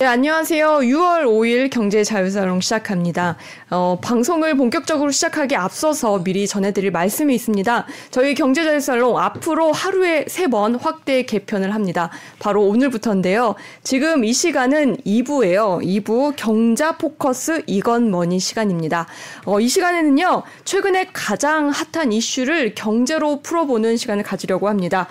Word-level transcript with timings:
네, 0.00 0.06
안녕하세요. 0.06 0.66
6월 0.78 1.24
5일 1.24 1.68
경제자유사롱 1.68 2.62
시작합니다. 2.62 3.36
어, 3.68 3.98
방송을 4.00 4.56
본격적으로 4.56 5.10
시작하기 5.10 5.54
앞서서 5.56 6.22
미리 6.24 6.46
전해드릴 6.46 6.90
말씀이 6.90 7.34
있습니다. 7.34 7.86
저희 8.10 8.34
경제자유살롱 8.34 9.18
앞으로 9.18 9.72
하루에 9.72 10.24
3번 10.24 10.80
확대 10.80 11.24
개편을 11.24 11.74
합니다. 11.74 12.08
바로 12.38 12.62
오늘부터인데요. 12.62 13.56
지금 13.82 14.24
이 14.24 14.32
시간은 14.32 14.96
2부예요. 15.04 15.84
2부 15.84 16.32
경자 16.34 16.96
포커스 16.96 17.64
이건머니 17.66 18.40
시간입니다. 18.40 19.06
어, 19.44 19.60
이 19.60 19.68
시간에는요. 19.68 20.44
최근에 20.64 21.08
가장 21.12 21.68
핫한 21.68 22.12
이슈를 22.12 22.74
경제로 22.74 23.42
풀어보는 23.42 23.98
시간을 23.98 24.22
가지려고 24.22 24.70
합니다. 24.70 25.08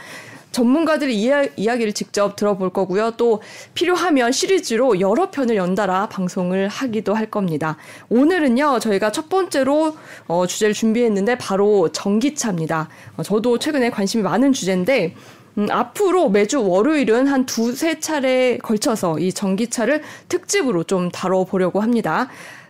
전문가들의 0.51 1.15
이야, 1.15 1.43
이야기를 1.55 1.93
직접 1.93 2.35
들어볼 2.35 2.71
거고요. 2.71 3.11
또 3.11 3.41
필요하면 3.73 4.31
시리즈로 4.31 4.99
여러 4.99 5.29
편을 5.29 5.55
연달아 5.55 6.09
방송을 6.09 6.67
하기도 6.67 7.13
할 7.13 7.29
겁니다. 7.29 7.77
오늘은요, 8.09 8.79
저희가 8.79 9.11
첫 9.11 9.29
번째로 9.29 9.95
어, 10.27 10.47
주제를 10.47 10.73
준비했는데 10.73 11.37
바로 11.37 11.91
전기차입니다. 11.91 12.89
어, 13.17 13.23
저도 13.23 13.59
최근에 13.59 13.89
관심이 13.89 14.23
많은 14.23 14.53
주제인데 14.53 15.15
음, 15.57 15.67
앞으로 15.69 16.29
매주 16.29 16.63
월요일은 16.63 17.27
한 17.27 17.45
두세 17.45 17.99
차례 17.99 18.57
걸쳐서 18.59 19.19
이 19.19 19.33
전기차를 19.33 20.01
특집으로 20.29 20.83
좀 20.83 21.09
다뤄보려고 21.09 21.81
합니다. 21.81 22.29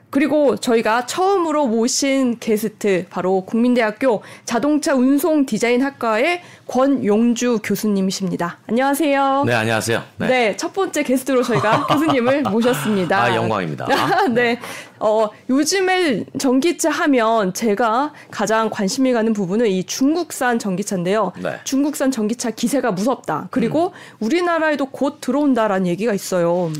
그리고 0.09 0.55
저희가 0.55 1.05
처음으로 1.05 1.67
모신 1.67 2.39
게스트 2.39 3.05
바로 3.11 3.41
국민대학교 3.41 4.23
자동차 4.43 4.95
운송 4.95 5.45
디자인 5.45 5.83
학과의 5.83 6.41
권용주 6.67 7.59
교수님이십니다. 7.63 8.57
안녕하세요. 8.67 9.43
네, 9.45 9.53
안녕하세요. 9.53 10.03
네, 10.17 10.27
네 10.27 10.57
첫 10.57 10.73
번째 10.73 11.03
게스트로 11.03 11.43
저희가 11.43 11.85
교수님을 11.93 12.41
모셨습니다. 12.43 13.21
아, 13.21 13.35
영광입니다. 13.35 13.87
네. 14.33 14.59
어, 14.99 15.29
요즘에 15.49 16.25
전기차 16.39 16.89
하면 16.89 17.53
제가 17.53 18.11
가장 18.31 18.69
관심이 18.71 19.13
가는 19.13 19.31
부분은 19.31 19.67
이 19.67 19.83
중국산 19.83 20.57
전기차인데요. 20.57 21.33
네. 21.41 21.59
중국산 21.65 22.09
전기차 22.09 22.51
기세가 22.51 22.91
무섭다. 22.91 23.47
그리고 23.51 23.87
음. 23.87 23.91
우리나라에도 24.21 24.87
곧 24.87 25.21
들어온다라는 25.21 25.85
얘기가 25.87 26.13
있어요. 26.13 26.71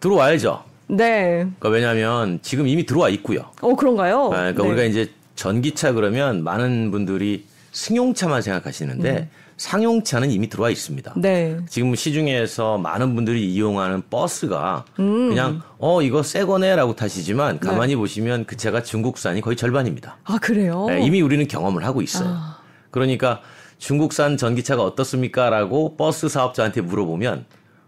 들어와야죠. 0.00 0.69
네. 0.96 1.46
그러니까 1.58 1.68
왜냐하면 1.68 2.38
지금 2.42 2.66
이미 2.66 2.84
들어와 2.84 3.08
있고요. 3.10 3.50
어 3.60 3.74
그런가요? 3.74 4.30
네, 4.30 4.36
그러니까 4.36 4.62
네. 4.62 4.68
우리가 4.68 4.84
이제 4.84 5.10
전기차 5.36 5.92
그러면 5.92 6.42
많은 6.44 6.90
분들이 6.90 7.46
승용차만 7.72 8.42
생각하시는데 8.42 9.10
음. 9.10 9.30
상용차는 9.56 10.30
이미 10.30 10.48
들어와 10.48 10.70
있습니다. 10.70 11.14
네. 11.16 11.58
지금 11.68 11.94
시중에서 11.94 12.78
많은 12.78 13.14
분들이 13.14 13.52
이용하는 13.52 14.02
버스가 14.08 14.86
음. 14.98 15.28
그냥 15.28 15.62
어 15.78 16.00
이거 16.02 16.22
새 16.22 16.44
거네라고 16.44 16.96
타시지만 16.96 17.60
네. 17.60 17.66
가만히 17.68 17.92
네. 17.92 17.96
보시면 17.96 18.46
그 18.46 18.56
차가 18.56 18.82
중국산이 18.82 19.40
거의 19.42 19.56
절반입니다. 19.56 20.16
아 20.24 20.38
그래요? 20.38 20.86
네, 20.88 21.04
이미 21.04 21.20
우리는 21.20 21.46
경험을 21.46 21.84
하고 21.84 22.00
있어요. 22.00 22.28
아. 22.30 22.58
그러니까 22.90 23.42
중국산 23.78 24.36
전기차가 24.36 24.82
어떻습니까?라고 24.82 25.96
버스 25.96 26.28
사업자한테 26.28 26.80
물어보면 26.80 27.44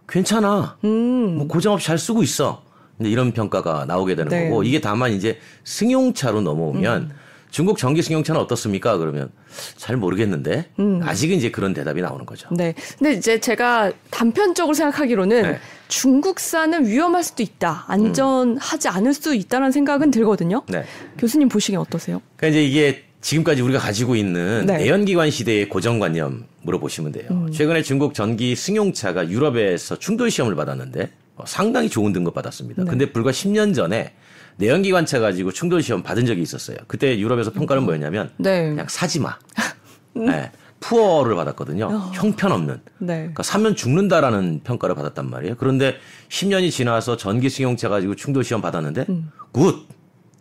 괜찮아. 0.09 0.77
음. 0.85 1.37
뭐 1.39 1.49
고장 1.49 1.73
없이 1.73 1.87
잘 1.87 1.99
쓰고 1.99 2.23
있어. 2.23 2.63
이런 3.09 3.33
평가가 3.33 3.85
나오게 3.87 4.15
되는 4.15 4.31
네. 4.31 4.49
거고 4.49 4.63
이게 4.63 4.81
다만 4.81 5.13
이제 5.13 5.39
승용차로 5.65 6.41
넘어오면 6.41 7.03
음. 7.03 7.11
중국 7.51 7.77
전기 7.77 8.01
승용차는 8.01 8.41
어떻습니까? 8.41 8.97
그러면 8.97 9.31
잘 9.77 9.97
모르겠는데 9.97 10.71
음. 10.79 11.01
아직은 11.03 11.37
이제 11.37 11.51
그런 11.51 11.75
대답이 11.75 12.01
나오는 12.01 12.25
거죠. 12.25 12.49
네. 12.51 12.75
근데 12.99 13.13
이제 13.13 13.39
제가 13.39 13.93
단편적으로 14.11 14.75
생각하기로는 14.75 15.43
네. 15.43 15.59
중국산은 15.89 16.87
위험할 16.87 17.23
수도 17.23 17.43
있다. 17.43 17.85
안전하지 17.89 18.89
음. 18.89 18.95
않을 18.95 19.13
수 19.13 19.35
있다는 19.35 19.71
생각은 19.71 20.11
들거든요. 20.11 20.63
네. 20.69 20.85
교수님 21.19 21.51
보시기엔 21.51 21.79
어떠세요? 21.79 22.23
그러니까 22.37 22.59
이제 22.59 22.67
이게 22.67 23.05
지금까지 23.21 23.61
우리가 23.61 23.79
가지고 23.79 24.17
있는 24.17 24.65
네. 24.67 24.79
내연기관 24.79 25.31
시대의 25.31 25.69
고정관념 25.69 26.47
물어보시면 26.63 27.13
돼요. 27.13 27.29
음. 27.31 27.53
최근에 27.53 27.83
중국 27.83 28.15
전기 28.15 28.57
승용차가 28.57 29.29
유럽에서 29.29 29.99
충돌 29.99 30.31
시험을 30.31 30.55
받았는데 30.57 31.03
어, 31.03 31.22
상당히 31.47 31.89
좋은 31.89 32.13
등급 32.13 32.35
받았습니다. 32.35 32.85
네. 32.85 32.91
근데 32.91 33.13
불과 33.13 33.31
10년 33.31 33.75
전에 33.75 34.15
내연기관차 34.57 35.19
가지고 35.19 35.51
충돌 35.53 35.83
시험 35.83 36.03
받은 36.03 36.27
적이 36.27 36.43
있었어요. 36.43 36.77
그때 36.87 37.19
유럽에서 37.19 37.53
평가는 37.53 37.83
음. 37.83 37.85
뭐였냐면 37.85 38.31
네. 38.37 38.69
그냥 38.69 38.87
사지 38.89 39.21
마. 39.21 39.37
음. 40.17 40.27
네. 40.27 40.51
poor를 40.81 41.37
받았거든요. 41.37 41.87
어. 41.87 42.11
형편없는. 42.13 42.81
네. 42.99 43.15
그러니까 43.15 43.43
사면 43.43 43.77
죽는다라는 43.77 44.61
평가를 44.65 44.95
받았단 44.95 45.31
말이에요. 45.31 45.55
그런데 45.57 45.97
10년이 46.29 46.71
지나서 46.71 47.17
전기 47.17 47.49
승용차 47.49 47.89
가지고 47.89 48.15
충돌 48.17 48.45
시험 48.45 48.61
받았는데 48.61 49.07
음. 49.09 49.31
Good. 49.53 49.87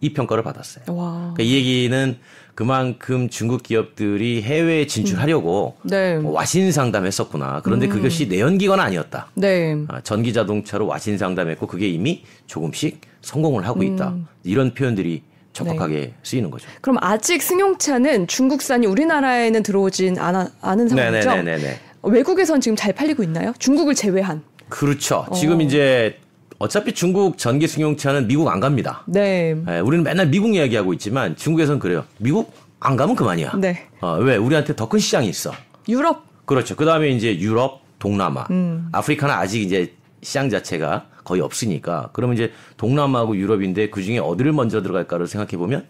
이 0.03 0.13
평가를 0.13 0.43
받았어요. 0.43 0.83
그러니까 0.85 1.43
이 1.43 1.53
얘기는 1.53 2.17
그만큼 2.55 3.29
중국 3.29 3.63
기업들이 3.63 4.41
해외에 4.41 4.85
진출하려고 4.87 5.75
음. 5.83 5.87
네. 5.89 6.17
뭐 6.17 6.33
와신 6.33 6.71
상담했었구나. 6.71 7.61
그런데 7.63 7.87
음. 7.87 7.91
그것이 7.91 8.27
내연기관 8.27 8.79
아니었다. 8.79 9.27
네. 9.35 9.77
아, 9.87 10.01
전기 10.01 10.33
자동차로 10.33 10.85
와신 10.87 11.17
상담했고 11.17 11.67
그게 11.67 11.87
이미 11.87 12.23
조금씩 12.47 13.01
성공을 13.21 13.65
하고 13.65 13.83
있다. 13.83 14.09
음. 14.09 14.27
이런 14.43 14.73
표현들이 14.73 15.23
적확하게 15.53 15.95
네. 15.95 16.13
쓰이는 16.23 16.49
거죠. 16.49 16.67
그럼 16.81 16.97
아직 17.01 17.41
승용차는 17.41 18.27
중국산이 18.27 18.87
우리나라에는 18.87 19.63
들어오진 19.63 20.17
않아, 20.17 20.49
않은 20.61 20.87
상황이죠? 20.87 21.29
네네네. 21.29 21.79
외국에선 22.03 22.61
지금 22.61 22.75
잘 22.75 22.93
팔리고 22.93 23.21
있나요? 23.23 23.53
중국을 23.59 23.95
제외한. 23.95 24.43
그렇죠. 24.69 25.25
어. 25.29 25.35
지금 25.35 25.61
이제 25.61 26.17
어차피 26.61 26.93
중국 26.93 27.39
전기 27.39 27.67
승용차는 27.67 28.27
미국 28.27 28.47
안 28.47 28.59
갑니다. 28.59 29.01
네. 29.07 29.55
네. 29.65 29.79
우리는 29.79 30.03
맨날 30.03 30.27
미국 30.27 30.53
이야기하고 30.55 30.93
있지만 30.93 31.35
중국에서는 31.35 31.79
그래요. 31.79 32.03
미국 32.19 32.53
안 32.79 32.95
가면 32.95 33.15
그만이야. 33.15 33.53
네. 33.57 33.87
어, 33.99 34.17
왜? 34.21 34.35
우리한테 34.37 34.75
더 34.75 34.87
큰 34.87 34.99
시장이 34.99 35.27
있어. 35.27 35.51
유럽. 35.89 36.23
그렇죠. 36.45 36.75
그 36.75 36.85
다음에 36.85 37.09
이제 37.09 37.35
유럽, 37.39 37.81
동남아. 37.97 38.45
음. 38.51 38.89
아프리카는 38.91 39.33
아직 39.33 39.63
이제 39.63 39.93
시장 40.21 40.51
자체가 40.51 41.07
거의 41.23 41.41
없으니까. 41.41 42.09
그러면 42.13 42.35
이제 42.35 42.51
동남아하고 42.77 43.35
유럽인데 43.37 43.89
그 43.89 44.03
중에 44.03 44.19
어디를 44.19 44.51
먼저 44.53 44.83
들어갈까를 44.83 45.25
생각해 45.25 45.57
보면 45.57 45.85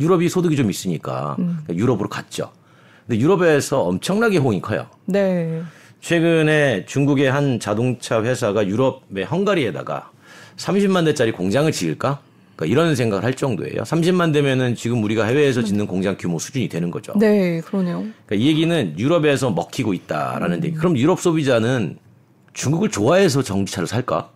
유럽이 0.00 0.28
소득이 0.28 0.56
좀 0.56 0.70
있으니까 0.70 1.36
음. 1.38 1.60
그러니까 1.62 1.76
유럽으로 1.76 2.08
갔죠. 2.08 2.50
근데 3.06 3.20
유럽에서 3.20 3.82
엄청나게 3.82 4.38
호응이 4.38 4.60
커요. 4.60 4.86
네. 5.04 5.62
최근에 6.00 6.84
중국의 6.86 7.30
한 7.30 7.60
자동차 7.60 8.24
회사가 8.24 8.66
유럽의 8.66 9.24
헝가리에다가 9.24 10.10
30만 10.56 11.04
대짜리 11.04 11.32
공장을 11.32 11.70
지을까? 11.70 12.20
그러니까 12.56 12.72
이런 12.72 12.94
생각을 12.96 13.22
할 13.22 13.34
정도예요. 13.34 13.82
30만 13.82 14.32
대면은 14.32 14.74
지금 14.74 15.02
우리가 15.04 15.26
해외에서 15.26 15.62
짓는 15.62 15.86
공장 15.86 16.16
규모 16.18 16.38
수준이 16.38 16.68
되는 16.68 16.90
거죠. 16.90 17.12
네, 17.18 17.60
그러네요. 17.60 17.98
그러니까 18.24 18.34
이 18.34 18.46
얘기는 18.46 18.98
유럽에서 18.98 19.50
먹히고 19.50 19.92
있다라는 19.92 20.58
음. 20.58 20.64
얘기. 20.64 20.74
그럼 20.76 20.96
유럽 20.96 21.20
소비자는 21.20 21.98
중국을 22.54 22.90
좋아해서 22.90 23.42
전기차를 23.42 23.86
살까? 23.86 24.30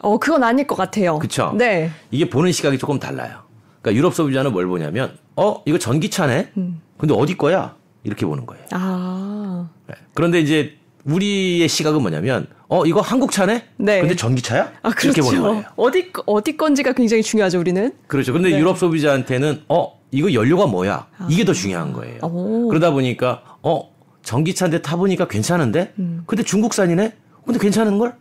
어, 0.00 0.18
그건 0.18 0.42
아닐 0.44 0.66
것 0.66 0.74
같아요. 0.76 1.18
그렇죠. 1.18 1.54
네. 1.58 1.90
이게 2.10 2.30
보는 2.30 2.50
시각이 2.52 2.78
조금 2.78 2.98
달라요. 2.98 3.42
그러니까 3.82 3.98
유럽 3.98 4.14
소비자는 4.14 4.52
뭘 4.52 4.66
보냐면, 4.66 5.18
어, 5.36 5.62
이거 5.66 5.78
전기차네. 5.78 6.52
음. 6.56 6.80
근데 6.96 7.14
어디 7.14 7.36
거야? 7.36 7.76
이렇게 8.04 8.24
보는 8.24 8.46
거예요. 8.46 8.64
아. 8.72 9.68
네. 9.86 9.94
그런데 10.14 10.40
이제 10.40 10.77
우리의 11.08 11.68
시각은 11.68 12.02
뭐냐면 12.02 12.46
어 12.68 12.84
이거 12.84 13.00
한국 13.00 13.32
차네? 13.32 13.64
네. 13.78 14.00
근데 14.00 14.14
전기차야? 14.14 14.72
아 14.82 14.90
그렇죠. 14.90 15.20
이렇게 15.20 15.22
보는 15.22 15.42
거예요. 15.42 15.64
어디 15.76 16.12
어디 16.26 16.56
건지가 16.56 16.92
굉장히 16.92 17.22
중요하죠 17.22 17.58
우리는. 17.58 17.92
그렇죠. 18.06 18.32
근데 18.32 18.50
네. 18.50 18.58
유럽 18.58 18.78
소비자한테는 18.78 19.62
어 19.68 19.98
이거 20.10 20.32
연료가 20.32 20.66
뭐야? 20.66 21.06
아. 21.18 21.28
이게 21.30 21.44
더 21.44 21.52
중요한 21.52 21.92
거예요. 21.92 22.18
오. 22.22 22.68
그러다 22.68 22.90
보니까 22.90 23.42
어 23.62 23.90
전기차인데 24.22 24.82
타보니까 24.82 25.28
괜찮은데? 25.28 25.94
음. 25.98 26.24
근데 26.26 26.42
중국산이네? 26.42 27.14
근데 27.44 27.58
괜찮은 27.58 27.98
걸? 27.98 28.14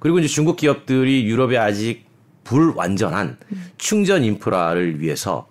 그리고 0.00 0.18
이제 0.18 0.26
중국 0.26 0.56
기업들이 0.56 1.24
유럽에 1.24 1.56
아직 1.56 2.06
불완전한 2.42 3.36
음. 3.52 3.64
충전 3.76 4.24
인프라를 4.24 5.00
위해서 5.00 5.46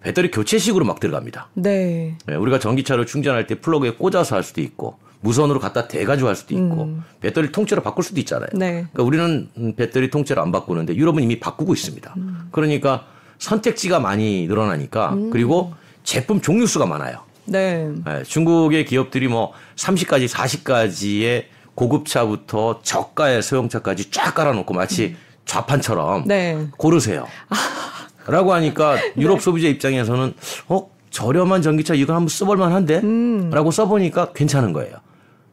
배터리 0.00 0.30
교체식으로 0.30 0.84
막 0.84 1.00
들어갑니다. 1.00 1.50
네. 1.54 2.16
네. 2.26 2.34
우리가 2.36 2.58
전기차를 2.58 3.04
충전할 3.06 3.46
때 3.46 3.56
플러그에 3.56 3.90
꽂아서 3.90 4.36
할 4.36 4.42
수도 4.42 4.62
있고 4.62 4.98
무선으로 5.26 5.58
갖다 5.58 5.88
대가지고 5.88 6.28
할 6.28 6.36
수도 6.36 6.54
있고 6.54 6.84
음. 6.84 7.02
배터리 7.20 7.50
통째로 7.50 7.82
바꿀 7.82 8.04
수도 8.04 8.20
있잖아요. 8.20 8.48
네. 8.54 8.86
그러니까 8.92 9.02
우리는 9.02 9.74
배터리 9.76 10.08
통째로 10.08 10.40
안 10.40 10.52
바꾸는데 10.52 10.94
유럽은 10.94 11.22
이미 11.22 11.40
바꾸고 11.40 11.74
있습니다. 11.74 12.14
음. 12.16 12.48
그러니까 12.52 13.06
선택지가 13.38 13.98
많이 13.98 14.46
늘어나니까 14.46 15.14
음. 15.14 15.30
그리고 15.30 15.74
제품 16.04 16.40
종류 16.40 16.66
수가 16.66 16.86
많아요. 16.86 17.18
네. 17.44 17.90
네. 18.04 18.22
중국의 18.22 18.84
기업들이 18.84 19.26
뭐 19.26 19.52
30가지, 19.74 20.28
40가지의 20.28 21.44
고급차부터 21.74 22.80
저가의 22.82 23.42
소형차까지 23.42 24.10
쫙 24.10 24.34
깔아놓고 24.34 24.72
마치 24.74 25.06
음. 25.06 25.16
좌판처럼 25.44 26.24
네. 26.26 26.68
고르세요. 26.76 27.26
라고 28.26 28.52
하니까 28.54 28.96
유럽 29.16 29.34
네. 29.34 29.40
소비자 29.40 29.68
입장에서는 29.68 30.34
어 30.68 30.88
저렴한 31.10 31.62
전기차 31.62 31.94
이거 31.94 32.14
한번 32.14 32.28
써볼 32.28 32.56
만한데? 32.56 32.98
음. 32.98 33.50
라고 33.50 33.70
써보니까 33.70 34.32
괜찮은 34.32 34.72
거예요. 34.72 34.96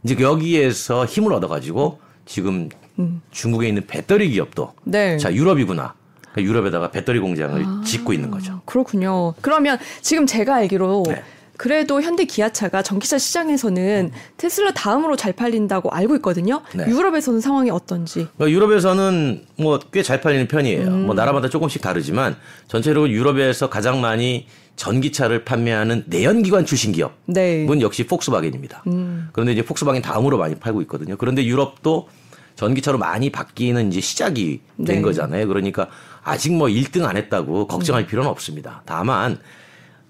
이제 0.04 0.18
여기에서 0.20 1.06
힘을 1.06 1.34
얻어가지고 1.34 2.00
지금 2.26 2.70
음. 3.00 3.22
중국에 3.32 3.68
있는 3.68 3.86
배터리 3.88 4.30
기업도 4.30 4.74
네. 4.84 5.18
자 5.18 5.34
유럽이구나. 5.34 5.96
그러니까 6.32 6.42
유럽에다가 6.50 6.92
배터리 6.92 7.20
공장을 7.20 7.64
아, 7.64 7.82
짓고 7.86 8.12
있는 8.14 8.32
거죠. 8.32 8.62
그렇군요. 8.66 9.34
그러면 9.42 9.78
지금 10.02 10.26
제가 10.26 10.56
알기로 10.56 11.04
네. 11.08 11.24
그래도 11.58 12.02
현대 12.02 12.26
기아차가 12.26 12.82
전기차 12.82 13.18
시장에서는 13.18 14.12
테슬라 14.38 14.72
다음으로 14.74 15.16
잘 15.16 15.34
팔린다고 15.34 15.92
알고 15.92 16.16
있거든요. 16.18 16.62
네. 16.74 16.86
유럽에서는 16.88 17.40
상황이 17.42 17.70
어떤지. 17.70 18.28
그러니까 18.38 18.50
유럽에서는 18.50 19.46
뭐 19.58 19.80
꽤 19.92 20.04
잘 20.04 20.20
팔리는 20.22 20.48
편이에요. 20.48 20.88
음. 20.88 21.06
뭐 21.06 21.16
나라마다 21.16 21.50
조금씩 21.50 21.82
다르지만 21.82 22.36
전체적으로 22.68 23.12
유럽에서 23.12 23.70
가장 23.70 24.02
많이 24.02 24.48
전기차를 24.76 25.46
판매하는 25.46 26.06
내연기관 26.08 26.66
출신 26.66 26.92
기업은 26.92 27.14
네. 27.28 27.68
역시 27.82 28.08
폭스바겐입니다. 28.08 28.84
음. 28.88 29.30
그런데 29.32 29.54
이제 29.54 29.62
폭스바겐 29.64 30.02
다음으로 30.02 30.38
많이 30.40 30.56
팔고 30.56 30.82
있거든요. 30.84 31.16
그런데 31.18 31.46
유럽도 31.46 32.10
전기차로 32.56 32.98
많이 32.98 33.30
바뀌는 33.32 33.90
이제 33.92 34.02
시작이 34.02 34.62
된 34.78 34.86
네. 34.86 35.02
거잖아요. 35.02 35.48
그러니까 35.48 35.88
아직 36.24 36.54
뭐 36.54 36.68
1등 36.68 37.04
안 37.06 37.18
했다고 37.18 37.68
걱정할 37.68 38.04
음. 38.04 38.08
필요는 38.08 38.30
없습니다. 38.32 38.82
다만 38.86 39.38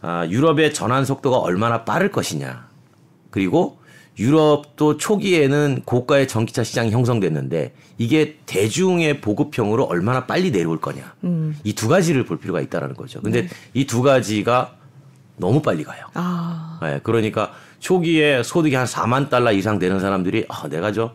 아, 0.04 0.28
유럽의 0.28 0.74
전환 0.74 1.06
속도가 1.06 1.38
얼마나 1.38 1.86
빠를 1.86 2.12
것이냐. 2.12 2.68
그리고 3.32 3.80
유럽도 4.20 4.98
초기에는 4.98 5.84
고가의 5.86 6.28
전기차 6.28 6.64
시장이 6.64 6.92
형성됐는데 6.92 7.74
이게 7.98 8.38
대중의 8.46 9.22
보급형으로 9.22 9.86
얼마나 9.86 10.26
빨리 10.26 10.52
내려올 10.52 10.80
거냐. 10.80 11.16
음. 11.24 11.58
이두 11.64 11.88
가지를 11.88 12.26
볼 12.26 12.38
필요가 12.38 12.60
있다라는 12.62 12.96
거죠. 12.96 13.22
근데 13.22 13.44
네. 13.44 13.50
이두 13.74 14.02
가지가 14.02 14.76
너무 15.38 15.62
빨리 15.62 15.84
가요. 15.86 16.06
아. 16.14 16.80
네, 16.82 17.00
그러니까 17.02 17.54
초기에 17.80 18.44
소득이 18.44 18.76
한 18.76 18.86
4만 18.86 19.30
달러 19.30 19.54
이상 19.54 19.80
되는 19.80 20.00
사람들이 20.00 20.46
아, 20.50 20.68
내가 20.68 20.92
저 20.92 21.14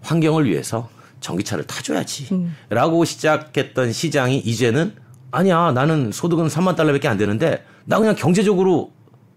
환경을 0.00 0.46
위해서 0.46 0.88
전기차를 1.20 1.66
타줘야지. 1.66 2.28
음. 2.32 2.56
라고 2.70 3.04
시작했던 3.04 3.92
시장이 3.92 4.38
이제는 4.38 4.94
아니야, 5.30 5.72
나는 5.72 6.12
소득은 6.12 6.46
3만 6.46 6.76
달러밖에 6.76 7.08
안 7.08 7.16
되는데 7.16 7.64
나 7.84 7.98
그냥 7.98 8.14
경제적으로 8.14 8.92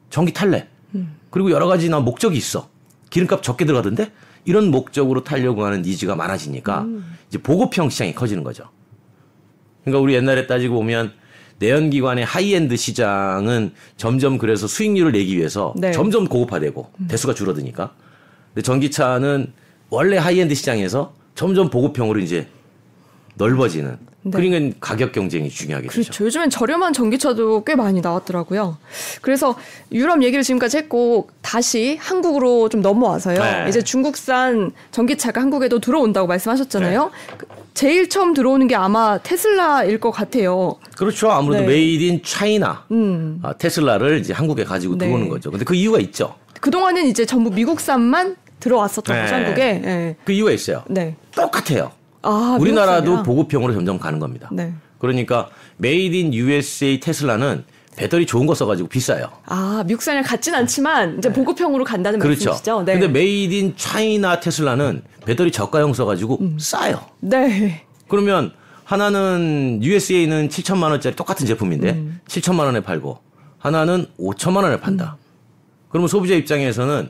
전기 0.10 0.34
탈래. 0.34 0.68
음. 0.95 1.16
그리고 1.30 1.51
여러 1.51 1.68
가지 1.68 1.90
나 1.90 2.00
목적이 2.00 2.38
있어. 2.38 2.69
기름값 3.10 3.44
적게 3.44 3.66
들어가던데 3.66 4.12
이런 4.45 4.72
목적으로 4.72 5.24
타려고 5.24 5.66
하는 5.66 5.81
needs가 5.81 6.15
많아지니까 6.16 6.81
음. 6.81 7.16
이제 7.30 7.38
보급형 7.42 7.90
시장이 7.90 8.13
커지는 8.13 8.44
거죠. 8.44 8.66
그러니까 9.84 10.01
우리 10.01 10.13
옛날에 10.16 10.48
따지고 10.48 10.75
보면 10.75 11.13
내연기관의 11.60 12.25
하이엔드 12.25 12.75
시장은 12.75 13.74
점점 13.96 14.38
그래서 14.38 14.68
수익률을 14.68 15.12
내기 15.12 15.38
위해서 15.38 15.74
네. 15.78 15.92
점점 15.92 16.28
고급화되고 16.28 16.92
음. 17.00 17.07
대수가 17.07 17.34
줄어드니까. 17.34 17.94
근데 18.54 18.62
전기차는 18.63 19.54
원래 19.89 20.18
하이엔드 20.18 20.56
시장에서 20.56 21.13
점점 21.36 21.69
보급형으로 21.69 22.19
이제 22.19 22.48
넓어지는 23.35 23.97
네. 24.25 24.31
그러니까 24.31 24.77
가격 24.80 25.12
경쟁이 25.12 25.50
중요하게 25.50 25.88
그렇죠. 25.88 26.24
요즘엔 26.24 26.50
저렴한 26.50 26.94
전기차도 26.94 27.63
꽤 27.65 27.75
많이 27.75 28.00
나왔더라고요. 28.00 28.77
그래서 29.21 29.56
유럽 29.91 30.24
얘기를 30.24 30.44
지금까지 30.44 30.77
했고 30.77 31.27
다시 31.41 31.97
한국으로 32.00 32.69
좀 32.69 32.81
넘어와서요. 32.81 33.39
네. 33.39 33.65
이제 33.68 33.81
중국산 33.81 34.71
전기차가 34.91 35.41
한국에도 35.41 35.80
들어온다고 35.80 36.27
말씀하셨잖아요. 36.27 37.03
네. 37.03 37.35
그 37.38 37.45
제일 37.74 38.07
처음 38.07 38.33
들어오는 38.33 38.68
게 38.68 38.75
아마 38.75 39.18
테슬라일 39.18 40.00
것 40.00 40.12
같아요. 40.12 40.75
그렇죠. 40.95 41.29
아무래도 41.29 41.63
네. 41.63 41.69
made 41.69 42.04
in 42.04 42.21
China 42.24 42.86
음. 42.91 43.39
아, 43.44 43.51
테슬라를 43.53 44.19
이제 44.19 44.31
한국에 44.31 44.63
가지고 44.63 44.97
네. 44.97 45.06
들어오는 45.06 45.27
거죠. 45.27 45.51
근데 45.51 45.65
그 45.65 45.75
이유가 45.75 46.00
있죠. 46.00 46.36
그동안은 46.62 47.07
이제 47.07 47.25
전부 47.25 47.50
미국산만 47.51 48.38
들어왔었던 48.62 49.21
거죠, 49.21 49.36
네. 49.36 49.44
한국에. 49.44 49.74
네. 49.79 50.15
그 50.24 50.31
이유가 50.31 50.51
있어요. 50.51 50.86
똑같아요. 51.36 51.91
아, 52.24 52.58
우리나라도 52.60 53.02
미국산이야? 53.02 53.24
보급형으로 53.24 53.74
점점 53.74 54.00
가는 54.00 54.20
겁니다. 54.20 54.50
네. 54.52 54.74
그러니까 54.98 55.50
made 55.77 56.15
in 56.15 56.33
USA 56.34 57.00
테슬라는 57.00 57.66
배터리 57.96 58.25
좋은 58.25 58.48
거 58.48 58.56
써가지고 58.56 58.90
비싸요. 58.90 59.28
아, 59.46 59.84
미국산이랑 59.86 60.24
같진 60.24 60.56
않지만 60.56 61.20
이제 61.20 61.30
네. 61.30 61.36
보급형으로 61.36 61.84
간다는 61.84 62.20
그렇죠. 62.20 62.50
말씀이시죠? 62.50 62.84
네. 62.86 62.94
근데 62.94 63.08
made 63.07 63.54
in 63.54 63.74
China 63.77 64.39
테슬라는 64.40 65.04
배터리 65.25 65.52
저가형 65.52 65.94
써가지고 65.94 66.40
음. 66.42 66.58
싸요. 66.60 67.02
네. 67.20 67.86
그러면 68.08 68.52
하나는 68.86 69.80
USA는 69.84 70.50
7천만 70.50 70.90
원짜리 70.90 71.16
똑같은 71.16 71.46
제품인데 71.46 71.92
음. 71.92 72.20
7천만 72.28 72.60
원에 72.60 72.80
팔고 72.80 73.20
하나는 73.60 74.08
5천만 74.20 74.64
원에 74.64 74.80
판다. 74.80 75.18
음. 75.20 75.24
그러면 75.90 76.08
소비자 76.08 76.34
입장에서는 76.36 77.10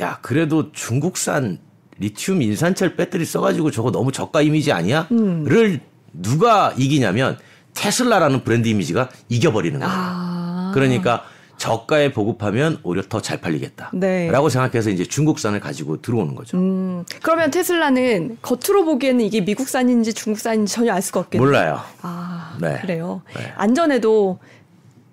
야 0.00 0.18
그래도 0.22 0.70
중국산 0.72 1.58
리튬 1.98 2.42
인산철 2.42 2.96
배터리 2.96 3.24
써가지고 3.24 3.70
저거 3.70 3.90
너무 3.90 4.12
저가 4.12 4.42
이미지 4.42 4.72
아니야? 4.72 5.06
음. 5.12 5.44
를 5.44 5.80
누가 6.12 6.74
이기냐면 6.76 7.38
테슬라라는 7.74 8.44
브랜드 8.44 8.68
이미지가 8.68 9.08
이겨버리는 9.28 9.78
거예요. 9.78 9.92
아. 9.94 10.70
그러니까 10.74 11.24
저가에 11.56 12.12
보급하면 12.12 12.78
오히려 12.82 13.02
더 13.08 13.20
잘 13.20 13.40
팔리겠다. 13.40 13.90
네. 13.94 14.28
라고 14.30 14.48
생각해서 14.48 14.90
이제 14.90 15.04
중국산을 15.04 15.60
가지고 15.60 16.02
들어오는 16.02 16.34
거죠. 16.34 16.56
음, 16.58 17.04
그러면 17.22 17.50
테슬라는 17.52 18.38
겉으로 18.42 18.84
보기에는 18.84 19.24
이게 19.24 19.40
미국산인지 19.42 20.12
중국산인지 20.12 20.74
전혀 20.74 20.92
알 20.92 21.00
수가 21.02 21.20
없겠네요. 21.20 21.46
몰라요. 21.46 21.80
아, 22.02 22.56
네. 22.60 22.78
그래요. 22.80 23.22
네. 23.36 23.52
안전에도 23.56 24.38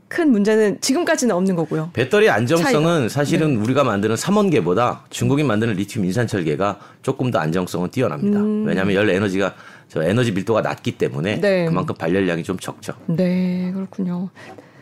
큰 0.09 0.31
문제는 0.31 0.81
지금까지는 0.81 1.33
없는 1.35 1.55
거고요. 1.55 1.91
배터리 1.93 2.29
안정성은 2.29 2.83
차이가. 2.83 3.09
사실은 3.09 3.53
네. 3.53 3.61
우리가 3.61 3.83
만드는 3.83 4.15
삼원계보다 4.15 5.05
중국이 5.09 5.43
만드는 5.43 5.75
리튬 5.75 6.03
인산철계가 6.03 6.79
조금 7.03 7.31
더 7.31 7.39
안정성은 7.39 7.91
뛰어납니다. 7.91 8.39
음. 8.39 8.65
왜냐하면 8.65 8.95
열 8.95 9.09
에너지가 9.09 9.53
저 9.87 10.03
에너지 10.03 10.31
밀도가 10.31 10.61
낮기 10.61 10.93
때문에 10.97 11.39
네. 11.39 11.65
그만큼 11.65 11.95
발열량이 11.95 12.43
좀 12.43 12.57
적죠. 12.57 12.93
네, 13.05 13.71
그렇군요. 13.73 14.29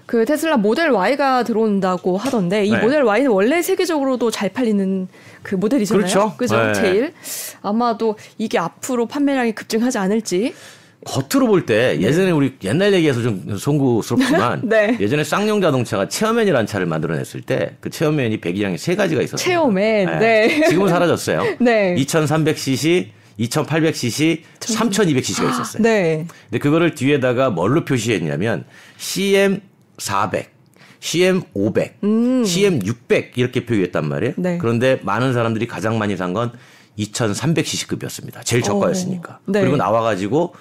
그 0.05 0.23
테슬라 0.23 0.55
모델 0.55 0.89
Y가 0.91 1.43
들어온다고 1.43 2.15
하던데 2.17 2.65
이 2.65 2.71
네. 2.71 2.79
모델 2.79 3.03
Y는 3.03 3.29
원래 3.29 3.61
세계적으로도 3.61 4.31
잘 4.31 4.47
팔리는 4.47 5.09
그 5.43 5.55
모델이잖아요. 5.55 5.99
그렇죠. 5.99 6.33
그죠? 6.37 6.57
네. 6.57 6.73
제일 6.73 7.13
아마도 7.61 8.15
이게 8.37 8.57
앞으로 8.57 9.07
판매량이 9.07 9.51
급증하지 9.51 9.97
않을지 9.97 10.53
겉으로 11.05 11.47
볼 11.47 11.65
때 11.65 11.99
예전에 12.01 12.31
우리 12.31 12.55
옛날 12.63 12.91
얘기해서 12.93 13.21
좀 13.21 13.57
송구스럽지만 13.57 14.61
네. 14.67 14.97
예전에 14.99 15.23
쌍용 15.23 15.61
자동차가 15.61 16.07
체어맨이라는 16.09 16.65
차를 16.65 16.85
만들어냈을 16.85 17.41
때 17.41 17.77
그 17.81 17.89
체어맨이 17.89 18.41
배기량이 18.41 18.77
세 18.77 18.95
가지가 18.95 19.21
있었어요. 19.21 19.37
체어맨. 19.45 20.19
네. 20.19 20.47
네. 20.47 20.67
지금은 20.67 20.89
사라졌어요. 20.89 21.57
네. 21.61 21.95
2300cc, 21.95 23.07
2800cc, 23.39 24.41
3200cc가 24.59 25.49
있었어요. 25.51 25.83
네. 25.83 26.25
근데 26.49 26.59
그거를 26.59 26.95
뒤에다가 26.95 27.51
뭘로 27.51 27.85
표시했냐면 27.85 28.65
CM400, 28.97 30.45
CM500, 30.99 31.91
음. 32.03 32.43
CM600 32.43 33.31
이렇게 33.37 33.65
표기했단 33.65 34.07
말이에요. 34.09 34.33
네. 34.37 34.57
그런데 34.57 34.99
많은 35.03 35.33
사람들이 35.33 35.67
가장 35.67 35.97
많이 35.97 36.17
산 36.17 36.33
건 36.33 36.51
2300cc급이었습니다. 36.97 38.43
제일 38.43 38.63
저가였으니까. 38.63 39.39
네. 39.45 39.61
그리고 39.61 39.77
나와가지고 39.77 40.55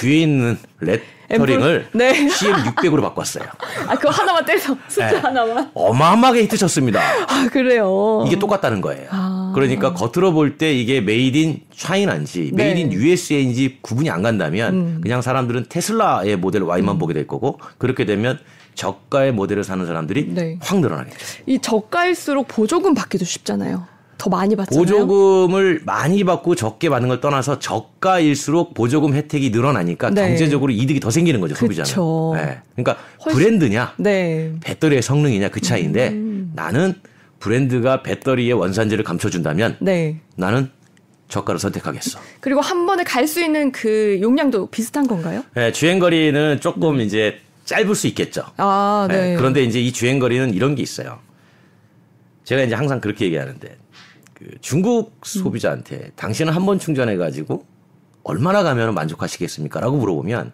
뒤에 0.00 0.22
있는 0.22 0.58
레터링을 0.80 1.88
네. 1.92 2.26
CM600으로 2.28 3.00
바꿨어요. 3.02 3.44
아, 3.88 3.94
그거 3.94 4.10
하나만 4.10 4.44
떼서 4.44 4.76
숫자 4.88 5.10
네. 5.10 5.16
하나만. 5.18 5.70
어마어마하게 5.74 6.42
히트 6.42 6.56
쳤습니다. 6.58 7.00
아, 7.28 7.48
그래요. 7.50 8.24
이게 8.26 8.38
똑같다는 8.38 8.80
거예요. 8.80 9.06
아. 9.10 9.52
그러니까 9.54 9.92
겉으로 9.94 10.32
볼 10.32 10.58
때 10.58 10.72
이게 10.72 11.00
made 11.00 11.36
in 11.36 11.60
China인지 11.76 12.50
네. 12.54 12.64
made 12.64 12.78
in 12.80 12.92
USA인지 12.92 13.78
구분이 13.82 14.10
안 14.10 14.22
간다면 14.22 14.74
음. 14.74 15.00
그냥 15.02 15.22
사람들은 15.22 15.66
테슬라의 15.68 16.36
모델 16.36 16.62
Y만 16.62 16.96
음. 16.96 16.98
보게 16.98 17.14
될 17.14 17.26
거고 17.26 17.58
그렇게 17.78 18.04
되면 18.04 18.38
저가의 18.74 19.32
모델을 19.32 19.62
사는 19.64 19.84
사람들이 19.86 20.26
네. 20.34 20.58
확 20.60 20.80
늘어나겠죠. 20.80 21.16
이 21.46 21.58
저가일수록 21.60 22.48
보조금 22.48 22.94
받기도 22.94 23.24
쉽잖아요. 23.24 23.86
더 24.18 24.30
많이 24.30 24.56
받잖아요. 24.56 24.80
보조금을 24.80 25.82
많이 25.84 26.24
받고 26.24 26.54
적게 26.54 26.88
받는 26.88 27.08
걸 27.08 27.20
떠나서 27.20 27.58
저가일수록 27.58 28.74
보조금 28.74 29.14
혜택이 29.14 29.50
늘어나니까 29.50 30.10
네. 30.10 30.28
경제적으로 30.28 30.72
이득이 30.72 31.00
더 31.00 31.10
생기는 31.10 31.40
거죠 31.40 31.54
소비자는. 31.54 31.90
네. 32.36 32.60
그러니까 32.74 32.96
훨씬... 33.24 33.38
브랜드냐, 33.38 33.94
네. 33.98 34.52
배터리의 34.62 35.02
성능이냐 35.02 35.48
그 35.50 35.60
차이인데 35.60 36.08
음. 36.08 36.52
나는 36.54 36.94
브랜드가 37.40 38.02
배터리의 38.02 38.52
원산지를 38.54 39.04
감춰준다면 39.04 39.76
네. 39.80 40.20
나는 40.36 40.70
저가를 41.28 41.58
선택하겠어. 41.58 42.18
그리고 42.40 42.60
한 42.60 42.86
번에 42.86 43.02
갈 43.02 43.26
수 43.26 43.42
있는 43.42 43.72
그 43.72 44.18
용량도 44.20 44.66
비슷한 44.66 45.06
건가요? 45.06 45.42
네, 45.54 45.72
주행 45.72 45.98
거리는 45.98 46.60
조금 46.60 47.00
이제 47.00 47.40
짧을 47.64 47.94
수 47.94 48.06
있겠죠. 48.08 48.44
아, 48.58 49.06
네. 49.10 49.30
네. 49.30 49.36
그런데 49.36 49.62
이제 49.64 49.80
이 49.80 49.92
주행 49.92 50.18
거리는 50.18 50.52
이런 50.52 50.74
게 50.74 50.82
있어요. 50.82 51.18
제가 52.44 52.62
이제 52.62 52.74
항상 52.74 53.00
그렇게 53.00 53.24
얘기하는데 53.24 53.76
그 54.44 54.50
중국 54.60 55.12
소비자한테 55.22 56.10
당신은 56.16 56.52
한 56.52 56.64
번 56.66 56.78
충전해 56.78 57.16
가지고 57.16 57.64
얼마나 58.22 58.62
가면 58.62 58.94
만족하시겠습니까?라고 58.94 59.96
물어보면 59.98 60.52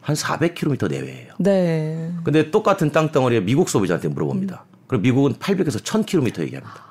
한 0.00 0.16
400km 0.16 0.90
내외예요. 0.90 1.34
네. 1.38 2.12
근데 2.24 2.50
똑같은 2.50 2.90
땅덩어리에 2.92 3.40
미국 3.40 3.68
소비자한테 3.68 4.08
물어봅니다. 4.08 4.64
음. 4.66 4.76
그럼 4.86 5.02
미국은 5.02 5.34
800에서 5.34 5.82
1000km 5.82 6.40
얘기합니다. 6.42 6.90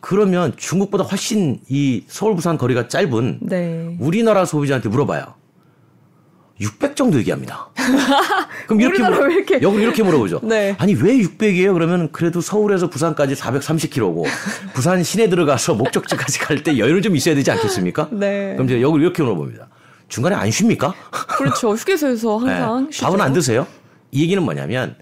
그러면 0.00 0.52
중국보다 0.56 1.04
훨씬 1.04 1.60
이 1.68 2.04
서울 2.06 2.36
부산 2.36 2.56
거리가 2.58 2.86
짧은 2.88 3.40
네. 3.42 3.96
우리나라 4.00 4.44
소비자한테 4.44 4.88
물어봐요. 4.88 5.34
600 6.60 6.94
정도 6.94 7.18
얘기합니다. 7.18 7.68
그럼 8.66 8.80
이렇게 8.80 9.02
물어, 9.02 9.28
이렇게 9.28 9.60
역으로 9.60 9.82
이렇게 9.82 10.02
물어보죠. 10.02 10.40
네. 10.44 10.76
아니 10.78 10.94
왜 10.94 11.16
600이에요? 11.18 11.72
그러면 11.72 12.12
그래도 12.12 12.40
서울에서 12.40 12.88
부산까지 12.90 13.34
430km고 13.34 14.24
부산 14.72 15.02
시내 15.02 15.28
들어가서 15.28 15.74
목적지까지 15.74 16.38
갈 16.38 16.62
때 16.62 16.78
여유를 16.78 17.02
좀 17.02 17.16
있어야 17.16 17.34
되지 17.34 17.50
않겠습니까? 17.50 18.08
네. 18.14 18.52
그럼 18.54 18.68
제가 18.68 18.80
역으로 18.80 19.02
이렇게 19.02 19.22
물어봅니다. 19.22 19.68
중간에 20.08 20.36
안 20.36 20.50
쉽니까? 20.50 20.94
그렇죠. 21.10 21.74
휴게소에서 21.74 22.38
항상 22.38 22.88
네. 22.90 23.00
밥은 23.00 23.20
안 23.20 23.32
드세요? 23.32 23.66
이 24.12 24.22
얘기는 24.22 24.40
뭐냐면 24.42 24.94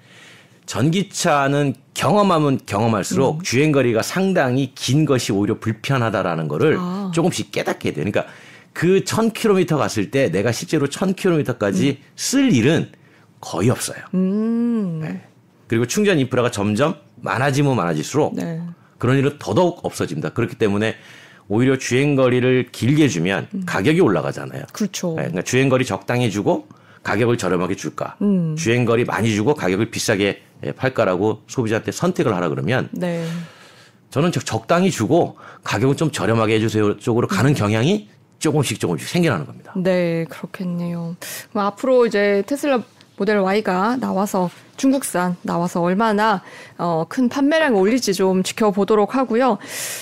전기차는 0.64 1.75
경험하면 1.92 2.61
경험할수록 2.64 3.40
음. 3.40 3.42
주행 3.42 3.73
거리가 3.73 4.00
상당히 4.02 4.73
긴 4.75 5.04
것이 5.04 5.32
오히려 5.32 5.59
불편하다라는 5.59 6.49
거를 6.49 6.76
아. 6.80 7.11
조금씩 7.14 7.52
깨닫게 7.52 7.92
돼요. 7.92 8.06
그러니까 8.11 8.32
그 8.72 9.04
1000km 9.04 9.76
갔을 9.76 10.10
때 10.10 10.30
내가 10.30 10.52
실제로 10.52 10.86
1000km까지 10.86 11.90
음. 11.90 11.96
쓸 12.16 12.52
일은 12.52 12.90
거의 13.40 13.70
없어요. 13.70 13.98
음. 14.14 15.00
네. 15.02 15.22
그리고 15.66 15.86
충전 15.86 16.18
인프라가 16.18 16.50
점점 16.50 16.96
많아지면 17.16 17.76
많아질수록 17.76 18.34
네. 18.36 18.62
그런 18.98 19.18
일은 19.18 19.36
더더욱 19.38 19.84
없어집니다. 19.84 20.30
그렇기 20.30 20.56
때문에 20.56 20.96
오히려 21.48 21.76
주행 21.76 22.14
거리를 22.14 22.68
길게 22.72 23.08
주면 23.08 23.48
음. 23.54 23.62
가격이 23.66 24.00
올라가잖아요. 24.00 24.64
그렇죠. 24.72 25.08
네. 25.10 25.22
그러니까 25.22 25.42
주행 25.42 25.68
거리 25.68 25.84
적당히 25.84 26.30
주고 26.30 26.68
가격을 27.02 27.36
저렴하게 27.36 27.74
줄까? 27.74 28.16
음. 28.22 28.54
주행 28.56 28.84
거리 28.84 29.04
많이 29.04 29.34
주고 29.34 29.54
가격을 29.54 29.90
비싸게 29.90 30.42
팔까라고 30.76 31.42
소비자한테 31.48 31.90
선택을 31.90 32.34
하라 32.34 32.48
그러면 32.48 32.88
네. 32.92 33.26
저는 34.10 34.30
적당히 34.30 34.90
주고 34.90 35.36
가격은 35.64 35.96
좀 35.96 36.12
저렴하게 36.12 36.54
해주세요 36.54 36.98
쪽으로 36.98 37.26
가는 37.26 37.50
음. 37.50 37.54
경향이 37.54 38.08
조금씩 38.42 38.78
조금씩 38.80 39.08
생겨나는 39.08 39.46
겁니다. 39.46 39.72
네, 39.76 40.26
그렇겠네요. 40.28 41.16
그럼 41.50 41.66
앞으로 41.66 42.06
이제 42.06 42.42
테슬라 42.46 42.82
모델 43.16 43.38
Y가 43.38 43.96
나와서 43.96 44.50
중국산 44.76 45.37
나와서 45.42 45.80
얼마나 45.80 46.42
어, 46.76 47.04
큰 47.08 47.28
판매량을 47.28 47.78
올릴지 47.78 48.14
좀 48.14 48.42
지켜보도록 48.42 49.14
하고요. 49.14 49.58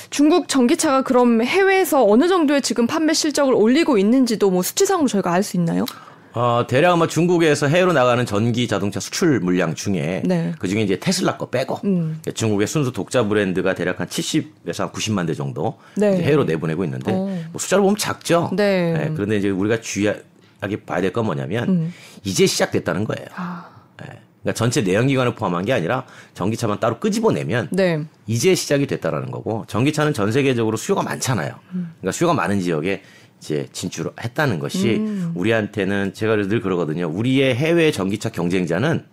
중국 0.09 0.49
전기차가 0.49 1.03
그럼 1.03 1.43
해외에서 1.43 2.05
어느 2.07 2.29
정도의 2.29 2.63
지금 2.63 2.87
판매 2.87 3.13
실적을 3.13 3.53
올리고 3.53 3.99
있는지도 3.99 4.51
뭐 4.51 4.63
수치상으로 4.63 5.07
저희가 5.09 5.33
알 5.33 5.43
수 5.43 5.57
있나요? 5.57 5.85
어, 6.33 6.65
대략 6.69 6.93
아마 6.93 7.07
중국에서 7.09 7.67
해외로 7.67 7.93
나가는 7.93 8.25
전기 8.25 8.69
자동차 8.69 9.01
수출 9.01 9.41
물량 9.41 9.75
중에 9.75 10.23
네. 10.25 10.53
그 10.59 10.69
중에 10.69 10.83
이제 10.83 10.99
테슬라 10.99 11.37
거 11.37 11.51
빼고 11.51 11.81
음. 11.85 12.21
중국의 12.35 12.67
순수 12.67 12.93
독자 12.93 13.25
브랜드가 13.27 13.75
대략 13.75 13.99
한 14.01 14.07
70에서 14.07 14.79
한 14.79 14.91
90만 14.93 15.27
대 15.27 15.35
정도 15.35 15.79
네. 15.97 16.23
해외로 16.23 16.45
내보내고 16.45 16.85
있는데 16.85 17.13
어. 17.13 17.27
뭐 17.51 17.59
숫자로 17.59 17.83
보면 17.83 17.97
작죠. 17.97 18.51
네. 18.53 18.93
네. 18.93 19.11
그런데 19.15 19.37
이제 19.39 19.49
우리가 19.51 19.81
주의하게 19.81 20.85
봐야 20.87 21.01
될 21.01 21.13
건 21.13 21.27
뭐냐면 21.27 21.69
음. 21.69 21.95
이제 22.23 22.47
시작됐다는 22.47 23.05
거예요. 23.05 23.27
아. 23.35 23.67
네. 24.01 24.07
그러니까 24.43 24.57
전체 24.57 24.81
내연기관을 24.83 25.35
포함한 25.35 25.65
게 25.67 25.73
아니라 25.73 26.07
전기차만 26.35 26.81
따로 26.81 26.99
끄집어내면 26.99 27.69
네. 27.73 28.03
이제 28.27 28.55
시작이 28.55 28.87
됐다라는 28.87 29.31
거고 29.31 29.65
전기차는 29.67 30.15
전 30.15 30.33
세계적으로 30.33 30.77
수요가 30.77 31.03
많잖아요. 31.03 31.53
음. 31.75 31.93
그러니까 32.01 32.13
수요가 32.13 32.33
많은 32.35 32.61
지역에 32.61 33.03
이제 33.41 33.67
진출했다는 33.73 34.59
것이 34.59 34.97
음. 34.97 35.33
우리한테는 35.35 36.13
제가 36.13 36.37
늘 36.37 36.61
그러거든요. 36.61 37.09
우리의 37.09 37.55
해외 37.55 37.91
전기차 37.91 38.31
경쟁자는 38.31 39.05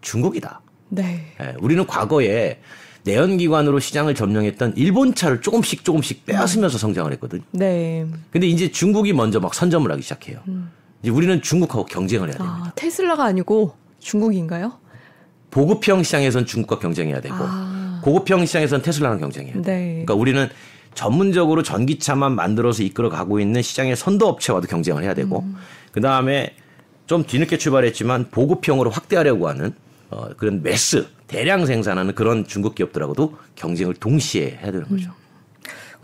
중국이다. 0.00 0.60
네. 0.90 1.26
네. 1.38 1.54
우리는 1.60 1.84
과거에 1.86 2.60
내연기관으로 3.02 3.80
시장을 3.80 4.14
점령했던 4.14 4.74
일본 4.76 5.14
차를 5.14 5.40
조금씩 5.40 5.84
조금씩 5.84 6.24
빼앗으면서 6.24 6.78
성장을 6.78 7.12
했거든요. 7.12 7.42
네. 7.50 8.06
근데 8.30 8.46
이제 8.46 8.70
중국이 8.70 9.12
먼저 9.12 9.40
막 9.40 9.54
선점을 9.54 9.90
하기 9.90 10.02
시작해요. 10.02 10.38
음. 10.48 10.70
이제 11.02 11.10
우리는 11.10 11.42
중국하고 11.42 11.84
경쟁을 11.84 12.28
해야 12.28 12.38
됩니다. 12.38 12.62
아, 12.66 12.72
테슬라가 12.76 13.24
아니고 13.24 13.74
중국인가요? 13.98 14.78
보급형 15.50 16.02
시장에선 16.02 16.46
중국과 16.46 16.78
경쟁해야 16.78 17.20
되고 17.20 17.34
아. 17.38 18.00
고급형 18.02 18.46
시장에선 18.46 18.82
테슬라랑 18.82 19.18
경쟁해야 19.18 19.54
돼요. 19.54 19.62
네. 19.64 19.88
그러니까 20.04 20.14
우리는 20.14 20.48
전문적으로 20.94 21.62
전기차만 21.62 22.34
만들어서 22.34 22.82
이끌어 22.82 23.08
가고 23.08 23.40
있는 23.40 23.62
시장의 23.62 23.96
선도 23.96 24.28
업체와도 24.28 24.66
경쟁을 24.68 25.02
해야 25.02 25.14
되고 25.14 25.40
음. 25.40 25.56
그 25.92 26.00
다음에 26.00 26.54
좀 27.06 27.24
뒤늦게 27.24 27.58
출발했지만 27.58 28.30
보급형으로 28.30 28.90
확대하려고 28.90 29.48
하는 29.48 29.74
어, 30.10 30.28
그런 30.36 30.62
매스 30.62 31.06
대량 31.26 31.66
생산하는 31.66 32.14
그런 32.14 32.46
중국 32.46 32.74
기업들하고도 32.74 33.36
경쟁을 33.56 33.94
동시에 33.94 34.58
해야 34.62 34.72
되는 34.72 34.88
거죠. 34.88 35.10
음. 35.10 35.23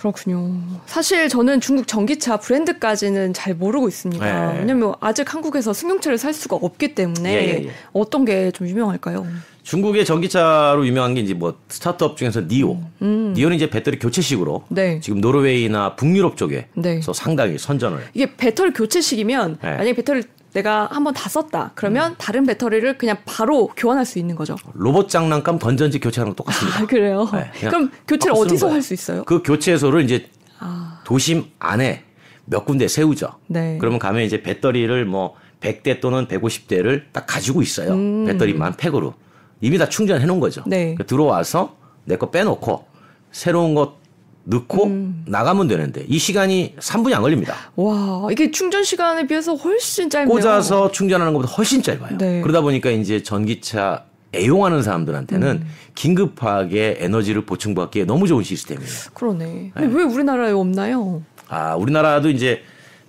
그렇군요. 0.01 0.51
사실 0.87 1.29
저는 1.29 1.61
중국 1.61 1.87
전기차 1.87 2.39
브랜드까지는 2.39 3.35
잘 3.35 3.55
모르고 3.55 3.87
있습니다. 3.87 4.53
네. 4.53 4.59
왜냐면 4.61 4.95
아직 5.01 5.33
한국에서 5.33 5.75
승용차를 5.75 6.17
살 6.17 6.33
수가 6.33 6.57
없기 6.57 6.95
때문에 6.95 7.31
예, 7.35 7.37
예, 7.49 7.65
예. 7.67 7.71
어떤 7.93 8.25
게 8.25 8.51
좀 8.53 8.67
유명할까요? 8.67 9.27
중국의 9.63 10.05
전기차로 10.07 10.87
유명한 10.87 11.15
게 11.15 11.21
이제 11.21 11.35
뭐 11.35 11.59
스타트업 11.69 12.17
중에서 12.17 12.41
니오. 12.41 12.79
음. 13.03 13.35
니오는 13.37 13.55
이제 13.57 13.69
배터리 13.69 13.99
교체식으로 13.99 14.65
네. 14.69 15.01
지금 15.01 15.21
노르웨이나 15.21 15.95
북유럽 15.97 16.37
쪽에서 16.39 16.65
네. 16.77 17.01
상당히 17.15 17.59
선전을. 17.59 17.99
이게 18.15 18.35
배터리 18.37 18.73
교체식이면 18.73 19.59
네. 19.63 19.69
만약에 19.71 19.93
배터리 19.93 20.23
내가 20.53 20.89
한번 20.91 21.15
다 21.15 21.29
썼다. 21.29 21.73
그러면 21.75 22.13
음. 22.13 22.15
다른 22.19 22.45
배터리를 22.45 22.99
그냥 22.99 23.17
바로 23.25 23.69
교환할 23.77 24.05
수 24.05 24.19
있는 24.19 24.35
거죠. 24.35 24.57
로봇 24.75 25.09
장난감 25.09 25.59
건전지 25.59 26.01
교체하는 26.01 26.33
거 26.33 26.37
똑같습니다. 26.37 26.81
아, 26.83 26.87
그래요? 26.87 27.29
네, 27.33 27.51
그럼 27.69 27.91
교체를 28.09 28.37
어디서 28.37 28.71
할 28.71 28.83
수 28.83 28.95
있어요? 28.95 29.23
그 29.25 29.43
교체소를 29.43 30.03
이제 30.03 30.29
아. 30.59 31.01
도심 31.05 31.45
안에 31.59 32.05
몇 32.47 32.65
군데 32.65 32.89
세우죠. 32.89 33.29
네. 33.47 33.79
그러면 33.81 33.99
가면 34.01 34.23
이제 34.23 34.43
배터리를 34.43 35.05
뭐 35.05 35.35
100대 35.61 36.01
또는 36.01 36.27
150대를 36.27 37.05
딱 37.13 37.27
가지고 37.27 37.63
있어요. 37.63 37.93
음. 37.93 38.25
배터리만 38.27 38.77
팩으로. 38.77 39.15
이미 39.61 39.79
다 39.79 39.89
충전해 39.89 40.25
놓은 40.27 40.41
거죠. 40.41 40.65
네. 40.67 40.97
들어와서 41.07 41.77
내 42.07 42.17
거 42.17 42.31
빼놓고 42.31 42.87
새로운 43.31 43.75
것 43.77 44.00
넣고 44.45 44.87
음. 44.87 45.25
나가면 45.27 45.69
되는데 45.69 46.05
이 46.09 46.19
시간이 46.19 46.75
3분이 46.79 47.13
안 47.13 47.23
걸립니다. 47.23 47.55
와 47.77 48.29
이게 48.31 48.51
충전 48.51 48.85
시간에 48.85 49.27
비해서 49.27 49.55
훨씬 49.55 50.09
짧네요. 50.11 50.29
꽂아서 50.29 50.91
충전하는 50.91 51.33
것보다 51.33 51.53
훨씬 51.53 51.83
짧아요. 51.83 52.19
네. 52.19 52.41
그러다 52.41 52.61
보니까 52.63 52.91
이제 52.91 53.23
전기차 53.23 54.05
애용하는 54.35 54.83
사람들한테는 54.83 55.49
음. 55.49 55.67
긴급하게 55.95 56.99
에너지를 57.01 57.45
보충받기에 57.47 58.05
너무 58.05 58.27
좋은 58.27 58.43
시스템이에요. 58.45 58.91
그러네. 59.15 59.73
네. 59.77 59.87
왜 59.87 60.03
우리나라에 60.05 60.53
없나요? 60.53 61.23
아 61.49 61.75
우리나라도 61.75 62.31
이제 62.31 62.63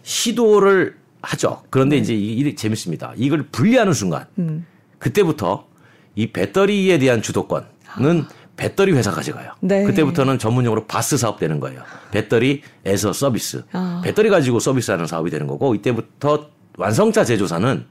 시도를 0.03 0.97
하죠. 1.21 1.61
그런데 1.69 1.95
네. 1.97 2.01
이제 2.01 2.13
이게 2.15 2.55
재밌습니다. 2.55 3.13
이걸 3.15 3.43
분리하는 3.51 3.93
순간 3.93 4.25
음. 4.39 4.65
그때부터 4.97 5.67
이 6.15 6.31
배터리에 6.31 6.97
대한 6.97 7.21
주도권은 7.21 7.65
아. 7.87 8.27
배터리 8.55 8.91
회사 8.93 9.11
가져가요. 9.11 9.53
네. 9.61 9.83
그때부터는 9.83 10.37
전문용어로 10.37 10.85
바스 10.85 11.17
사업 11.17 11.39
되는 11.39 11.59
거예요. 11.59 11.81
배터리에서 12.11 13.13
서비스. 13.13 13.63
아. 13.71 14.01
배터리 14.03 14.29
가지고 14.29 14.59
서비스하는 14.59 15.07
사업이 15.07 15.29
되는 15.31 15.47
거고 15.47 15.73
이때부터 15.75 16.49
완성차 16.77 17.23
제조사는 17.25 17.85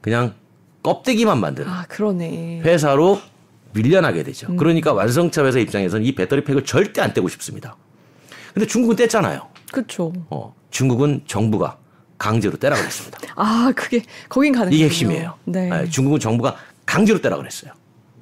그냥 0.00 0.34
껍데기만 0.82 1.40
만드는 1.40 1.68
아, 1.68 1.84
그러네. 1.88 2.60
회사로 2.64 3.20
밀려나게 3.72 4.22
되죠. 4.22 4.46
음. 4.50 4.56
그러니까 4.56 4.92
완성차 4.92 5.44
회사 5.44 5.58
입장에서는 5.58 6.06
이 6.06 6.14
배터리 6.14 6.44
팩을 6.44 6.64
절대 6.64 7.02
안 7.02 7.12
떼고 7.12 7.28
싶습니다. 7.28 7.76
근데 8.54 8.66
중국은 8.66 8.96
뗐잖아요. 8.96 9.46
그렇죠. 9.72 10.12
어, 10.30 10.54
중국은 10.70 11.22
정부가 11.26 11.76
강제로 12.16 12.56
떼라 12.56 12.76
그랬습니다. 12.76 13.18
아, 13.34 13.72
그게 13.76 14.02
거긴 14.28 14.54
가능 14.54 14.72
이게 14.72 14.84
핵심이에요. 14.84 15.34
네. 15.44 15.68
네. 15.68 15.90
중국은 15.90 16.18
정부가 16.20 16.56
강제로 16.86 17.20
떼라 17.20 17.36
그랬어요. 17.36 17.72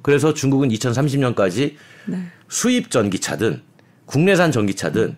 그래서 0.05 0.35
중국은 0.35 0.69
2030년까지 0.69 1.73
네. 2.05 2.19
수입 2.47 2.91
전기차든 2.91 3.63
국내산 4.05 4.51
전기차든 4.51 5.15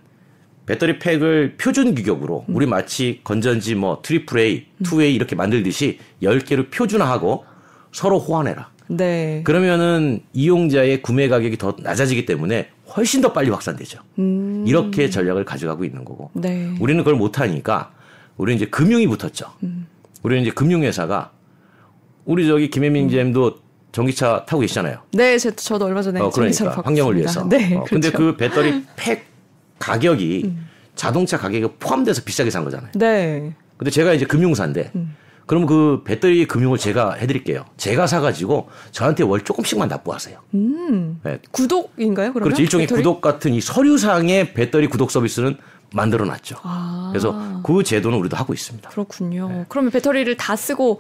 배터리 0.66 0.98
팩을 0.98 1.58
표준 1.58 1.94
규격으로 1.94 2.46
음. 2.48 2.56
우리 2.56 2.66
마치 2.66 3.20
건전지 3.26 3.76
뭐 3.76 4.02
triple 4.02 4.40
A, 4.40 4.66
two 4.86 5.04
A 5.04 5.14
이렇게 5.14 5.36
만들듯이 5.36 6.00
10개를 6.24 6.72
표준화하고 6.72 7.44
서로 7.92 8.18
호환해라. 8.18 8.72
네. 8.88 9.42
그러면은 9.44 10.22
이용자의 10.32 11.02
구매 11.02 11.28
가격이 11.28 11.58
더 11.58 11.76
낮아지기 11.78 12.26
때문에 12.26 12.70
훨씬 12.96 13.20
더 13.20 13.34
빨리 13.34 13.50
확산되죠. 13.50 14.00
음. 14.20 14.64
이렇게 14.66 15.10
전략을 15.10 15.44
가져가고 15.44 15.84
있는 15.84 16.06
거고. 16.06 16.32
네. 16.34 16.74
우리는 16.80 17.04
그걸 17.04 17.20
못 17.20 17.42
하니까 17.42 17.92
우리는 18.38 18.56
이제 18.56 18.66
금융이 18.68 19.06
붙었죠. 19.08 19.52
음. 19.64 19.86
우리는 20.24 20.44
이제 20.44 20.52
금융회사가 20.52 21.32
우리 22.24 22.48
저기 22.48 22.70
김혜민 22.70 23.08
음. 23.08 23.10
전기차 23.92 24.46
타고 24.46 24.62
계시잖아요. 24.62 25.00
네, 25.14 25.38
저, 25.38 25.52
저도 25.52 25.86
얼마 25.86 26.02
전에 26.02 26.20
어, 26.20 26.30
그러니까 26.30 26.82
환경을 26.84 27.18
위해서. 27.18 27.48
네, 27.48 27.76
어, 27.76 27.84
그렇죠. 27.84 27.90
근데 27.90 28.12
그 28.12 28.38
배터리 28.38 28.84
팩 28.96 29.26
가격이 29.80 30.44
음. 30.46 30.68
자동차 30.96 31.38
가격에 31.38 31.68
포함돼서 31.80 32.24
비싸게 32.24 32.50
산 32.50 32.64
거잖아요. 32.64 32.92
네. 32.96 33.54
근데 33.78 33.92
제가 33.92 34.14
이제 34.14 34.26
금융사인데 34.26 34.92
음. 34.96 35.16
그럼 35.46 35.66
그 35.66 36.02
배터리 36.04 36.46
금융을 36.46 36.78
제가 36.78 37.14
해드릴게요. 37.14 37.66
제가 37.78 38.06
사가지고 38.06 38.70
저한테 38.92 39.24
월 39.24 39.44
조금씩만 39.44 39.88
납부하세요. 39.88 40.40
음. 40.56 41.22
네. 41.24 41.40
구독인가요? 41.52 42.34
그러면? 42.34 42.44
그렇죠. 42.44 42.62
일종의 42.62 42.88
배터리? 42.88 43.02
구독 43.02 43.22
같은 43.22 43.54
이 43.54 43.62
서류상의 43.62 44.54
배터리 44.54 44.88
구독 44.88 45.10
서비스는 45.10 45.58
만들어 45.94 46.26
놨죠. 46.26 46.58
아. 46.64 47.10
그래서 47.12 47.62
그 47.64 47.82
제도는 47.84 48.18
우리도 48.20 48.36
하고 48.36 48.54
있습니다. 48.54 48.90
그렇군요. 48.90 49.50
네. 49.50 49.66
그러면 49.70 49.92
배터리를 49.92 50.36
다 50.36 50.58
쓰고 50.58 51.00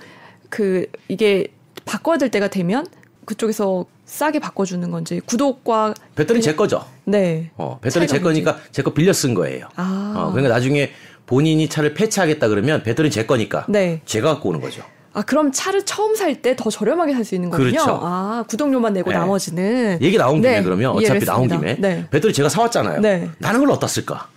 그 0.49 0.85
이게 1.09 1.47
바꿔야 1.87 2.17
될 2.17 2.29
때가 2.29 2.49
되면 2.49 2.85
그쪽에서 3.25 3.85
싸게 4.05 4.39
바꿔주는 4.39 4.89
건지 4.91 5.19
구독과 5.25 5.93
배터리 6.15 6.41
제 6.41 6.55
거죠. 6.55 6.85
네. 7.05 7.51
어, 7.57 7.77
배터리 7.81 8.07
제 8.07 8.19
거니까 8.19 8.57
제 8.71 8.81
거 8.83 8.93
빌려 8.93 9.11
쓴 9.13 9.33
거예요. 9.33 9.67
아. 9.75 10.13
어, 10.15 10.31
그러니까 10.31 10.53
나중에 10.53 10.91
본인이 11.25 11.67
차를 11.67 11.93
폐차하겠다 11.93 12.47
그러면 12.47 12.83
배터리 12.83 13.11
제 13.11 13.25
거니까 13.25 13.65
네. 13.67 14.01
제가 14.05 14.33
갖고 14.35 14.49
오는 14.49 14.61
거죠. 14.61 14.81
아 15.13 15.23
그럼 15.23 15.51
차를 15.51 15.83
처음 15.83 16.15
살 16.15 16.35
때 16.41 16.55
더 16.55 16.69
저렴하게 16.69 17.13
살 17.13 17.25
수 17.25 17.35
있는 17.35 17.49
거군요. 17.49 17.71
그렇죠. 17.71 17.99
아 18.01 18.45
구독료만 18.47 18.93
내고 18.93 19.09
네. 19.09 19.17
나머지는 19.17 19.97
얘기 20.01 20.17
나온 20.17 20.41
김에 20.41 20.57
네. 20.57 20.63
그러면 20.63 20.91
어차피 20.91 21.25
나온 21.25 21.47
김에 21.49 21.75
네. 21.79 22.07
배터리 22.11 22.31
제가 22.33 22.47
사왔잖아요. 22.49 23.01
네. 23.01 23.29
나는 23.39 23.59
걸 23.59 23.71
어디다 23.71 23.87
쓸까? 23.87 24.27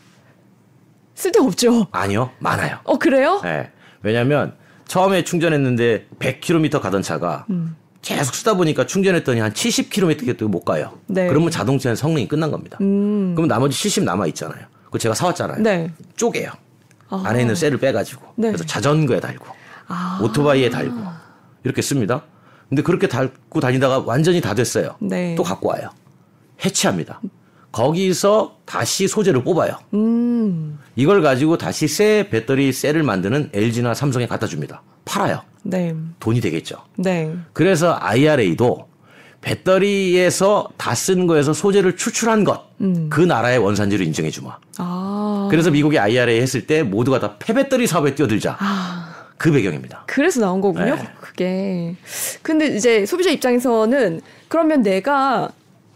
쓸데 1.14 1.38
없죠. 1.40 1.86
아니요, 1.92 2.30
많아요. 2.38 2.78
어 2.84 2.98
그래요? 2.98 3.40
네. 3.44 3.70
왜냐하면 4.02 4.54
처음에 4.90 5.22
충전했는데 5.22 6.08
100km 6.18 6.80
가던 6.80 7.02
차가 7.02 7.46
음. 7.48 7.76
계속 8.02 8.34
쓰다 8.34 8.54
보니까 8.54 8.86
충전했더니 8.86 9.38
한 9.38 9.52
70km밖에 9.52 10.42
못 10.48 10.64
가요. 10.64 10.98
네. 11.06 11.28
그러면 11.28 11.52
자동차는 11.52 11.94
성능이 11.94 12.26
끝난 12.26 12.50
겁니다. 12.50 12.76
음. 12.80 13.34
그럼 13.36 13.46
나머지 13.46 13.78
70 13.78 14.02
남아 14.02 14.26
있잖아요. 14.28 14.66
그 14.90 14.98
제가 14.98 15.14
사왔잖아요. 15.14 15.62
네. 15.62 15.92
쪼개요. 16.16 16.50
아. 17.08 17.22
안에 17.24 17.42
있는 17.42 17.54
셀을 17.54 17.78
빼가지고 17.78 18.32
네. 18.34 18.48
그래서 18.48 18.64
자전거에 18.64 19.20
달고 19.20 19.46
아. 19.86 20.18
오토바이에 20.24 20.70
달고 20.70 20.96
이렇게 21.62 21.82
씁니다. 21.82 22.24
근데 22.68 22.82
그렇게 22.82 23.06
달고 23.06 23.60
다니다가 23.60 24.00
완전히 24.00 24.40
다 24.40 24.54
됐어요. 24.54 24.96
네. 24.98 25.36
또 25.36 25.44
갖고 25.44 25.68
와요. 25.68 25.90
해체합니다. 26.64 27.20
거기서 27.72 28.56
다시 28.64 29.06
소재를 29.08 29.44
뽑아요. 29.44 29.72
음. 29.94 30.78
이걸 30.96 31.22
가지고 31.22 31.56
다시 31.58 31.86
새 31.88 32.28
배터리 32.30 32.72
셀을 32.72 33.02
만드는 33.02 33.50
LG나 33.52 33.94
삼성에 33.94 34.26
갖다 34.26 34.46
줍니다. 34.46 34.82
팔아요. 35.04 35.42
네. 35.62 35.94
돈이 36.18 36.40
되겠죠. 36.40 36.76
네. 36.96 37.34
그래서 37.52 37.96
IRA도 38.00 38.88
배터리에서 39.40 40.68
다 40.76 40.94
쓴 40.94 41.26
거에서 41.26 41.52
소재를 41.52 41.96
추출한 41.96 42.44
것, 42.44 42.68
음. 42.80 43.08
그 43.10 43.20
나라의 43.20 43.58
원산지를 43.58 44.04
인정해 44.06 44.30
주마. 44.30 44.58
아. 44.78 45.48
그래서 45.50 45.70
미국이 45.70 45.98
IRA 45.98 46.40
했을 46.40 46.66
때 46.66 46.82
모두가 46.82 47.20
다 47.20 47.36
폐배터리 47.38 47.86
사업에 47.86 48.14
뛰어들자. 48.14 48.56
아. 48.60 49.06
그 49.38 49.50
배경입니다. 49.50 50.04
그래서 50.06 50.40
나온 50.40 50.60
거군요. 50.60 50.96
네. 50.96 51.08
그게. 51.20 51.96
근데 52.42 52.66
이제 52.76 53.06
소비자 53.06 53.30
입장에서는 53.30 54.20
그러면 54.48 54.82
내가 54.82 55.50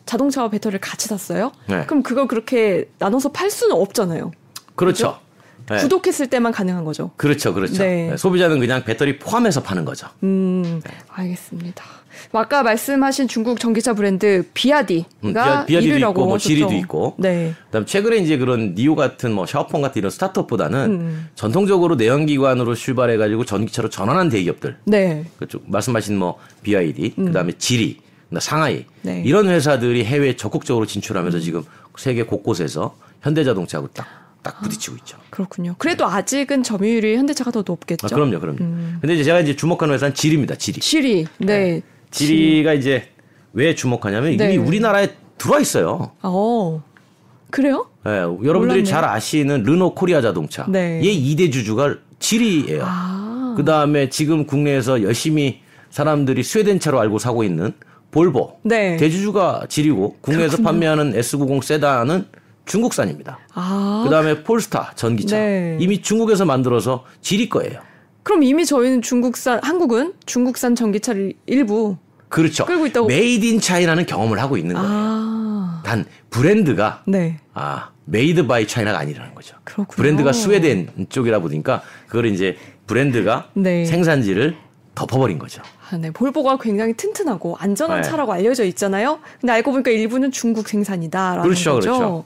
자동차와 0.06 0.50
배터리를 0.50 0.80
같이 0.80 1.08
샀어요? 1.08 1.52
네. 1.68 1.84
그럼 1.86 2.02
그걸 2.02 2.26
그렇게 2.28 2.90
나눠서 2.98 3.32
팔 3.32 3.50
수는 3.50 3.76
없잖아요. 3.76 4.32
그렇죠. 4.74 5.18
네. 5.70 5.78
구독했을 5.78 6.28
때만 6.28 6.52
가능한 6.52 6.84
거죠. 6.84 7.10
그렇죠, 7.16 7.54
그렇죠. 7.54 7.82
네. 7.82 8.10
네. 8.10 8.16
소비자는 8.16 8.60
그냥 8.60 8.84
배터리 8.84 9.18
포함해서 9.18 9.62
파는 9.62 9.84
거죠. 9.84 10.08
음, 10.22 10.80
알겠습니다. 11.08 11.84
아까 12.32 12.62
말씀하신 12.62 13.28
중국 13.28 13.60
전기차 13.60 13.94
브랜드 13.94 14.44
비아디가 14.54 15.60
음, 15.60 15.66
비아디도 15.66 15.98
있고 15.98 16.26
뭐 16.26 16.38
지리도 16.38 16.72
있고. 16.72 17.14
네. 17.18 17.54
그다음 17.66 17.86
최근에 17.86 18.18
이제 18.18 18.36
그런 18.36 18.74
니오 18.74 18.94
같은 18.94 19.32
뭐 19.32 19.46
샤오펑 19.46 19.82
같은 19.82 20.00
이런 20.00 20.10
스타트업보다는 20.10 20.90
음. 20.90 21.28
전통적으로 21.34 21.96
내연기관으로 21.96 22.74
출발해 22.74 23.16
가지고 23.16 23.44
전기차로 23.44 23.88
전환한 23.88 24.28
대기업들. 24.28 24.76
네. 24.84 25.24
그쪽 25.38 25.62
말씀하신 25.66 26.18
뭐 26.18 26.38
BID, 26.62 27.14
음. 27.18 27.26
그다음에 27.26 27.52
지리, 27.58 28.00
상하이 28.40 28.84
네. 29.02 29.22
이런 29.24 29.48
회사들이 29.48 30.04
해외에 30.04 30.36
적극적으로 30.36 30.86
진출하면서 30.86 31.40
지금 31.40 31.62
세계 31.96 32.22
곳곳에서 32.22 32.96
현대자동차하고 33.22 33.88
딱, 33.94 34.06
딱 34.42 34.60
부딪히고 34.62 34.96
있죠. 34.98 35.16
아, 35.18 35.22
그렇군요. 35.30 35.74
그래도 35.78 36.06
아직은 36.06 36.62
점유율이 36.62 37.16
현대차가 37.16 37.50
더 37.50 37.62
높겠죠. 37.66 38.06
아, 38.06 38.08
그럼요, 38.08 38.40
그럼요. 38.40 38.58
음. 38.60 38.98
근데 39.00 39.14
이제 39.14 39.24
제가 39.24 39.40
이제 39.40 39.56
주목하는 39.56 39.94
회사는 39.94 40.14
지리입니다. 40.14 40.56
지리. 40.56 40.80
지리, 40.80 41.26
네. 41.38 41.46
네. 41.46 41.82
지리가 42.10 42.74
이제 42.74 43.08
왜 43.52 43.74
주목하냐면 43.74 44.36
네. 44.36 44.54
이미 44.54 44.56
우리나라에 44.56 45.10
들어와 45.38 45.60
있어요. 45.60 46.12
어. 46.22 46.82
그래요? 47.50 47.88
네, 48.04 48.10
여러분들이 48.18 48.58
몰랐네요. 48.58 48.84
잘 48.84 49.04
아시는 49.04 49.62
르노 49.62 49.94
코리아 49.94 50.20
자동차. 50.20 50.66
네. 50.68 51.00
얘 51.04 51.08
2대 51.08 51.52
주주가 51.52 51.96
지리예요. 52.18 52.82
아. 52.84 53.54
그 53.56 53.64
다음에 53.64 54.08
지금 54.08 54.44
국내에서 54.46 55.02
열심히 55.02 55.60
사람들이 55.90 56.42
스웨덴 56.42 56.80
차로 56.80 56.98
알고 56.98 57.18
사고 57.20 57.44
있는 57.44 57.72
볼보. 58.14 58.60
네. 58.62 58.96
대주주가 58.96 59.66
지리고 59.68 60.16
국내에서 60.20 60.58
그렇군요. 60.58 60.64
판매하는 60.64 61.12
S90 61.14 61.62
세단은 61.64 62.26
중국산입니다. 62.64 63.40
아. 63.54 64.02
그다음에 64.04 64.44
폴스타 64.44 64.92
전기차. 64.94 65.36
네. 65.36 65.76
이미 65.80 66.00
중국에서 66.00 66.44
만들어서 66.44 67.04
지리 67.20 67.48
거예요. 67.48 67.80
그럼 68.22 68.44
이미 68.44 68.64
저희는 68.64 69.02
중국산 69.02 69.58
한국은 69.64 70.14
중국산 70.26 70.76
전기차를 70.76 71.32
일부 71.46 71.96
그렇죠. 72.28 72.64
끌고 72.64 72.86
있다고 72.86 73.08
made 73.08 73.44
in 73.44 73.60
China는 73.60 74.06
경험을 74.06 74.38
하고 74.38 74.56
있는 74.56 74.76
거예요. 74.76 74.88
아. 74.88 75.82
단 75.84 76.04
브랜드가 76.30 77.02
네. 77.08 77.40
아 77.52 77.90
made 78.04 78.46
by 78.46 78.68
China가 78.68 79.00
아니라는 79.00 79.34
거죠. 79.34 79.56
그렇군요. 79.64 79.96
브랜드가 79.96 80.32
스웨덴 80.32 80.88
쪽이라 81.08 81.40
보니까 81.40 81.82
그걸 82.06 82.26
이제 82.26 82.56
브랜드가 82.86 83.50
네. 83.54 83.84
생산지를 83.84 84.56
덮어버린 84.94 85.38
거죠. 85.40 85.60
아, 85.94 85.98
네. 85.98 86.10
볼보가 86.10 86.58
굉장히 86.58 86.94
튼튼하고 86.94 87.56
안전한 87.58 88.02
네. 88.02 88.08
차라고 88.08 88.32
알려져 88.32 88.64
있잖아요. 88.64 89.20
근데 89.40 89.52
알고 89.52 89.70
보니까 89.70 89.90
일부는 89.90 90.32
중국 90.32 90.68
생산이다라는 90.68 91.42
그렇죠, 91.42 91.74
거죠. 91.74 91.90
그렇죠. 91.90 92.24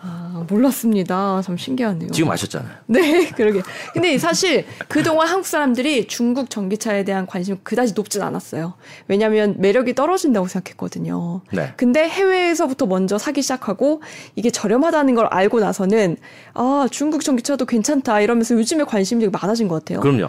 아, 0.00 0.44
몰랐습니다. 0.48 1.42
참 1.42 1.56
신기하네요. 1.56 2.10
지금 2.12 2.30
아셨잖아요. 2.30 2.72
네, 2.86 3.28
그러게. 3.30 3.62
근데 3.92 4.16
사실 4.18 4.64
그동안 4.86 5.26
한국 5.26 5.46
사람들이 5.46 6.06
중국 6.06 6.50
전기차에 6.50 7.02
대한 7.02 7.26
관심이 7.26 7.58
그다지 7.64 7.94
높진 7.94 8.22
않았어요. 8.22 8.74
왜냐하면 9.08 9.56
매력이 9.58 9.96
떨어진다고 9.96 10.46
생각했거든요. 10.46 11.40
네. 11.52 11.72
근데 11.76 12.08
해외에서부터 12.08 12.86
먼저 12.86 13.18
사기 13.18 13.42
시작하고 13.42 14.02
이게 14.36 14.50
저렴하다는 14.50 15.16
걸 15.16 15.26
알고 15.26 15.58
나서는 15.58 16.16
아, 16.54 16.86
중국 16.92 17.24
전기차도 17.24 17.66
괜찮다 17.66 18.20
이러면서 18.20 18.54
요즘에 18.54 18.84
관심이 18.84 19.26
많아진 19.26 19.66
것 19.66 19.84
같아요. 19.84 19.98
그럼요. 19.98 20.28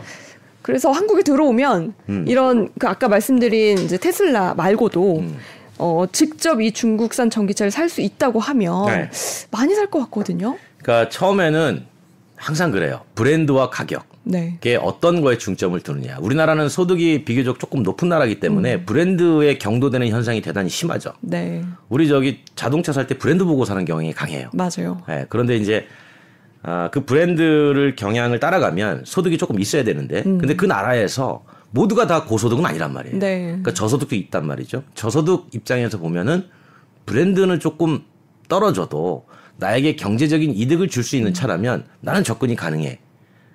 그래서 0.69 0.91
한국에 0.91 1.23
들어오면 1.23 1.93
음. 2.10 2.25
이런 2.27 2.69
그 2.77 2.88
아까 2.88 3.08
말씀드린 3.08 3.79
이제 3.79 3.97
테슬라 3.97 4.53
말고도 4.53 5.17
음. 5.17 5.38
어, 5.79 6.05
직접 6.12 6.62
이 6.62 6.71
중국산 6.71 7.32
전기차를 7.32 7.71
살 7.71 7.89
수 7.89 8.01
있다고 8.01 8.39
하면 8.39 8.86
네. 8.86 9.10
많이 9.49 9.73
살 9.73 9.88
것 9.88 9.97
같거든요. 10.01 10.60
그러니까 10.77 11.10
처음에는 11.10 11.86
항상 12.36 12.69
그래요. 12.69 13.01
브랜드와 13.15 13.71
가격. 13.71 14.03
네. 14.23 14.58
게 14.62 14.75
어떤 14.75 15.21
거에 15.21 15.39
중점을 15.39 15.79
두느냐. 15.79 16.17
우리나라는 16.21 16.69
소득이 16.69 17.25
비교적 17.25 17.58
조금 17.60 17.82
높은 17.82 18.08
나라이기 18.08 18.39
때문에 18.39 18.75
음. 18.75 18.86
브랜드에 18.86 19.58
경도되는 19.58 20.08
현상이 20.10 20.39
대단히 20.41 20.69
심하죠. 20.69 21.13
네. 21.21 21.63
우리 21.89 22.08
저기 22.08 22.41
자동차 22.53 22.93
살 22.93 23.08
때 23.08 23.17
브랜드 23.17 23.43
보고 23.43 23.65
사는 23.65 23.84
경향이 23.86 24.13
강해요. 24.13 24.49
맞아요. 24.53 25.01
네. 25.08 25.25
그런데 25.29 25.55
이제 25.58 25.88
아, 26.69 26.89
그 26.91 27.03
브랜드를 27.03 27.95
경향을 27.95 28.39
따라가면 28.39 29.03
소득이 29.05 29.39
조금 29.39 29.60
있어야 29.60 29.84
되는데, 29.84 30.21
음. 30.27 30.38
근데 30.38 30.55
그 30.55 30.65
나라에서 30.65 31.43
모두가 31.71 32.05
다 32.05 32.25
고소득은 32.25 32.63
아니란 32.63 32.93
말이에요. 32.93 33.17
네. 33.17 33.41
그러니까 33.45 33.73
저소득도 33.73 34.15
있단 34.15 34.45
말이죠. 34.45 34.84
저소득 34.93 35.47
입장에서 35.53 35.97
보면은 35.97 36.45
브랜드는 37.08 37.60
조금 37.60 38.03
떨어져도 38.47 39.25
나에게 39.58 39.95
경제적인 39.95 40.53
이득을 40.55 40.89
줄 40.89 41.03
수 41.03 41.15
있는 41.15 41.32
음. 41.32 41.34
차라면 41.34 41.86
나는 42.01 42.23
접근이 42.23 42.55
가능해. 42.55 42.99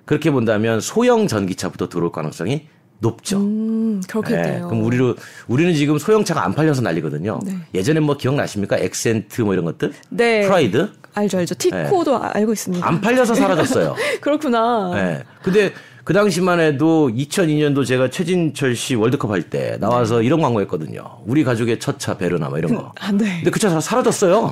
그렇게 0.03 0.29
본다면 0.29 0.81
소형 0.81 1.27
전기차부터 1.27 1.87
들어올 1.87 2.11
가능성이 2.11 2.67
높죠. 2.99 3.39
음, 3.39 4.01
그렇겠네요. 4.07 4.53
네, 4.53 4.61
그럼 4.61 4.83
우리로 4.83 5.15
우리는 5.47 5.73
지금 5.73 5.97
소형차가 5.97 6.43
안 6.43 6.53
팔려서 6.53 6.81
난리거든요. 6.81 7.39
네. 7.45 7.55
예전에 7.73 8.01
뭐 8.01 8.17
기억나십니까? 8.17 8.77
엑센트 8.77 9.41
뭐 9.41 9.53
이런 9.53 9.65
것들? 9.65 9.93
네. 10.09 10.45
프라이드? 10.45 10.91
알죠, 11.15 11.37
알죠. 11.39 11.55
티코도 11.55 12.19
네. 12.19 12.25
알고 12.33 12.53
있습니다. 12.53 12.85
안 12.87 13.01
팔려서 13.01 13.33
사라졌어요. 13.35 13.95
그렇구나. 14.21 14.91
네. 14.93 15.23
근데 15.41 15.71
그 16.03 16.13
당시만 16.13 16.59
해도 16.59 17.09
2002년도 17.09 17.85
제가 17.85 18.09
최진철 18.09 18.75
씨 18.75 18.95
월드컵 18.95 19.31
할 19.31 19.41
때 19.49 19.77
나와서 19.79 20.19
네. 20.19 20.25
이런 20.25 20.41
광고 20.41 20.61
했거든요. 20.61 21.01
우리 21.25 21.43
가족의 21.43 21.79
첫 21.79 21.97
차 21.97 22.17
베르나 22.17 22.49
뭐 22.49 22.57
이런 22.59 22.75
거. 22.75 22.91
아, 22.99 23.11
네. 23.11 23.37
근데 23.37 23.49
그 23.49 23.59
차 23.59 23.79
사라졌어요. 23.79 24.49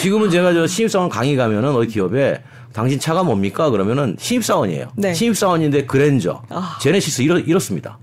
지금은 0.00 0.30
제가 0.30 0.52
저 0.52 0.66
신입사원 0.66 1.08
강의 1.08 1.34
가면은 1.34 1.70
어디 1.74 1.88
기업에 1.88 2.42
당신 2.74 2.98
차가 3.00 3.22
뭡니까? 3.22 3.70
그러면은 3.70 4.16
신입사원이에요. 4.18 4.88
네. 4.96 5.14
신입사원인데 5.14 5.86
그랜저, 5.86 6.42
아. 6.50 6.78
제네시스 6.80 7.22
이렇, 7.22 7.38
이렇습니다. 7.38 7.98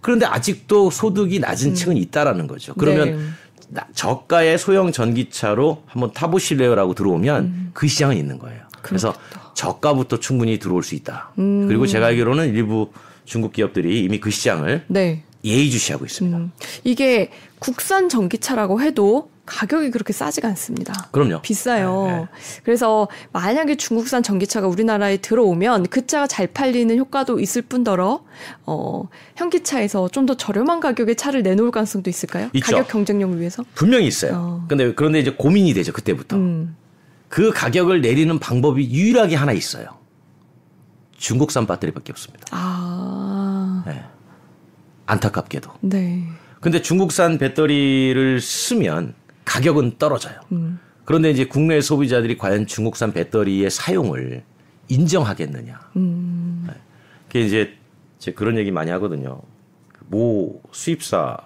그런데 0.00 0.26
아직도 0.26 0.90
소득이 0.90 1.38
낮은 1.40 1.70
음. 1.70 1.74
층은 1.74 1.96
있다라는 1.96 2.46
거죠. 2.46 2.74
그러면 2.78 3.10
네. 3.16 3.18
저가의 3.94 4.58
소형 4.58 4.92
전기차로 4.92 5.82
한번 5.86 6.12
타보실래요라고 6.12 6.94
들어오면 6.94 7.44
음. 7.44 7.70
그 7.74 7.86
시장은 7.86 8.16
있는 8.16 8.38
거예요. 8.38 8.60
그래서 8.82 9.12
그렇겠다. 9.12 9.52
저가부터 9.54 10.20
충분히 10.20 10.58
들어올 10.58 10.82
수 10.82 10.94
있다. 10.94 11.32
음. 11.38 11.66
그리고 11.66 11.86
제가 11.86 12.06
알기로는 12.06 12.54
일부 12.54 12.90
중국 13.24 13.52
기업들이 13.52 14.04
이미 14.04 14.20
그 14.20 14.30
시장을 14.30 14.84
네. 14.88 15.24
예의주시하고 15.44 16.04
있습니다. 16.04 16.36
음, 16.36 16.52
이게 16.84 17.30
국산 17.58 18.08
전기차라고 18.08 18.80
해도 18.82 19.30
가격이 19.46 19.90
그렇게 19.92 20.12
싸지가 20.12 20.46
않습니다. 20.48 21.08
그럼요. 21.10 21.40
비싸요. 21.40 22.06
네, 22.06 22.16
네. 22.18 22.26
그래서 22.64 23.08
만약에 23.32 23.76
중국산 23.76 24.22
전기차가 24.22 24.66
우리나라에 24.68 25.16
들어오면 25.18 25.86
그 25.86 26.06
차가 26.06 26.26
잘 26.26 26.48
팔리는 26.48 26.94
효과도 26.98 27.40
있을 27.40 27.62
뿐더러 27.62 28.24
어, 28.66 29.08
현기차에서 29.36 30.08
좀 30.10 30.26
더 30.26 30.34
저렴한 30.36 30.80
가격의 30.80 31.16
차를 31.16 31.42
내놓을 31.42 31.70
가능성도 31.70 32.10
있을까요? 32.10 32.50
있죠. 32.52 32.72
가격 32.76 32.88
경쟁력을 32.88 33.38
위해서? 33.40 33.64
분명히 33.74 34.06
있어요. 34.06 34.32
어. 34.36 34.64
근데 34.68 34.92
그런데 34.92 35.20
이제 35.20 35.30
고민이 35.30 35.72
되죠 35.72 35.92
그때부터. 35.94 36.36
음. 36.36 36.76
그 37.30 37.50
가격을 37.50 38.02
내리는 38.02 38.38
방법이 38.38 38.90
유일하게 38.90 39.34
하나 39.36 39.52
있어요. 39.52 39.86
중국산 41.16 41.66
배터리밖에 41.66 42.12
없습니다. 42.12 42.46
아. 42.50 43.82
네. 43.86 44.02
안타깝게도. 45.08 45.70
네. 45.80 46.22
근데 46.60 46.82
중국산 46.82 47.38
배터리를 47.38 48.40
쓰면 48.40 49.14
가격은 49.44 49.96
떨어져요. 49.98 50.38
음. 50.52 50.78
그런데 51.04 51.30
이제 51.30 51.46
국내 51.46 51.80
소비자들이 51.80 52.36
과연 52.36 52.66
중국산 52.66 53.12
배터리의 53.12 53.70
사용을 53.70 54.42
인정하겠느냐. 54.88 55.80
음. 55.96 56.64
네. 56.68 56.74
그게 57.26 57.40
이제 57.40 57.74
제 58.18 58.32
그런 58.32 58.56
얘기 58.58 58.70
많이 58.70 58.90
하거든요. 58.90 59.40
그모 60.10 60.60
수입사 60.72 61.36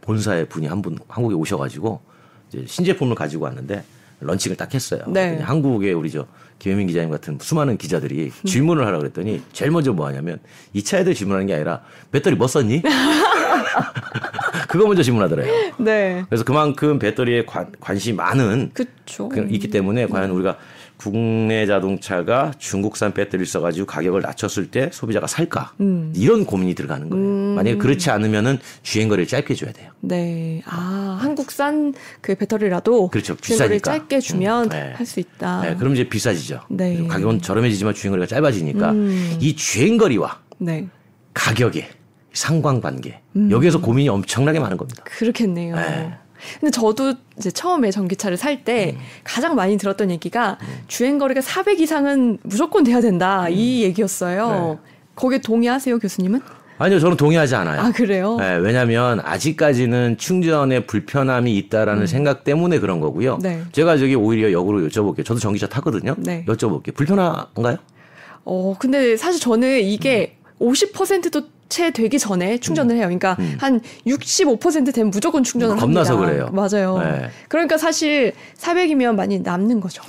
본사의 0.00 0.48
분이 0.48 0.66
한 0.66 0.82
분 0.82 0.98
한국에 1.08 1.34
오셔가지고 1.34 2.00
이제 2.48 2.64
신제품을 2.66 3.14
가지고 3.14 3.44
왔는데 3.44 3.84
런칭을 4.20 4.56
딱 4.56 4.74
했어요. 4.74 5.02
네. 5.08 5.38
한국에 5.38 5.92
우리 5.92 6.10
저 6.10 6.26
김혜민 6.58 6.86
기자님 6.86 7.10
같은 7.10 7.38
수많은 7.40 7.76
기자들이 7.76 8.32
질문을 8.44 8.86
하라 8.86 8.98
그랬더니 8.98 9.42
제일 9.52 9.70
먼저 9.70 9.92
뭐 9.92 10.06
하냐면 10.06 10.38
이 10.72 10.82
차에 10.82 11.04
대해 11.04 11.14
질문하는 11.14 11.46
게 11.46 11.54
아니라 11.54 11.82
배터리 12.10 12.36
뭐 12.36 12.46
썼니? 12.46 12.82
그거 14.68 14.86
먼저 14.86 15.02
질문하더래요. 15.02 15.72
네. 15.78 16.24
그래서 16.28 16.44
그만큼 16.44 16.98
배터리에 16.98 17.44
관, 17.44 17.72
관심이 17.80 18.16
많은 18.16 18.70
그쵸. 18.74 19.30
있기 19.48 19.70
때문에 19.70 20.06
과연 20.06 20.30
우리가 20.30 20.58
국내 20.98 21.64
자동차가 21.64 22.52
중국산 22.58 23.14
배터리를 23.14 23.46
써가지고 23.46 23.86
가격을 23.86 24.20
낮췄을 24.20 24.70
때 24.70 24.90
소비자가 24.92 25.28
살까 25.28 25.72
음. 25.80 26.12
이런 26.14 26.44
고민이 26.44 26.74
들어가는 26.74 27.08
거예요. 27.08 27.24
음. 27.24 27.54
만약에 27.54 27.78
그렇지 27.78 28.10
않으면은 28.10 28.58
주행 28.82 29.08
거리를 29.08 29.28
짧게 29.28 29.54
줘야 29.54 29.72
돼요. 29.72 29.92
네, 30.00 30.60
아 30.66 31.16
한국산 31.20 31.94
그 32.20 32.34
배터리라도 32.34 33.08
그렇죠. 33.08 33.36
주행 33.36 33.58
거리를 33.58 33.80
짧게 33.80 34.18
주면 34.18 34.64
음. 34.64 34.68
네. 34.70 34.92
할수 34.96 35.20
있다. 35.20 35.60
네, 35.62 35.76
그럼 35.76 35.94
이제 35.94 36.08
비싸지죠. 36.08 36.62
네. 36.68 37.06
가격은 37.06 37.42
저렴해지지만 37.42 37.94
주행 37.94 38.10
거리가 38.10 38.26
짧아지니까 38.26 38.90
음. 38.90 39.36
이 39.40 39.54
주행 39.54 39.98
거리와 39.98 40.40
네. 40.58 40.88
가격의 41.32 41.88
상관관계 42.32 43.20
음. 43.36 43.50
여기에서 43.52 43.80
고민이 43.80 44.08
엄청나게 44.08 44.58
많은 44.58 44.76
겁니다. 44.76 45.04
그렇겠네요. 45.04 45.76
네. 45.76 46.14
근데 46.60 46.70
저도 46.70 47.14
이제 47.36 47.50
처음에 47.50 47.90
전기차를 47.90 48.36
살때 48.36 48.94
음. 48.96 49.00
가장 49.24 49.54
많이 49.54 49.76
들었던 49.76 50.10
얘기가 50.10 50.58
음. 50.60 50.66
주행 50.86 51.18
거리가 51.18 51.40
400 51.40 51.80
이상은 51.80 52.38
무조건 52.42 52.84
돼야 52.84 53.00
된다 53.00 53.46
음. 53.46 53.52
이 53.52 53.82
얘기였어요. 53.82 54.78
네. 54.82 54.90
거기에 55.14 55.38
동의하세요, 55.40 55.98
교수님은? 55.98 56.40
아니요, 56.80 57.00
저는 57.00 57.16
동의하지 57.16 57.56
않아요. 57.56 57.80
아, 57.80 57.90
그래요? 57.90 58.36
네, 58.36 58.54
왜냐하면 58.54 59.20
아직까지는 59.24 60.16
충전에 60.16 60.86
불편함이 60.86 61.56
있다라는 61.56 62.02
음. 62.02 62.06
생각 62.06 62.44
때문에 62.44 62.78
그런 62.78 63.00
거고요. 63.00 63.38
네. 63.42 63.62
제가 63.72 63.98
저기 63.98 64.14
오히려 64.14 64.52
역으로 64.52 64.86
여쭤볼게요. 64.88 65.24
저도 65.24 65.40
전기차 65.40 65.66
타거든요. 65.66 66.14
네. 66.18 66.44
여쭤볼게요. 66.46 66.94
불편한가요? 66.94 67.78
어, 68.44 68.76
근데 68.78 69.16
사실 69.16 69.40
저는 69.40 69.80
이게 69.80 70.38
음. 70.60 70.70
50%도 70.70 71.42
채 71.68 71.90
되기 71.90 72.18
전에 72.18 72.58
충전을 72.58 72.96
해요. 72.96 73.04
그러니까 73.04 73.36
음. 73.38 73.56
한 73.60 73.80
65% 74.06 74.94
되면 74.94 75.10
무조건 75.10 75.44
충전을 75.44 75.76
겁나서 75.76 76.14
합니다. 76.14 76.32
그래요. 76.32 76.50
맞아요. 76.52 76.98
네. 76.98 77.30
그러니까 77.48 77.76
사실 77.78 78.32
400이면 78.58 79.14
많이 79.14 79.38
남는 79.40 79.80
거죠. 79.80 80.02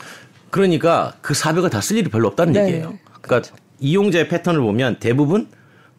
그러니까 0.51 1.13
그 1.21 1.33
400을 1.33 1.69
다 1.69 1.79
쓸 1.81 1.97
일이 1.97 2.09
별로 2.09 2.27
없다는 2.29 2.53
네. 2.53 2.61
얘기예요. 2.65 2.83
그러니까 3.05 3.19
그렇죠. 3.27 3.55
이용자의 3.79 4.27
패턴을 4.29 4.61
보면 4.61 4.97
대부분 4.99 5.47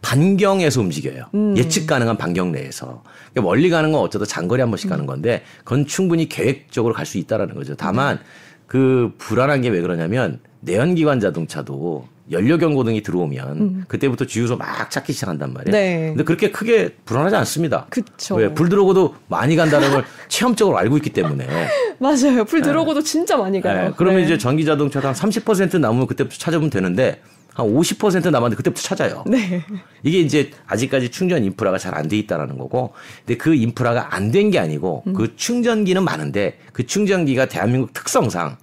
반경에서 0.03 0.81
움직여요. 0.81 1.25
음. 1.35 1.57
예측 1.57 1.87
가능한 1.87 2.16
반경 2.16 2.53
내에서. 2.53 3.03
그러니까 3.33 3.42
멀리 3.42 3.68
가는 3.70 3.92
건 3.92 4.01
어쩌다 4.01 4.25
장거리 4.25 4.61
한 4.61 4.70
번씩 4.70 4.88
음. 4.88 4.90
가는 4.90 5.07
건데 5.07 5.42
그건 5.59 5.87
충분히 5.87 6.29
계획적으로 6.29 6.94
갈 6.94 7.05
수 7.07 7.18
있다라는 7.18 7.55
거죠. 7.55 7.75
다만 7.77 8.16
음. 8.16 8.23
그 8.66 9.12
불안한 9.18 9.62
게 9.62 9.68
왜 9.68 9.81
그러냐면 9.83 10.40
내연기관 10.61 11.20
자동차도 11.20 12.07
연료 12.31 12.59
경고 12.59 12.85
등이 12.85 13.03
들어오면 13.03 13.49
음. 13.59 13.85
그때부터 13.88 14.25
주유소 14.25 14.57
막 14.57 14.90
찾기 14.90 15.12
시작한단 15.12 15.53
말이에요. 15.53 15.73
네. 15.73 16.09
근데 16.11 16.25
그렇게 16.25 16.51
크게 16.51 16.90
불안하지 17.05 17.35
않습니다. 17.37 17.87
그쵸. 17.90 18.37
왜? 18.37 18.53
불 18.55 18.69
들어오고도 18.69 19.14
많이 19.29 19.57
간다는 19.57 19.90
걸 19.90 20.05
체험적으로 20.29 20.79
알고 20.79 20.97
있기 20.99 21.11
때문에. 21.11 21.47
맞아요. 21.99 22.45
불 22.45 22.61
네. 22.61 22.69
들어오고도 22.69 23.01
네. 23.01 23.05
진짜 23.05 23.37
많이 23.37 23.61
가요. 23.61 23.88
네. 23.88 23.95
그러면 23.97 24.21
네. 24.21 24.27
이제 24.27 24.38
전기 24.38 24.64
자동차가 24.64 25.12
한30% 25.12 25.81
남으면 25.81 26.07
그때부터 26.07 26.37
찾아보면 26.38 26.71
되는데 26.71 27.21
한 27.53 27.66
50% 27.66 28.31
남았는데 28.31 28.57
그때부터 28.57 28.81
찾아요. 28.81 29.25
네. 29.27 29.64
이게 30.05 30.21
이제 30.21 30.51
아직까지 30.69 31.09
충전 31.11 31.43
인프라가 31.43 31.79
잘 31.79 31.97
안 31.97 32.07
돼 32.09 32.16
있다라는 32.16 32.59
거고, 32.59 32.93
근데 33.27 33.37
그 33.37 33.55
인프라가 33.55 34.14
안 34.14 34.31
된 34.31 34.53
게 34.53 34.61
아니고 34.61 35.03
음. 35.09 35.14
그 35.14 35.35
충전기는 35.35 36.03
많은데 36.05 36.59
그 36.73 36.87
충전기가 36.87 37.47
대한민국 37.47 37.93
특성상 37.93 38.57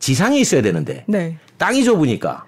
지상에 0.00 0.38
있어야 0.40 0.62
되는데 0.62 1.04
네. 1.06 1.38
땅이 1.58 1.84
좁으니까 1.84 2.44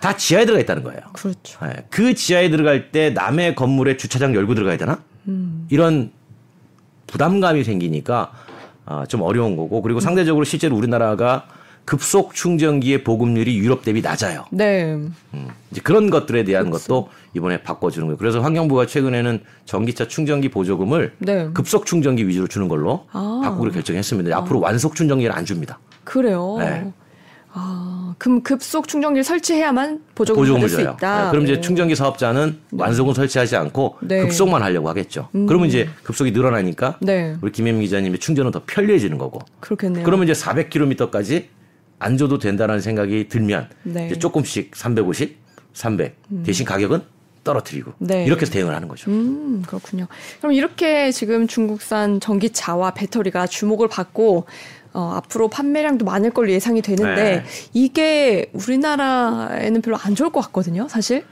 다 0.00 0.16
지하에 0.16 0.44
들어가 0.44 0.60
있다는 0.60 0.82
거예요. 0.82 1.00
그렇죠. 1.12 1.64
네. 1.64 1.86
그 1.90 2.14
지하에 2.14 2.50
들어갈 2.50 2.90
때 2.90 3.10
남의 3.10 3.54
건물에 3.54 3.96
주차장 3.96 4.34
열고 4.34 4.54
들어가야 4.54 4.76
되나? 4.76 5.02
음. 5.28 5.66
이런 5.70 6.10
부담감이 7.06 7.64
생기니까 7.64 8.32
아, 8.84 9.04
좀 9.06 9.22
어려운 9.22 9.56
거고 9.56 9.82
그리고 9.82 10.00
상대적으로 10.00 10.44
실제로 10.44 10.76
우리나라가 10.76 11.46
급속 11.84 12.34
충전기의 12.34 13.04
보급률이 13.04 13.56
유럽 13.58 13.84
대비 13.84 14.02
낮아요. 14.02 14.44
네. 14.50 14.92
음, 14.92 15.48
이제 15.70 15.80
그런 15.80 16.10
것들에 16.10 16.42
대한 16.42 16.70
그렇죠. 16.70 16.88
것도 16.88 17.08
이번에 17.34 17.62
바꿔주는 17.62 18.06
거예요. 18.08 18.18
그래서 18.18 18.40
환경부가 18.40 18.86
최근에는 18.86 19.40
전기차 19.66 20.08
충전기 20.08 20.48
보조금을 20.48 21.14
네. 21.18 21.48
급속 21.54 21.86
충전기 21.86 22.26
위주로 22.26 22.48
주는 22.48 22.66
걸로 22.66 23.06
아. 23.12 23.40
바꾸기로 23.44 23.70
결정했습니다. 23.72 24.36
아. 24.36 24.40
앞으로 24.40 24.58
완속 24.60 24.96
충전기를 24.96 25.32
안 25.32 25.44
줍니다. 25.44 25.78
그래요. 26.02 26.56
네. 26.58 26.92
아, 27.52 27.95
그럼 28.18 28.42
급속 28.42 28.88
충전기를 28.88 29.24
설치해야만 29.24 30.02
보조금을, 30.14 30.46
보조금을 30.48 30.68
받을 30.68 30.68
수 30.68 30.80
있다. 30.80 31.24
네, 31.24 31.30
그럼 31.30 31.44
이제 31.44 31.60
충전기 31.60 31.94
사업자는 31.94 32.58
네. 32.70 32.82
완속은 32.82 33.14
설치하지 33.14 33.56
않고 33.56 33.98
네. 34.02 34.20
급속만 34.22 34.62
하려고 34.62 34.88
하겠죠. 34.88 35.28
음. 35.34 35.46
그러면 35.46 35.68
이제 35.68 35.88
급속이 36.02 36.32
늘어나니까 36.32 36.98
네. 37.02 37.36
우리 37.42 37.52
김혜민 37.52 37.82
기자님의 37.82 38.18
충전은 38.18 38.52
더 38.52 38.62
편리해지는 38.66 39.18
거고. 39.18 39.40
그렇겠네요. 39.60 40.04
그러면 40.04 40.28
이제 40.28 40.32
400km까지 40.32 41.44
안 41.98 42.16
줘도 42.16 42.38
된다는 42.38 42.80
생각이 42.80 43.28
들면 43.28 43.68
네. 43.84 44.06
이제 44.06 44.18
조금씩 44.18 44.74
350, 44.74 45.36
300 45.72 46.16
음. 46.30 46.42
대신 46.44 46.64
가격은 46.64 47.02
떨어뜨리고 47.44 47.92
네. 47.98 48.24
이렇게 48.24 48.44
대응을 48.44 48.74
하는 48.74 48.88
거죠. 48.88 49.10
음, 49.10 49.62
그렇군요. 49.66 50.08
그럼 50.40 50.52
이렇게 50.52 51.12
지금 51.12 51.46
중국산 51.46 52.18
전기차와 52.18 52.92
배터리가 52.92 53.46
주목을 53.46 53.88
받고 53.88 54.46
어, 54.96 55.12
앞으로 55.16 55.48
판매량도 55.48 56.06
많을 56.06 56.30
걸로 56.30 56.50
예상이 56.50 56.80
되는데 56.80 57.14
네. 57.14 57.44
이게 57.74 58.50
우리나라에는 58.54 59.82
별로 59.82 59.98
안 59.98 60.14
좋을 60.14 60.30
것 60.30 60.40
같거든요, 60.40 60.88
사실. 60.88 61.22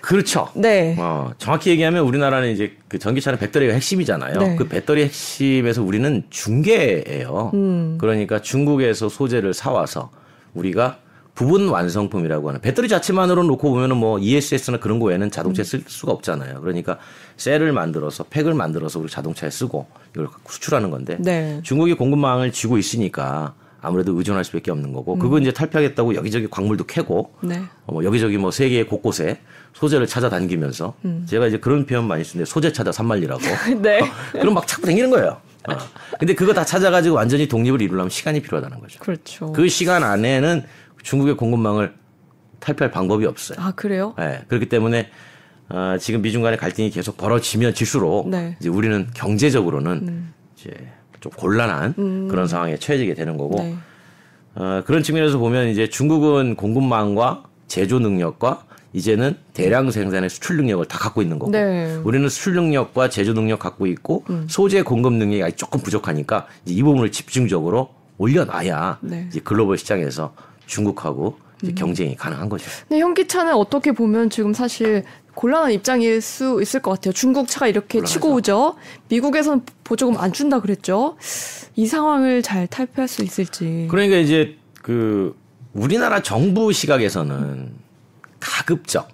그렇죠. 0.00 0.48
네. 0.54 0.96
어, 0.98 1.30
정확히 1.38 1.70
얘기하면 1.70 2.04
우리나라는 2.04 2.50
이제 2.50 2.76
그 2.88 2.98
전기차는 2.98 3.38
배터리가 3.38 3.72
핵심이잖아요. 3.74 4.38
네. 4.40 4.56
그 4.56 4.66
배터리 4.66 5.04
핵심에서 5.04 5.84
우리는 5.84 6.24
중개예요. 6.28 7.52
음. 7.54 7.98
그러니까 8.00 8.42
중국에서 8.42 9.08
소재를 9.08 9.54
사와서 9.54 10.10
우리가 10.54 10.98
부분 11.34 11.68
완성품이라고 11.68 12.48
하는 12.48 12.60
배터리 12.60 12.88
자체만으로 12.88 13.42
놓고 13.42 13.70
보면은 13.70 13.96
뭐 13.96 14.18
ESS나 14.18 14.78
그런 14.78 15.00
거 15.00 15.06
외에는 15.06 15.30
자동차에 15.30 15.64
쓸 15.64 15.82
수가 15.86 16.12
없잖아요. 16.12 16.60
그러니까 16.60 16.98
셀을 17.36 17.72
만들어서 17.72 18.24
팩을 18.24 18.54
만들어서 18.54 19.00
우리 19.00 19.08
자동차에 19.08 19.50
쓰고 19.50 19.86
이걸 20.14 20.28
수출하는 20.48 20.90
건데 20.90 21.16
네. 21.20 21.60
중국이 21.64 21.94
공급망을 21.94 22.52
쥐고 22.52 22.78
있으니까 22.78 23.54
아무래도 23.80 24.16
의존할 24.16 24.44
수밖에 24.44 24.70
없는 24.70 24.92
거고 24.92 25.14
음. 25.14 25.18
그거 25.18 25.38
이제 25.38 25.52
탈피하겠다고 25.52 26.14
여기저기 26.14 26.48
광물도 26.48 26.84
캐고 26.84 27.34
네. 27.42 27.62
어, 27.86 27.92
뭐 27.92 28.04
여기저기 28.04 28.38
뭐 28.38 28.50
세계 28.50 28.84
곳곳에 28.84 29.40
소재를 29.74 30.06
찾아다니면서 30.06 30.94
음. 31.04 31.26
제가 31.28 31.48
이제 31.48 31.58
그런 31.58 31.84
표현 31.84 32.06
많이 32.06 32.24
쓰는데 32.24 32.48
소재 32.48 32.72
찾아 32.72 32.92
산말리라고 32.92 33.42
네. 33.82 34.00
어, 34.00 34.06
그럼 34.32 34.54
막 34.54 34.66
찾고 34.66 34.86
다니는 34.86 35.10
거예요. 35.10 35.40
어. 35.68 35.76
근데 36.18 36.34
그거 36.34 36.52
다 36.52 36.64
찾아가지고 36.64 37.16
완전히 37.16 37.48
독립을 37.48 37.82
이루려면 37.82 38.10
시간이 38.10 38.40
필요하다는 38.40 38.80
거죠. 38.80 39.00
그렇죠. 39.00 39.52
그 39.52 39.68
시간 39.68 40.02
안에는 40.02 40.64
중국의 41.04 41.36
공급망을 41.36 41.94
탈피할 42.58 42.90
방법이 42.90 43.24
없어요. 43.26 43.58
아 43.60 43.70
그래요? 43.72 44.14
네, 44.18 44.42
그렇기 44.48 44.68
때문에 44.68 45.10
어, 45.68 45.96
지금 46.00 46.22
미중 46.22 46.42
간의 46.42 46.58
갈등이 46.58 46.90
계속 46.90 47.16
벌어지면 47.16 47.74
질수록 47.74 48.28
네. 48.28 48.56
이제 48.58 48.68
우리는 48.68 49.06
경제적으로는 49.14 49.92
음. 50.08 50.34
이제 50.56 50.70
좀 51.20 51.30
곤란한 51.36 51.94
음. 51.98 52.28
그런 52.28 52.48
상황에 52.48 52.76
처해지게 52.76 53.14
되는 53.14 53.36
거고 53.36 53.62
네. 53.62 53.76
어, 54.54 54.82
그런 54.84 55.02
측면에서 55.02 55.38
보면 55.38 55.68
이제 55.68 55.88
중국은 55.88 56.56
공급망과 56.56 57.44
제조 57.68 57.98
능력과 57.98 58.64
이제는 58.92 59.36
대량 59.52 59.90
생산의 59.90 60.30
수출 60.30 60.56
능력을 60.56 60.86
다 60.86 60.98
갖고 60.98 61.20
있는 61.20 61.38
거고 61.38 61.50
네. 61.50 61.96
우리는 62.04 62.28
수출 62.28 62.54
능력과 62.54 63.10
제조 63.10 63.34
능력 63.34 63.58
갖고 63.58 63.86
있고 63.86 64.24
음. 64.30 64.46
소재 64.48 64.82
공급 64.82 65.14
능력이 65.14 65.42
아직 65.42 65.56
조금 65.56 65.80
부족하니까 65.80 66.46
이 66.66 66.82
부분을 66.82 67.10
집중적으로 67.10 67.90
올려놔야 68.18 68.98
네. 69.02 69.26
이제 69.28 69.40
글로벌 69.40 69.76
시장에서 69.76 70.34
중국하고 70.66 71.38
이제 71.62 71.72
음. 71.72 71.74
경쟁이 71.74 72.16
가능한 72.16 72.48
거죠. 72.48 72.66
네, 72.88 73.00
현기차는 73.00 73.54
어떻게 73.54 73.92
보면 73.92 74.30
지금 74.30 74.52
사실 74.52 75.04
곤란한 75.34 75.72
입장일 75.72 76.20
수 76.20 76.60
있을 76.62 76.80
것 76.80 76.92
같아요. 76.92 77.12
중국 77.12 77.48
차가 77.48 77.66
이렇게 77.66 77.98
곤란하죠. 77.98 78.12
치고 78.12 78.34
오죠. 78.34 78.76
미국에서는 79.08 79.62
보조금 79.82 80.16
안 80.18 80.32
준다 80.32 80.60
그랬죠. 80.60 81.16
이 81.76 81.86
상황을 81.86 82.42
잘 82.42 82.66
탈피할 82.66 83.08
수 83.08 83.22
있을지. 83.22 83.88
그러니까 83.90 84.16
이제 84.16 84.56
그 84.82 85.36
우리나라 85.72 86.22
정부 86.22 86.72
시각에서는 86.72 87.72
가급적 88.38 89.10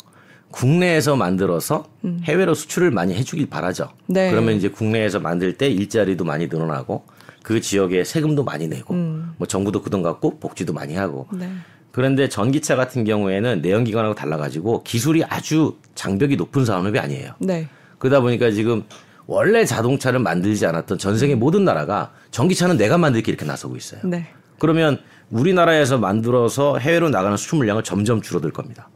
국내에서 0.50 1.16
만들어서 1.16 1.86
음. 2.04 2.20
해외로 2.24 2.54
수출을 2.54 2.90
많이 2.90 3.14
해주길 3.14 3.48
바라죠. 3.48 3.90
네. 4.06 4.30
그러면 4.30 4.56
이제 4.56 4.68
국내에서 4.68 5.20
만들 5.20 5.56
때 5.56 5.68
일자리도 5.68 6.24
많이 6.24 6.48
늘어나고 6.48 7.04
그 7.42 7.60
지역에 7.60 8.04
세금도 8.04 8.44
많이 8.44 8.68
내고 8.68 8.94
음. 8.94 9.34
뭐 9.38 9.46
정부도 9.46 9.82
그 9.82 9.90
돈 9.90 10.02
갖고 10.02 10.38
복지도 10.38 10.72
많이 10.72 10.94
하고 10.94 11.26
네. 11.32 11.50
그런데 11.90 12.28
전기차 12.28 12.76
같은 12.76 13.02
경우에는 13.04 13.62
내연기관하고 13.62 14.14
달라가지고 14.14 14.84
기술이 14.84 15.24
아주 15.24 15.76
장벽이 15.96 16.36
높은 16.36 16.64
산업이 16.64 16.98
아니에요. 16.98 17.32
네. 17.40 17.68
그러다 17.98 18.20
보니까 18.20 18.50
지금 18.52 18.84
원래 19.26 19.64
자동차를 19.64 20.20
만들지 20.20 20.64
않았던 20.66 20.98
전 20.98 21.18
세계 21.18 21.34
모든 21.34 21.64
나라가 21.64 22.12
전기차는 22.30 22.76
내가 22.76 22.98
만들기 22.98 23.30
이렇게 23.30 23.44
나서고 23.44 23.76
있어요. 23.76 24.00
네. 24.04 24.28
그러면 24.60 24.98
우리나라에서 25.30 25.98
만들어서 25.98 26.78
해외로 26.78 27.08
나가는 27.10 27.36
수출 27.36 27.58
물량은 27.58 27.82
점점 27.82 28.22
줄어들 28.22 28.50
겁니다. 28.52 28.88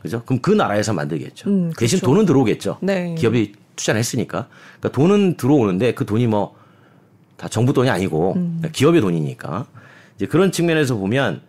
그죠? 0.00 0.22
그럼 0.26 0.40
그 0.42 0.50
나라에서 0.50 0.92
만들겠죠. 0.92 1.48
음, 1.48 1.60
그렇죠. 1.70 1.78
대신 1.78 2.00
돈은 2.00 2.26
들어오겠죠. 2.26 2.78
네. 2.82 3.14
기업이 3.14 3.52
투자를 3.76 3.98
했으니까. 3.98 4.48
그러니까 4.80 4.88
돈은 5.00 5.36
들어오는데 5.36 5.94
그 5.94 6.04
돈이 6.04 6.26
뭐 6.26 6.54
다 7.42 7.48
정부 7.48 7.72
돈이 7.72 7.90
아니고 7.90 8.34
음. 8.36 8.62
기업의 8.70 9.00
돈이니까. 9.00 9.66
이제 10.14 10.26
그런 10.26 10.52
측면에서 10.52 10.94
보면 10.94 11.40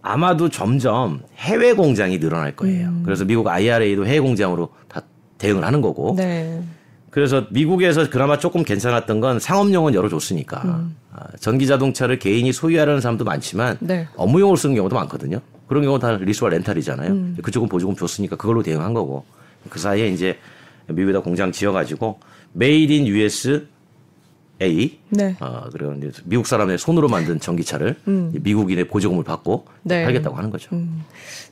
아마도 0.00 0.48
점점 0.48 1.22
해외 1.36 1.72
공장이 1.72 2.20
늘어날 2.20 2.54
거예요. 2.54 2.86
음. 2.86 3.02
그래서 3.04 3.24
미국 3.24 3.48
IRA도 3.48 4.06
해외 4.06 4.20
공장으로 4.20 4.68
다 4.86 5.02
대응을 5.38 5.64
하는 5.64 5.80
거고. 5.80 6.14
네. 6.16 6.62
그래서 7.10 7.48
미국에서 7.50 8.08
그나마 8.08 8.38
조금 8.38 8.62
괜찮았던 8.62 9.18
건 9.18 9.40
상업용은 9.40 9.92
열어줬으니까 9.94 10.62
음. 10.66 10.96
아, 11.12 11.26
전기 11.40 11.66
자동차를 11.66 12.20
개인이 12.20 12.52
소유하려는 12.52 13.00
사람도 13.00 13.24
많지만 13.24 13.78
네. 13.80 14.06
업무용으로 14.14 14.54
쓰는 14.54 14.76
경우도 14.76 14.94
많거든요. 14.94 15.40
그런 15.66 15.82
경우 15.82 15.98
다 15.98 16.12
리스와 16.12 16.50
렌탈이잖아요. 16.50 17.10
음. 17.10 17.36
그쪽은 17.42 17.68
보조금 17.68 17.96
줬으니까 17.96 18.36
그걸로 18.36 18.62
대응한 18.62 18.94
거고 18.94 19.24
그 19.68 19.80
사이에 19.80 20.06
이제 20.10 20.38
미국에다 20.86 21.22
공장 21.22 21.50
지어가지고 21.50 22.20
made 22.52 22.92
in 22.92 23.08
USA. 23.08 24.98
네. 25.08 25.36
어, 25.40 25.68
그리고 25.72 25.94
이제 25.94 26.10
미국 26.24 26.46
사람의 26.46 26.78
손으로 26.78 27.08
만든 27.08 27.40
전기차를 27.40 27.96
음. 28.08 28.32
미국인의 28.40 28.88
보조금을 28.88 29.24
받고 29.24 29.66
네. 29.82 30.04
팔겠다고 30.04 30.36
하는 30.36 30.50
거죠. 30.50 30.68
음. 30.74 31.04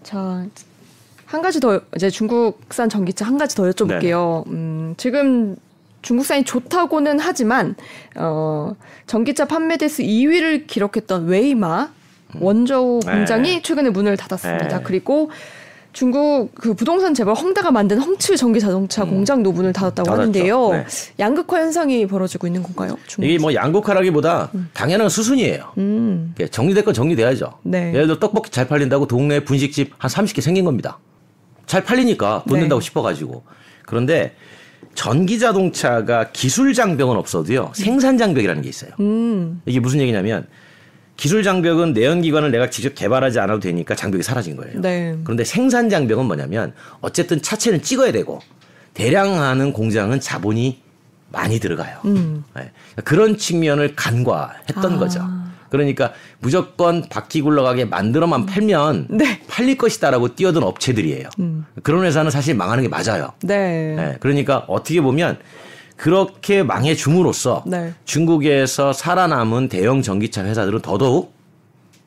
자, 0.03 0.47
한 1.25 1.43
가지 1.43 1.61
더 1.61 1.81
이제 1.97 2.11
중국산 2.11 2.89
전기차 2.89 3.27
한 3.27 3.39
가지 3.39 3.55
더 3.57 3.65
여쭤볼게요. 3.65 4.45
네. 4.47 4.53
음, 4.53 4.95
지금 4.97 5.57
중국산이 6.03 6.45
좋다고는 6.45 7.19
하지만 7.21 7.75
어, 8.17 8.75
전기차 9.07 9.47
판매 9.47 9.77
대수 9.77 10.03
2위를 10.03 10.67
기록했던 10.67 11.27
웨이마 11.27 11.91
음. 12.35 12.43
원저우 12.43 13.01
공장이 13.01 13.57
네. 13.57 13.63
최근에 13.63 13.91
문을 13.91 14.17
닫았습니다. 14.17 14.79
네. 14.79 14.85
그리고 14.85 15.31
중국 15.93 16.51
그 16.55 16.75
부동산 16.75 17.15
재벌 17.15 17.35
헝다가 17.35 17.71
만든 17.71 17.99
헝츠 17.99 18.37
전기 18.37 18.61
자동차 18.61 19.05
음. 19.05 19.11
공장 19.11 19.43
노문을 19.43 19.73
닫았다고 19.73 20.07
닫았죠. 20.07 20.21
하는데요. 20.21 20.71
네. 20.73 20.87
양극화 21.19 21.61
현상이 21.61 22.07
벌어지고 22.07 22.47
있는 22.47 22.63
건가요? 22.63 22.97
중국? 23.07 23.29
이게 23.29 23.39
뭐 23.39 23.55
양극화라기보다 23.55 24.51
음. 24.55 24.69
당연한 24.75 25.09
수순이에요. 25.09 25.73
음. 25.79 26.35
정리될 26.51 26.85
건 26.85 26.95
정리돼야죠. 26.95 27.55
네. 27.63 27.89
예를 27.95 28.07
들어 28.07 28.19
떡볶이 28.19 28.51
잘 28.51 28.69
팔린다고 28.69 29.07
동네 29.07 29.45
분식집 29.45 29.93
한 29.99 30.11
30개 30.11 30.41
생긴 30.41 30.65
겁니다. 30.65 30.99
잘 31.67 31.85
팔리니까 31.85 32.45
돈 32.49 32.61
낸다고 32.61 32.81
네. 32.81 32.85
싶어가지고. 32.85 33.43
그런데 33.85 34.35
전기 34.95 35.39
자동차가 35.39 36.31
기술 36.33 36.75
장벽은 36.75 37.17
없어도요 37.17 37.73
생산 37.75 38.19
장벽이라는 38.19 38.63
게 38.63 38.69
있어요. 38.69 38.91
음. 39.01 39.63
이게 39.65 39.81
무슨 39.81 40.01
얘기냐면 40.01 40.47
기술 41.19 41.43
장벽은 41.43 41.95
내연기관을 41.95 42.53
내가 42.53 42.71
직접 42.71 42.95
개발하지 42.95 43.41
않아도 43.41 43.59
되니까 43.59 43.97
장벽이 43.97 44.23
사라진 44.23 44.57
거예요. 44.57 44.81
네. 44.81 45.19
그런데 45.25 45.43
생산 45.43 45.91
장벽은 45.91 46.25
뭐냐면 46.25 46.73
어쨌든 47.01 47.43
차체는 47.43 47.83
찍어야 47.83 48.13
되고 48.13 48.41
대량 48.95 49.41
하는 49.41 49.73
공장은 49.73 50.21
자본이 50.21 50.81
많이 51.31 51.59
들어가요. 51.59 51.99
음. 52.05 52.45
네. 52.55 52.71
그런 53.05 53.37
측면을 53.37 53.97
간과했던 53.97 54.93
아. 54.95 54.99
거죠. 54.99 55.29
그러니까 55.71 56.13
무조건 56.39 57.09
바퀴 57.09 57.43
굴러가게 57.43 57.85
만들어만 57.87 58.47
팔면 58.47 59.09
네. 59.11 59.41
팔릴 59.49 59.77
것이다라고 59.77 60.37
뛰어든 60.37 60.63
업체들이에요. 60.63 61.29
음. 61.41 61.67
그런 61.83 62.05
회사는 62.05 62.31
사실 62.31 62.55
망하는 62.55 62.85
게 62.85 62.89
맞아요. 62.89 63.33
네. 63.43 63.97
네. 63.97 64.17
그러니까 64.21 64.59
어떻게 64.69 65.01
보면 65.01 65.39
그렇게 65.99 66.63
망해 66.63 66.95
줌으로써 66.95 67.65
네. 67.67 67.93
중국에서 68.05 68.93
살아남은 68.93 69.69
대형 69.69 70.01
전기차 70.01 70.45
회사들은 70.45 70.81
더더욱 70.81 71.35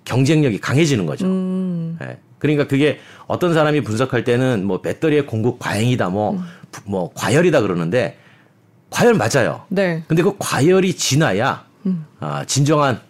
경쟁력이 0.06 0.60
강해지는 0.60 1.06
거죠. 1.06 1.26
음. 1.26 1.98
네. 2.00 2.18
그러니까 2.40 2.68
그게 2.68 3.00
어떤 3.28 3.54
사람이 3.54 3.82
분석할 3.82 4.24
때는 4.24 4.66
뭐 4.66 4.82
배터리의 4.82 5.28
공급 5.28 5.60
과잉이다 5.60 6.08
뭐, 6.08 6.32
음. 6.32 6.44
뭐 6.86 7.12
과열이다 7.14 7.62
그러는데 7.62 8.18
과열 8.90 9.14
맞아요. 9.14 9.64
네. 9.68 10.04
근데 10.08 10.24
그 10.24 10.36
과열이 10.40 10.96
지나야 10.96 11.66
음. 11.86 12.06
아, 12.22 12.46
진정한 12.46 13.02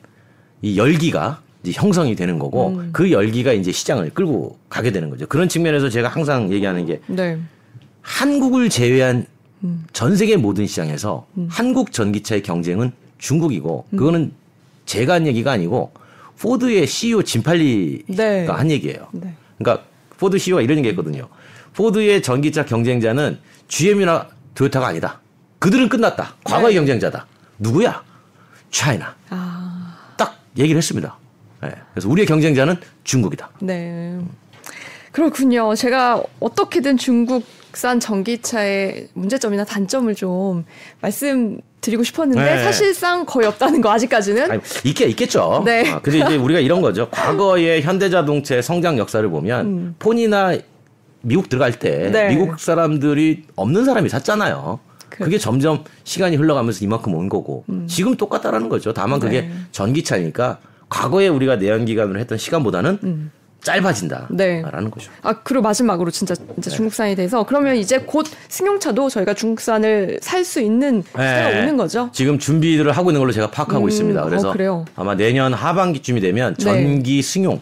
이 0.63 0.79
열기가 0.79 1.41
이제 1.63 1.73
형성이 1.75 2.15
되는 2.15 2.39
거고 2.39 2.69
음. 2.69 2.89
그 2.91 3.11
열기가 3.11 3.53
이제 3.53 3.71
시장을 3.71 4.09
끌고 4.15 4.57
가게 4.67 4.91
되는 4.91 5.11
거죠. 5.11 5.27
그런 5.27 5.47
측면에서 5.47 5.89
제가 5.89 6.07
항상 6.07 6.51
얘기하는 6.51 6.87
게 6.87 7.01
네. 7.05 7.37
한국을 8.01 8.69
제외한 8.69 9.27
음. 9.63 9.85
전 9.93 10.15
세계 10.15 10.37
모든 10.37 10.67
시장에서 10.67 11.27
음. 11.37 11.47
한국 11.49 11.91
전기차의 11.91 12.43
경쟁은 12.43 12.91
중국이고 13.17 13.85
음. 13.89 13.97
그거는 13.97 14.31
제가 14.85 15.13
한 15.13 15.27
얘기가 15.27 15.51
아니고 15.51 15.91
포드의 16.39 16.87
CEO 16.87 17.23
짐 17.23 17.51
팔리가 17.51 18.15
네. 18.15 18.45
한 18.47 18.71
얘기예요. 18.71 19.07
네. 19.11 19.35
그러니까 19.57 19.85
포드 20.17 20.37
CEO가 20.37 20.61
이런 20.61 20.79
얘기 20.79 20.89
했거든요. 20.89 21.27
포드의 21.75 22.21
전기차 22.21 22.65
경쟁자는 22.65 23.39
GM이나 23.67 24.27
토요타가 24.55 24.87
아니다. 24.87 25.19
그들은 25.59 25.87
끝났다. 25.89 26.35
과거의 26.43 26.73
네. 26.73 26.79
경쟁자다. 26.79 27.27
누구야? 27.59 28.03
China. 28.71 29.15
아. 29.29 29.71
얘기를 30.57 30.77
했습니다. 30.77 31.17
네. 31.61 31.71
그래서 31.93 32.09
우리의 32.09 32.25
경쟁자는 32.25 32.75
중국이다. 33.03 33.49
네. 33.61 34.19
그렇군요. 35.11 35.75
제가 35.75 36.23
어떻게든 36.39 36.97
중국 36.97 37.45
산 37.73 37.99
전기차의 37.99 39.09
문제점이나 39.13 39.63
단점을 39.63 40.13
좀 40.15 40.65
말씀드리고 41.01 42.03
싶었는데 42.03 42.43
네. 42.43 42.63
사실상 42.63 43.25
거의 43.25 43.47
없다는 43.47 43.81
거 43.81 43.91
아직까지는 43.91 44.51
아니, 44.51 44.61
있게 44.83 45.05
있겠죠. 45.07 45.63
네. 45.65 45.89
아, 45.89 46.01
근데 46.01 46.19
이제 46.19 46.35
우리가 46.35 46.59
이런 46.59 46.81
거죠. 46.81 47.09
과거의 47.09 47.81
현대자동차의 47.81 48.63
성장 48.63 48.97
역사를 48.97 49.27
보면 49.27 49.65
음. 49.65 49.95
폰이나 49.99 50.57
미국 51.21 51.49
들어갈 51.49 51.77
때 51.79 52.09
네. 52.11 52.29
미국 52.29 52.59
사람들이 52.59 53.43
없는 53.55 53.85
사람이 53.85 54.09
샀잖아요. 54.09 54.79
그게 55.09 55.25
그렇죠. 55.25 55.43
점점 55.43 55.83
시간이 56.03 56.35
흘러가면서 56.37 56.83
이만큼 56.83 57.13
온 57.15 57.29
거고 57.29 57.65
음. 57.69 57.85
지금 57.87 58.15
똑같다라는 58.15 58.69
거죠. 58.69 58.93
다만 58.93 59.19
그게 59.19 59.41
네. 59.41 59.51
전기차니까 59.71 60.59
과거에 60.89 61.27
우리가 61.27 61.57
내연기관으로 61.57 62.19
했던 62.19 62.37
시간보다는 62.37 62.99
음. 63.03 63.31
짧아진다라는 63.63 64.37
네. 64.37 64.61
거죠. 64.61 65.11
아 65.21 65.33
그리고 65.43 65.61
마지막으로 65.61 66.09
진짜 66.11 66.35
진짜 66.35 66.69
네. 66.69 66.75
중국산에 66.75 67.15
대해서 67.15 67.43
그러면 67.43 67.75
이제 67.75 67.99
곧 67.99 68.25
승용차도 68.49 69.09
저희가 69.09 69.33
중국산을 69.33 70.19
살 70.21 70.41
수 70.41 70.59
있는 70.59 71.03
시대가 71.11 71.49
네. 71.51 71.61
오는 71.61 71.77
거죠. 71.77 72.09
지금 72.11 72.39
준비를 72.39 72.91
하고 72.91 73.11
있는 73.11 73.19
걸로 73.21 73.31
제가 73.31 73.51
파악하고 73.51 73.85
음, 73.85 73.89
있습니다. 73.89 74.23
그래서 74.23 74.49
어, 74.49 74.85
아마 74.95 75.15
내년 75.15 75.53
하반기쯤이 75.53 76.19
되면 76.19 76.55
네. 76.55 76.63
전기 76.63 77.21
승용 77.21 77.59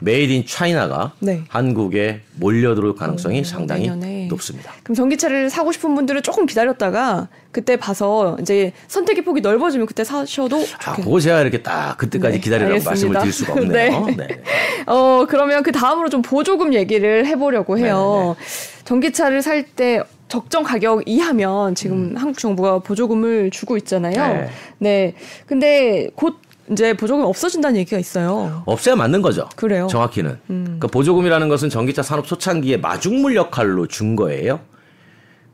made 0.00 0.32
in 0.32 0.44
China가 0.46 1.12
네. 1.20 1.42
한국에 1.48 2.20
몰려들어올 2.34 2.96
가능성이 2.96 3.40
오, 3.40 3.44
상당히 3.44 3.82
내년에. 3.88 4.21
높습니다. 4.28 4.72
그럼 4.82 4.94
전기차를 4.94 5.50
사고 5.50 5.72
싶은 5.72 5.94
분들은 5.94 6.22
조금 6.22 6.46
기다렸다가 6.46 7.28
그때 7.50 7.76
봐서 7.76 8.36
이제 8.40 8.72
선택의 8.88 9.24
폭이 9.24 9.40
넓어지면 9.40 9.86
그때 9.86 10.04
사셔도 10.04 10.64
아, 10.84 10.94
그거 10.94 11.20
제가 11.20 11.40
이렇게 11.40 11.62
딱 11.62 11.96
그때까지 11.98 12.34
네, 12.36 12.40
기다리라고 12.40 12.72
알겠습니다. 12.74 12.90
말씀을 12.90 13.20
드릴 13.20 13.32
수가 13.32 13.52
없네요. 13.54 14.06
네. 14.06 14.16
네. 14.16 14.42
어, 14.86 15.26
그러면 15.28 15.62
그 15.62 15.72
다음으로 15.72 16.08
좀 16.08 16.22
보조금 16.22 16.74
얘기를 16.74 17.26
해 17.26 17.36
보려고 17.36 17.78
해요. 17.78 18.36
네네. 18.38 18.48
네. 18.48 18.84
전기차를 18.84 19.42
살 19.42 19.64
때 19.76 20.02
적정 20.32 20.62
가격 20.62 21.02
이하면 21.06 21.74
지금 21.74 22.12
음. 22.12 22.16
한국 22.16 22.38
정부가 22.38 22.78
보조금을 22.78 23.50
주고 23.50 23.76
있잖아요. 23.76 24.14
네. 24.14 24.48
네. 24.78 25.14
근데 25.44 26.08
곧 26.14 26.38
이제 26.72 26.94
보조금 26.94 27.24
없어진다는 27.24 27.78
얘기가 27.80 27.98
있어요. 27.98 28.62
없애야 28.66 28.96
맞는 28.96 29.22
거죠. 29.22 29.48
그래요. 29.56 29.86
정확히는. 29.90 30.38
음. 30.50 30.64
그러니까 30.64 30.88
보조금이라는 30.88 31.48
것은 31.48 31.70
전기차 31.70 32.02
산업 32.02 32.26
초창기에 32.26 32.78
마중물 32.78 33.36
역할로 33.36 33.86
준 33.86 34.16
거예요. 34.16 34.60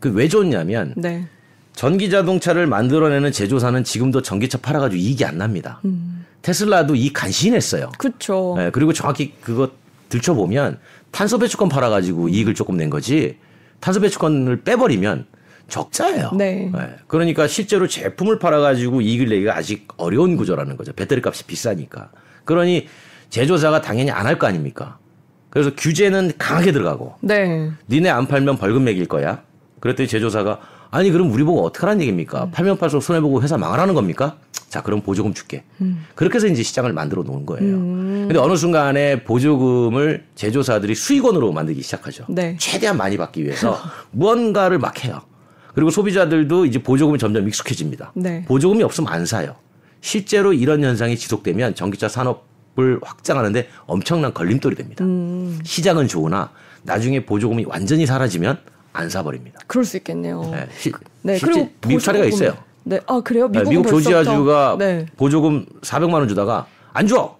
그 0.00 0.10
왜 0.10 0.28
줬냐면 0.28 0.94
네. 0.96 1.26
전기 1.74 2.08
자동차를 2.10 2.66
만들어내는 2.66 3.32
제조사는 3.32 3.82
지금도 3.84 4.22
전기차 4.22 4.58
팔아가지고 4.58 4.96
이익이 5.00 5.24
안 5.24 5.38
납니다. 5.38 5.80
음. 5.84 6.24
테슬라도 6.42 6.94
이 6.94 7.12
간신했어요. 7.12 7.90
그렇죠. 7.98 8.54
네, 8.56 8.70
그리고 8.70 8.92
정확히 8.92 9.34
그거 9.40 9.70
들춰보면 10.08 10.78
탄소 11.10 11.38
배출권 11.38 11.68
팔아가지고 11.68 12.28
이익을 12.28 12.54
조금 12.54 12.76
낸 12.76 12.90
거지 12.90 13.36
탄소 13.80 14.00
배출권을 14.00 14.62
빼버리면 14.62 15.26
적자예요. 15.68 16.30
네. 16.34 16.70
네. 16.72 16.80
그러니까 17.06 17.46
실제로 17.46 17.86
제품을 17.86 18.38
팔아가지고 18.38 19.00
이익을 19.02 19.28
내기가 19.28 19.56
아직 19.56 19.86
어려운 19.96 20.36
구조라는 20.36 20.76
거죠. 20.76 20.92
배터리 20.92 21.20
값이 21.24 21.44
비싸니까. 21.44 22.10
그러니 22.44 22.88
제조사가 23.30 23.82
당연히 23.82 24.10
안 24.10 24.26
할 24.26 24.38
거 24.38 24.46
아닙니까? 24.46 24.98
그래서 25.50 25.70
규제는 25.76 26.32
강하게 26.38 26.72
들어가고. 26.72 27.14
네. 27.20 27.70
니네 27.88 28.08
안 28.08 28.26
팔면 28.26 28.58
벌금 28.58 28.84
매길 28.84 29.06
거야. 29.06 29.42
그랬더니 29.80 30.08
제조사가 30.08 30.60
아니 30.90 31.10
그럼 31.10 31.30
우리 31.32 31.44
보고 31.44 31.64
어떡하라는 31.66 32.00
얘기입니까? 32.00 32.44
음. 32.44 32.50
팔면 32.50 32.78
팔수록 32.78 33.02
손해 33.02 33.20
보고 33.20 33.42
회사 33.42 33.58
망하라는 33.58 33.92
겁니까? 33.94 34.36
자 34.70 34.82
그럼 34.82 35.02
보조금 35.02 35.34
줄게. 35.34 35.64
음. 35.82 36.04
그렇게 36.14 36.36
해서 36.36 36.46
이제 36.46 36.62
시장을 36.62 36.92
만들어 36.94 37.22
놓은 37.22 37.44
거예요. 37.44 37.74
음. 37.76 38.24
근데 38.28 38.38
어느 38.38 38.56
순간에 38.56 39.22
보조금을 39.24 40.24
제조사들이 40.34 40.94
수익원으로 40.94 41.52
만들기 41.52 41.82
시작하죠. 41.82 42.24
네. 42.28 42.56
최대한 42.58 42.96
많이 42.96 43.16
받기 43.18 43.44
위해서 43.44 43.78
무언가를 44.12 44.78
막 44.78 45.04
해요. 45.04 45.20
그리고 45.78 45.90
소비자들도 45.92 46.66
이제 46.66 46.82
보조금이 46.82 47.20
점점 47.20 47.46
익숙해집니다. 47.46 48.10
네. 48.16 48.44
보조금이 48.48 48.82
없으면 48.82 49.12
안 49.12 49.24
사요. 49.24 49.54
실제로 50.00 50.52
이런 50.52 50.82
현상이 50.82 51.16
지속되면 51.16 51.76
전기차 51.76 52.08
산업을 52.08 52.98
확장하는데 53.00 53.68
엄청난 53.86 54.34
걸림돌이 54.34 54.74
됩니다. 54.74 55.04
음. 55.04 55.56
시장은 55.62 56.08
좋으나 56.08 56.50
나중에 56.82 57.24
보조금이 57.24 57.64
완전히 57.68 58.06
사라지면 58.06 58.58
안 58.92 59.08
사버립니다. 59.08 59.60
그럴 59.68 59.84
수 59.84 59.96
있겠네요. 59.98 60.50
네, 60.50 60.66
시, 60.76 60.90
네 61.22 61.38
그리고 61.38 61.70
미국 61.86 62.00
사례가 62.00 62.24
있어요. 62.24 62.56
네, 62.82 62.98
아 63.06 63.20
그래요? 63.20 63.46
미국, 63.46 63.62
네, 63.62 63.70
미국 63.70 63.88
조지아주가 63.88 64.76
네. 64.80 65.06
보조금 65.16 65.64
400만 65.82 66.14
원 66.14 66.26
주다가 66.26 66.66
안 66.92 67.06
줘. 67.06 67.38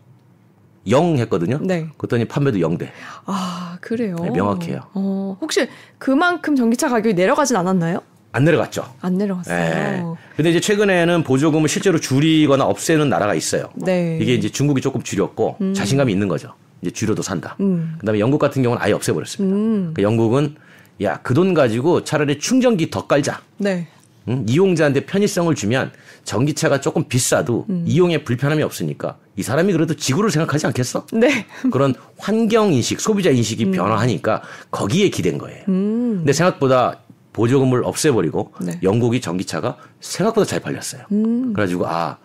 영 0.89 1.19
했거든요. 1.19 1.59
네. 1.61 1.89
그랬더니 1.99 2.27
판매도 2.27 2.61
영대. 2.61 2.93
아 3.27 3.79
그래요. 3.81 4.15
네, 4.23 4.31
명확해요. 4.31 4.83
어, 4.95 5.37
혹시 5.41 5.69
그만큼 5.99 6.55
전기차 6.55 6.89
가격이 6.89 7.15
내려가진 7.15 7.57
않았나요? 7.57 8.01
안 8.39 8.45
내려갔죠. 8.45 8.85
안 9.01 9.19
내려갔어요. 9.19 9.57
네. 9.59 10.05
근데 10.37 10.51
이제 10.51 10.61
최근에는 10.61 11.25
보조금을 11.25 11.69
실제로 11.69 11.99
줄이거나 11.99 12.65
없애는 12.67 13.09
나라가 13.09 13.35
있어요. 13.35 13.69
네. 13.75 14.17
이게 14.23 14.35
이제 14.35 14.49
중국이 14.49 14.81
조금 14.81 15.03
줄였고 15.03 15.57
음. 15.61 15.75
자신감이 15.75 16.13
있는 16.13 16.29
거죠. 16.29 16.55
이제 16.81 16.93
줄여도 16.93 17.23
산다. 17.23 17.57
음. 17.59 17.97
그다음에 17.99 18.21
영국 18.21 18.39
같은 18.39 18.63
경우는 18.63 18.81
아예 18.81 18.93
없애버렸습니다. 18.93 19.57
음. 19.57 19.75
그러니까 19.93 20.03
영국은 20.03 20.55
야, 21.03 21.19
그 21.23 21.35
돈 21.35 21.53
가지고 21.53 22.05
차라리 22.05 22.39
충전기 22.39 22.91
더 22.91 23.09
깔자. 23.09 23.41
네. 23.57 23.89
응? 24.29 24.45
이용자한테 24.47 25.07
편의성을 25.07 25.53
주면 25.57 25.91
전기차가 26.23 26.81
조금 26.81 27.09
비싸도 27.09 27.67
음. 27.71 27.85
이용에 27.89 28.23
불편함이 28.23 28.63
없으니까 28.63 29.17
이 29.37 29.43
사람이 29.43 29.73
그래도 29.73 29.95
지구를 29.95 30.31
생각하지 30.31 30.67
않겠어? 30.69 31.07
네. 31.13 31.47
그런 31.73 31.95
환경 32.19 32.73
인식, 32.73 33.01
소비자 33.01 33.31
인식이 33.31 33.65
음. 33.65 33.73
변화하니까 33.73 34.43
거기에 34.71 35.09
기댄 35.09 35.39
거예요. 35.39 35.65
음. 35.69 36.19
근데 36.19 36.33
생각보다 36.33 37.01
보조금을 37.33 37.85
없애버리고 37.85 38.53
네. 38.61 38.79
영국이 38.83 39.21
전기차가 39.21 39.77
생각보다 40.01 40.47
잘 40.47 40.61
팔렸어요. 40.61 41.03
음. 41.13 41.53
그래가지고 41.53 41.87
아 41.87 42.19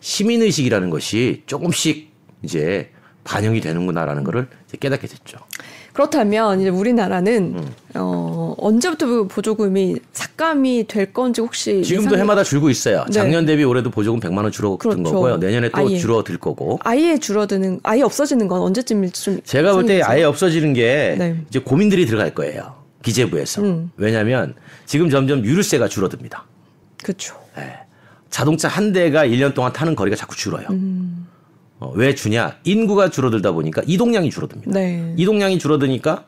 시민 0.00 0.42
의식이라는 0.42 0.90
것이 0.90 1.42
조금씩 1.46 2.10
이제 2.42 2.90
반영이 3.24 3.60
되는구나라는 3.60 4.24
거를 4.24 4.48
깨닫게 4.80 5.06
됐죠. 5.06 5.38
그렇다면 5.92 6.60
이제 6.60 6.68
우리나라는 6.70 7.54
음. 7.56 7.68
어, 7.96 8.54
언제부터 8.58 9.24
보조금이 9.24 9.96
삭감이 10.12 10.86
될 10.86 11.12
건지 11.12 11.40
혹시 11.40 11.82
지금도 11.82 12.10
예상이... 12.10 12.20
해마다 12.22 12.44
줄고 12.44 12.70
있어요. 12.70 13.04
네. 13.06 13.12
작년 13.12 13.44
대비 13.44 13.64
올해도 13.64 13.90
보조금 13.90 14.20
100만 14.20 14.44
원 14.44 14.52
줄어든 14.52 14.78
그렇죠. 14.78 15.02
거고요. 15.02 15.36
내년에 15.38 15.70
또 15.70 15.78
아예. 15.78 15.98
줄어들 15.98 16.38
거고. 16.38 16.78
아예 16.84 17.18
줄어드는 17.18 17.80
아예 17.82 18.02
없어지는 18.02 18.46
건 18.46 18.60
언제쯤일지 18.62 19.24
좀 19.24 19.40
제가 19.42 19.72
볼 19.72 19.86
때 19.86 20.00
아예 20.02 20.22
없어지는 20.22 20.72
게 20.74 21.16
네. 21.18 21.36
이제 21.48 21.58
고민들이 21.58 22.06
들어갈 22.06 22.32
거예요. 22.32 22.77
기재부에서. 23.08 23.62
음. 23.62 23.90
왜냐하면 23.96 24.54
지금 24.86 25.08
점점 25.10 25.44
유류세가 25.44 25.88
줄어듭니다. 25.88 26.44
그렇죠. 27.02 27.36
네. 27.56 27.78
자동차 28.30 28.68
한 28.68 28.92
대가 28.92 29.24
1년 29.26 29.54
동안 29.54 29.72
타는 29.72 29.96
거리가 29.96 30.16
자꾸 30.16 30.36
줄어요. 30.36 30.66
음. 30.70 31.26
어, 31.80 31.92
왜 31.94 32.14
주냐? 32.14 32.56
인구가 32.64 33.08
줄어들다 33.08 33.52
보니까 33.52 33.82
이동량이 33.86 34.30
줄어듭니다. 34.30 34.72
네. 34.72 35.14
이동량이 35.16 35.58
줄어드니까 35.58 36.24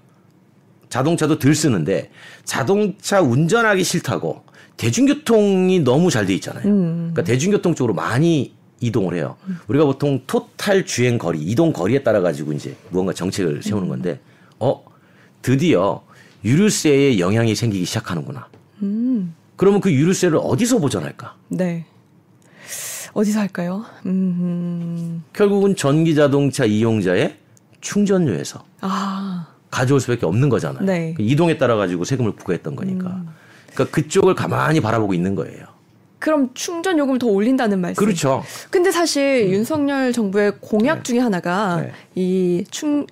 자동차도 0.89 1.39
덜 1.39 1.55
쓰는데 1.55 2.11
자동차 2.45 3.21
운전하기 3.21 3.85
싫다고 3.85 4.43
대중교통이 4.77 5.81
너무 5.81 6.11
잘 6.11 6.27
돼 6.27 6.35
있잖아요. 6.35 6.67
음. 6.67 7.11
그러니까 7.13 7.23
대중교통 7.25 7.75
쪽으로 7.75 7.95
많이 7.95 8.55
이동을 8.81 9.15
해요. 9.15 9.37
음. 9.47 9.59
우리가 9.69 9.85
보통 9.85 10.23
토탈 10.27 10.87
주행 10.87 11.19
거리, 11.19 11.39
이동 11.43 11.73
거리에 11.73 12.03
따라 12.03 12.23
가지고 12.23 12.53
이제 12.55 12.75
무언가 12.89 13.13
정책을 13.13 13.63
세우는 13.63 13.85
음. 13.87 13.89
건데, 13.91 14.21
어 14.59 14.83
드디어 15.43 16.03
유류세에 16.45 17.19
영향이 17.19 17.55
생기기 17.55 17.85
시작하는구나. 17.85 18.49
음. 18.83 19.35
그러면 19.57 19.81
그 19.81 19.93
유류세를 19.93 20.39
어디서 20.43 20.79
보전할까? 20.79 21.37
네. 21.49 21.85
어디서 23.13 23.41
할까요? 23.41 23.85
음... 24.07 25.25
결국은 25.33 25.75
전기 25.75 26.15
자동차 26.15 26.65
이용자의 26.65 27.37
충전료에서 27.81 28.65
아. 28.81 29.49
가져올 29.71 30.01
수밖에 30.01 30.27
없는 30.27 30.49
거잖아요. 30.49 30.85
네. 30.85 31.15
그 31.17 31.23
이동에 31.23 31.59
따라 31.59 31.77
가지고 31.77 32.05
세금을 32.05 32.33
부과했던 32.33 32.77
거니까. 32.77 33.09
음. 33.09 33.29
그러니까 33.75 33.95
그쪽을 33.95 34.35
가만히 34.35 34.81
바라보고 34.81 35.15
있는 35.15 35.35
거예요. 35.35 35.67
그럼 36.19 36.51
충전 36.55 36.99
요금을 36.99 37.19
더 37.19 37.27
올린다는 37.27 37.81
말씀. 37.81 38.05
그렇죠. 38.05 38.45
근데 38.71 38.91
사실 38.91 39.47
음. 39.49 39.53
윤석열 39.53 40.13
정부의 40.13 40.53
공약 40.61 40.99
네. 40.99 41.03
중에 41.03 41.19
하나가 41.19 41.81
네. 41.81 41.93
이 42.15 42.65
충, 42.71 43.07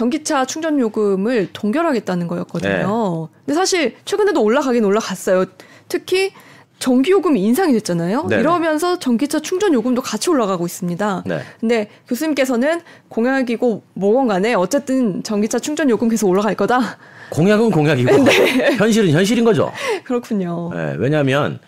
전기차 0.00 0.46
충전 0.46 0.78
요금을 0.78 1.50
동결하겠다는 1.52 2.26
거였거든요. 2.26 3.28
네. 3.30 3.38
근데 3.44 3.54
사실 3.54 3.96
최근에도 4.06 4.42
올라가긴 4.42 4.82
올라갔어요. 4.82 5.44
특히 5.88 6.32
전기요금이 6.78 7.42
인상이 7.42 7.74
됐잖아요. 7.74 8.24
네네. 8.26 8.40
이러면서 8.40 8.98
전기차 8.98 9.40
충전 9.40 9.74
요금도 9.74 10.00
같이 10.00 10.30
올라가고 10.30 10.64
있습니다. 10.64 11.24
네. 11.26 11.40
근데 11.60 11.90
교수님께서는 12.08 12.80
공약이고 13.10 13.82
뭐건 13.92 14.26
간에 14.26 14.54
어쨌든 14.54 15.22
전기차 15.22 15.58
충전 15.58 15.90
요금 15.90 16.08
계속 16.08 16.30
올라갈 16.30 16.54
거다. 16.54 16.96
공약은 17.28 17.70
공약이고 17.70 18.10
네. 18.24 18.76
현실은 18.78 19.10
현실인 19.10 19.44
거죠. 19.44 19.70
그렇군요. 20.04 20.70
네, 20.72 20.94
왜냐하면 20.98 21.58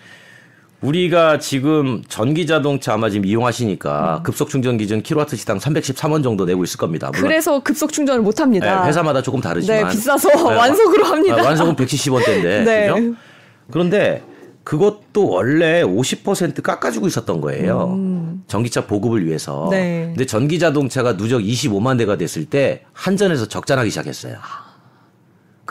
우리가 0.83 1.39
지금 1.39 2.03
전기 2.09 2.45
자동차 2.47 2.95
아마 2.95 3.09
지금 3.09 3.25
이용하시니까 3.25 4.19
음. 4.19 4.23
급속 4.25 4.51
충전 4.51 4.77
기준 4.77 5.03
킬로와트 5.03 5.37
시당 5.37 5.59
313원 5.59 6.23
정도 6.23 6.45
내고 6.45 6.65
있을 6.65 6.77
겁니다. 6.77 7.11
그래서 7.13 7.61
급속 7.61 7.93
충전을 7.93 8.21
못 8.21 8.41
합니다. 8.41 8.83
네, 8.83 8.89
회사마다 8.89 9.23
조금 9.23 9.41
다르지만 9.41 9.85
네, 9.85 9.91
비싸서 9.91 10.29
네, 10.29 10.43
완속으로 10.43 11.05
합니다. 11.05 11.37
아, 11.39 11.43
완속은 11.45 11.77
170원대인데. 11.77 12.43
네. 12.67 12.93
그죠? 12.93 13.15
그런데 13.71 14.23
그것도 14.65 15.29
원래 15.29 15.83
50% 15.83 16.63
깎아주고 16.63 17.07
있었던 17.07 17.41
거예요. 17.41 17.95
음. 17.95 18.43
전기차 18.49 18.87
보급을 18.87 19.25
위해서. 19.25 19.69
네. 19.71 20.07
근데 20.09 20.27
전기 20.27 20.59
자동차가 20.59 21.17
누적 21.17 21.41
25만 21.41 21.97
대가 21.97 22.17
됐을 22.17 22.45
때 22.45 22.83
한전에서 22.93 23.47
적자나기 23.47 23.91
시작했어요. 23.91 24.37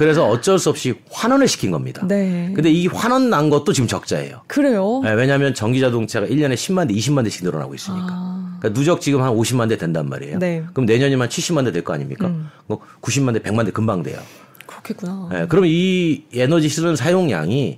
그래서 0.01 0.27
어쩔 0.27 0.57
수 0.57 0.71
없이 0.71 0.95
환원을 1.11 1.47
시킨 1.47 1.69
겁니다. 1.69 2.03
네. 2.07 2.51
근데 2.55 2.71
이 2.71 2.87
환원 2.87 3.29
난 3.29 3.51
것도 3.51 3.71
지금 3.71 3.87
적자예요. 3.87 4.41
그래요? 4.47 5.01
네, 5.03 5.11
왜냐하면 5.13 5.53
전기 5.53 5.79
자동차가 5.79 6.25
1년에 6.25 6.55
10만 6.55 6.87
대, 6.87 6.93
20만 6.95 7.23
대씩 7.23 7.43
늘어나고 7.43 7.75
있으니까. 7.75 8.07
아. 8.09 8.57
그러니까 8.59 8.79
누적 8.79 8.99
지금 8.99 9.21
한 9.21 9.31
50만 9.35 9.69
대 9.69 9.77
된단 9.77 10.09
말이에요. 10.09 10.39
네. 10.39 10.63
그럼 10.73 10.87
내년이면 10.87 11.29
70만 11.29 11.65
대 11.65 11.71
될 11.71 11.83
거 11.83 11.93
아닙니까? 11.93 12.25
음. 12.29 12.49
뭐 12.65 12.79
90만 13.01 13.33
대, 13.33 13.39
100만 13.47 13.63
대 13.65 13.71
금방 13.71 14.01
돼요. 14.01 14.17
그렇겠구나. 14.65 15.29
네, 15.31 15.45
그럼 15.47 15.65
이 15.67 16.23
에너지 16.33 16.67
실은 16.67 16.95
사용량이 16.95 17.77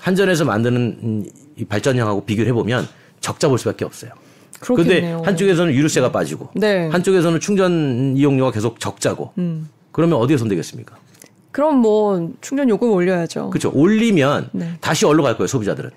한전에서 0.00 0.44
만드는 0.44 1.28
이 1.56 1.64
발전량하고 1.64 2.24
비교를 2.24 2.48
해보면 2.50 2.86
적자 3.20 3.48
볼 3.48 3.58
수밖에 3.58 3.84
없어요. 3.84 4.12
그런데 4.60 5.10
한쪽에서는 5.24 5.72
유류세가 5.74 6.12
빠지고 6.12 6.50
네. 6.54 6.86
한쪽에서는 6.86 7.40
충전 7.40 8.14
이용료가 8.16 8.52
계속 8.52 8.78
적자고 8.78 9.32
음. 9.38 9.68
그러면 9.90 10.18
어디에 10.18 10.36
손대겠습니까? 10.36 10.96
그럼 11.50 11.78
뭐 11.78 12.30
충전 12.40 12.68
요금 12.68 12.90
올려야죠. 12.90 13.50
그렇죠. 13.50 13.70
올리면 13.74 14.50
네. 14.52 14.72
다시 14.80 15.06
어디로 15.06 15.22
갈 15.22 15.36
거예요, 15.36 15.46
소비자들은? 15.46 15.90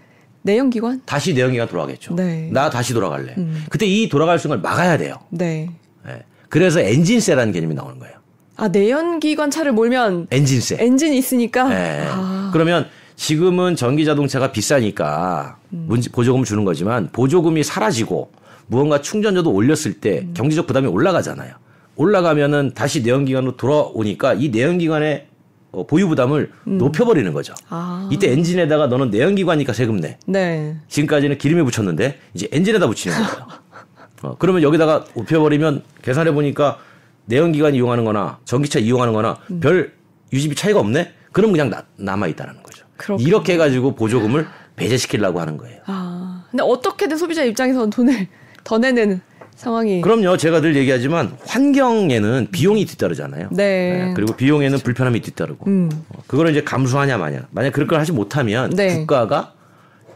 내연기관? 0.44 1.02
다시 1.06 1.34
내연기관 1.34 1.68
돌아가겠죠. 1.68 2.16
네. 2.16 2.50
나 2.52 2.70
다시 2.70 2.94
돌아갈래. 2.94 3.36
음. 3.38 3.66
그때 3.70 3.86
이 3.86 4.10
돌아갈 4.10 4.40
순간을 4.40 4.62
막아야 4.62 4.98
돼요. 4.98 5.16
네. 5.30 5.70
네. 6.06 6.24
그래서 6.50 6.80
엔진세라는 6.80 7.54
개념이 7.54 7.76
나오는 7.76 8.00
거예요. 8.00 8.16
아, 8.58 8.68
내연기관 8.68 9.52
차를 9.52 9.72
몰면 9.72 10.28
엔진세. 10.32 10.78
엔진이 10.80 11.18
있으니까. 11.18 11.70
네. 11.70 12.06
아. 12.10 12.50
그러면 12.54 12.88
지금은 13.16 13.76
전기 13.76 14.04
자동차가 14.04 14.52
비싸니까 14.52 15.58
음. 15.74 15.88
보조금을 16.12 16.46
주는 16.46 16.66
거지만 16.66 17.10
보조금이 17.12 17.64
사라지고 17.64 18.32
무언가 18.68 19.02
충전료도 19.02 19.52
올렸을 19.52 20.00
때 20.00 20.22
음. 20.22 20.34
경제적 20.34 20.66
부담이 20.66 20.88
올라가잖아요. 20.88 21.54
올라가면은 21.98 22.72
다시 22.74 23.04
내연기관으로 23.04 23.58
돌아오니까 23.58 24.34
이 24.34 24.50
내연기관의 24.50 25.28
어, 25.72 25.86
보유 25.88 26.08
부담을 26.08 26.52
음. 26.68 26.78
높여버리는 26.78 27.32
거죠. 27.34 27.54
아. 27.70 28.10
이때 28.12 28.32
엔진에다가 28.32 28.88
너는 28.88 29.10
내연기관이니까 29.10 29.74
세금 29.74 30.00
내. 30.00 30.18
네. 30.26 30.76
지금까지는 30.90 31.38
기름에 31.38 31.64
붙였는데 31.64 32.20
이제 32.34 32.48
엔진에다 32.52 32.88
붙이는 32.88 33.18
거예요. 33.18 33.48
어, 34.24 34.36
그러면 34.38 34.62
여기다가 34.64 35.06
높여버리면 35.16 35.84
계산해 36.02 36.34
보니까 36.34 36.78
내연기관 37.26 37.74
이용하는 37.76 38.04
거나 38.04 38.40
전기차 38.46 38.80
이용하는 38.80 39.14
거나 39.14 39.38
음. 39.50 39.60
별 39.60 39.94
유지비 40.34 40.56
차이가 40.56 40.80
없네? 40.80 41.14
그럼 41.32 41.52
그냥 41.52 41.70
나, 41.70 41.84
남아있다는 41.96 42.62
거죠. 42.62 42.86
그렇군요. 42.98 43.28
이렇게 43.28 43.54
해가지고 43.54 43.96
보조금을 43.96 44.48
배제시키려고 44.76 45.40
하는 45.40 45.58
거예요. 45.58 45.80
아, 45.86 46.46
근데 46.52 46.64
어떻게든 46.64 47.18
소비자 47.18 47.44
입장에서는 47.44 47.90
돈을 47.90 48.28
더 48.64 48.78
내는 48.78 49.22
상황이. 49.62 50.02
그럼요. 50.02 50.38
제가 50.38 50.60
늘 50.60 50.76
얘기하지만 50.76 51.38
환경에는 51.46 52.48
비용이 52.52 52.86
뒤따르잖아요. 52.86 53.50
네. 53.52 54.06
네. 54.06 54.14
그리고 54.16 54.36
비용에는 54.36 54.72
그렇죠. 54.72 54.84
불편함이 54.84 55.22
뒤따르고. 55.22 55.68
음. 55.68 55.90
어, 56.10 56.24
그거를 56.26 56.52
이제 56.52 56.64
감수하냐 56.64 57.20
마냐. 57.20 57.48
만약 57.52 57.72
그럴 57.72 57.88
걸 57.88 58.00
하지 58.00 58.12
못하면 58.12 58.72
네. 58.72 58.96
국가가 58.96 59.54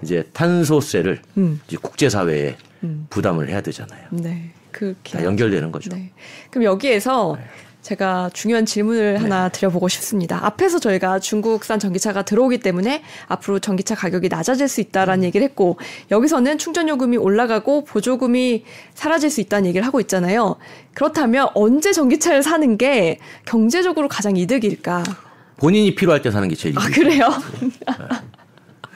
이제 0.02 0.24
탄소세를 0.34 1.22
음. 1.38 1.62
이제 1.68 1.78
국제사회에 1.80 2.56
음. 2.84 3.06
부담을 3.12 3.48
해야 3.50 3.62
되잖아요. 3.62 4.08
네. 4.10 4.50
그렇게 4.72 5.20
다 5.20 5.24
연결되는 5.24 5.72
거죠. 5.72 5.92
네. 5.96 6.12
그럼 6.50 6.64
여기에서 6.66 7.38
네. 7.38 7.46
제가 7.86 8.32
중요한 8.34 8.66
질문을 8.66 9.14
네. 9.14 9.20
하나 9.20 9.48
드려보고 9.50 9.88
싶습니다. 9.90 10.44
앞에서 10.44 10.80
저희가 10.80 11.20
중국산 11.20 11.78
전기차가 11.78 12.24
들어오기 12.24 12.58
때문에 12.58 13.04
앞으로 13.28 13.60
전기차 13.60 13.94
가격이 13.94 14.28
낮아질 14.28 14.68
수 14.68 14.82
있다라는 14.82 15.22
음. 15.22 15.26
얘기를 15.26 15.46
했고 15.46 15.78
여기서는 16.10 16.58
충전 16.58 16.90
요금이 16.90 17.18
올라가고 17.18 17.84
보조금이 17.84 18.64
사라질 18.96 19.30
수 19.30 19.40
있다는 19.40 19.68
얘기를 19.68 19.86
하고 19.86 20.00
있잖아요. 20.00 20.56
그렇다면 20.96 21.50
언제 21.54 21.94
전기차를 21.94 22.42
사는 22.42 22.76
게 22.80 23.20
경제적으로 23.46 24.08
가장 24.08 24.36
이득일까? 24.36 25.04
본인이 25.58 25.94
필요할 25.94 26.24
때 26.24 26.32
사는 26.32 26.48
게 26.48 26.56
제일 26.56 26.80
아, 26.80 26.82
그래요? 26.92 27.30
네. 27.62 27.70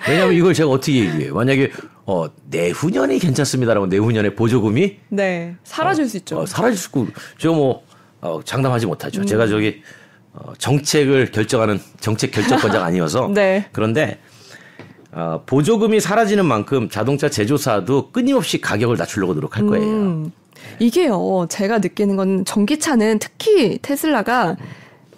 왜냐하면 0.07 0.33
이걸 0.33 0.55
제가 0.55 0.67
어떻게 0.67 1.05
얘기해요? 1.05 1.35
만약에 1.35 1.71
어, 2.07 2.25
내후년이 2.49 3.19
괜찮습니다라고 3.19 3.85
내후년에 3.85 4.33
보조금이 4.33 4.97
네 5.09 5.57
사라질 5.63 6.05
어, 6.05 6.07
수 6.07 6.17
있죠. 6.17 6.39
어, 6.39 6.45
사라질 6.47 6.75
수 6.75 6.87
있고 6.87 7.07
제가 7.37 7.53
뭐 7.53 7.83
어, 8.21 8.41
장담하지 8.43 8.85
못하죠. 8.85 9.21
음. 9.21 9.25
제가 9.25 9.47
저기 9.47 9.81
어, 10.33 10.53
정책을 10.57 11.31
결정하는 11.31 11.79
정책 11.99 12.31
결정권자가 12.31 12.85
아니어서 12.85 13.29
네. 13.33 13.67
그런데 13.71 14.19
어, 15.11 15.43
보조금이 15.45 15.99
사라지는 15.99 16.45
만큼 16.45 16.89
자동차 16.89 17.29
제조사도 17.29 18.11
끊임없이 18.11 18.61
가격을 18.61 18.97
낮추려고 18.97 19.33
노력할 19.33 19.65
거예요. 19.65 19.85
음. 19.85 20.31
이게요, 20.79 21.47
제가 21.49 21.79
느끼는 21.79 22.15
건 22.15 22.45
전기차는 22.45 23.19
특히 23.19 23.79
테슬라가 23.81 24.55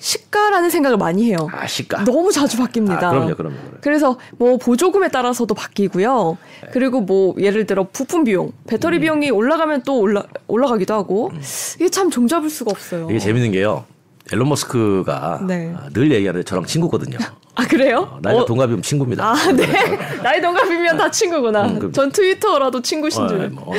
시가라는 0.01 0.71
생각을 0.71 0.97
많이 0.97 1.25
해요. 1.25 1.47
아, 1.53 1.67
시가. 1.67 2.05
너무 2.05 2.31
자주 2.31 2.57
바뀝니다. 2.57 3.03
아, 3.03 3.11
그럼요, 3.11 3.35
그럼요, 3.35 3.55
그래서 3.81 4.17
뭐 4.31 4.57
보조금에 4.57 5.09
따라서도 5.09 5.53
바뀌고요. 5.53 6.37
네. 6.63 6.69
그리고 6.73 7.01
뭐 7.01 7.35
예를 7.37 7.67
들어 7.67 7.87
부품 7.87 8.23
비용, 8.23 8.51
배터리 8.67 8.97
음. 8.97 9.01
비용이 9.01 9.29
올라가면 9.29 9.83
또 9.83 9.99
올라 9.99 10.23
올라가기도 10.47 10.93
하고 10.95 11.29
음. 11.31 11.41
이게 11.75 11.89
참 11.89 12.09
종잡을 12.09 12.49
수가 12.49 12.71
없어요. 12.71 13.07
이게 13.11 13.19
재밌는 13.19 13.51
게요. 13.51 13.85
앨런 14.33 14.49
머스크가 14.49 15.41
네. 15.47 15.71
아, 15.77 15.87
늘 15.93 16.11
얘기하는데 16.11 16.43
저랑 16.45 16.65
친구거든요. 16.65 17.19
아 17.53 17.67
그래요? 17.67 18.09
어, 18.11 18.19
나이가 18.23 18.41
어. 18.41 18.45
동갑이면 18.45 18.81
친구입니다. 18.81 19.23
아 19.23 19.51
네. 19.51 19.67
나이 20.23 20.41
동갑이면 20.41 20.97
다 20.97 21.11
친구구나. 21.11 21.67
음, 21.67 21.91
전 21.91 22.11
트위터라도 22.11 22.81
친구신 22.81 23.21
어, 23.21 23.27
줄. 23.27 23.49
뭐. 23.49 23.71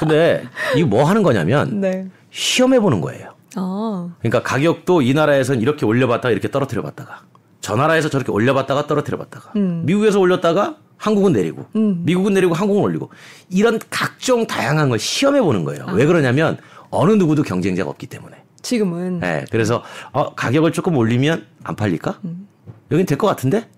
근데 0.00 0.42
이거 0.74 0.88
뭐 0.88 1.04
하는 1.04 1.22
거냐면 1.22 1.80
네. 1.80 2.08
시험해 2.32 2.80
보는 2.80 3.00
거예요. 3.00 3.31
아. 3.56 4.14
그러니까 4.20 4.42
가격도 4.42 5.02
이 5.02 5.14
나라에서는 5.14 5.60
이렇게 5.60 5.84
올려봤다가 5.86 6.30
이렇게 6.30 6.50
떨어뜨려봤다가 6.50 7.22
저 7.60 7.76
나라에서 7.76 8.08
저렇게 8.08 8.32
올려봤다가 8.32 8.86
떨어뜨려봤다가 8.86 9.52
음. 9.56 9.82
미국에서 9.86 10.18
올렸다가 10.20 10.76
한국은 10.96 11.32
내리고 11.32 11.66
음. 11.76 12.02
미국은 12.04 12.32
내리고 12.34 12.54
한국은 12.54 12.82
올리고 12.82 13.10
이런 13.50 13.78
각종 13.90 14.46
다양한 14.46 14.88
걸 14.88 14.98
시험해 14.98 15.40
보는 15.40 15.64
거예요. 15.64 15.84
아. 15.88 15.92
왜 15.92 16.06
그러냐면 16.06 16.58
어느 16.90 17.12
누구도 17.12 17.42
경쟁자가 17.42 17.88
없기 17.90 18.06
때문에. 18.06 18.36
지금은. 18.62 19.18
네, 19.20 19.44
그래서 19.50 19.82
어, 20.12 20.34
가격을 20.34 20.70
조금 20.72 20.96
올리면 20.96 21.46
안 21.64 21.74
팔릴까? 21.74 22.20
음. 22.24 22.46
여긴 22.92 23.06
될 23.06 23.18
것 23.18 23.26
같은데 23.26 23.68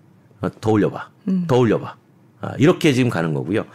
어, 0.41 0.49
더 0.61 0.71
올려봐, 0.71 1.09
음. 1.29 1.45
더 1.47 1.57
올려봐. 1.57 1.95
아, 2.41 2.53
이렇게 2.57 2.93
지금 2.93 3.09
가는 3.09 3.33
거고요. 3.33 3.65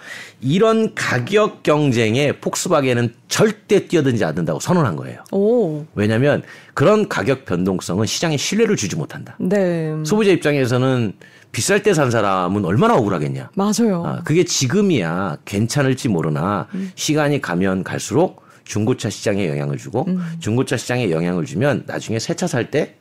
이런 0.41 0.95
가격 0.95 1.63
경쟁에 1.63 2.33
폭스바겐은 2.41 3.15
절대 3.29 3.87
뛰어들지 3.89 4.25
않는다고 4.25 4.61
선언한 4.61 4.97
거예요. 4.97 5.25
오. 5.33 5.85
왜냐하면 5.95 6.43
그런 6.75 7.09
가격 7.09 7.45
변동성은 7.47 8.07
시장에 8.07 8.37
신뢰를 8.37 8.77
주지 8.77 8.97
못한다. 8.97 9.35
네. 9.39 9.95
소비자 10.05 10.31
입장에서는 10.33 11.15
비쌀 11.53 11.83
때 11.83 11.95
산 11.95 12.11
사람은 12.13 12.65
얼마나 12.65 12.95
억울하겠냐. 12.97 13.51
맞아요. 13.55 14.05
아, 14.07 14.23
그게 14.25 14.45
지금이야 14.45 15.39
괜찮을지 15.45 16.09
모르나 16.09 16.69
음. 16.75 16.93
시간이 16.95 17.41
가면 17.41 17.83
갈수록 17.83 18.43
중고차 18.65 19.11
시장에 19.11 19.49
영향을 19.49 19.79
주고 19.79 20.05
음. 20.07 20.21
중고차 20.39 20.77
시장에 20.77 21.11
영향을 21.11 21.45
주면 21.45 21.85
나중에 21.87 22.19
새 22.21 22.35
차 22.35 22.47
살 22.47 22.71
때 22.71 22.95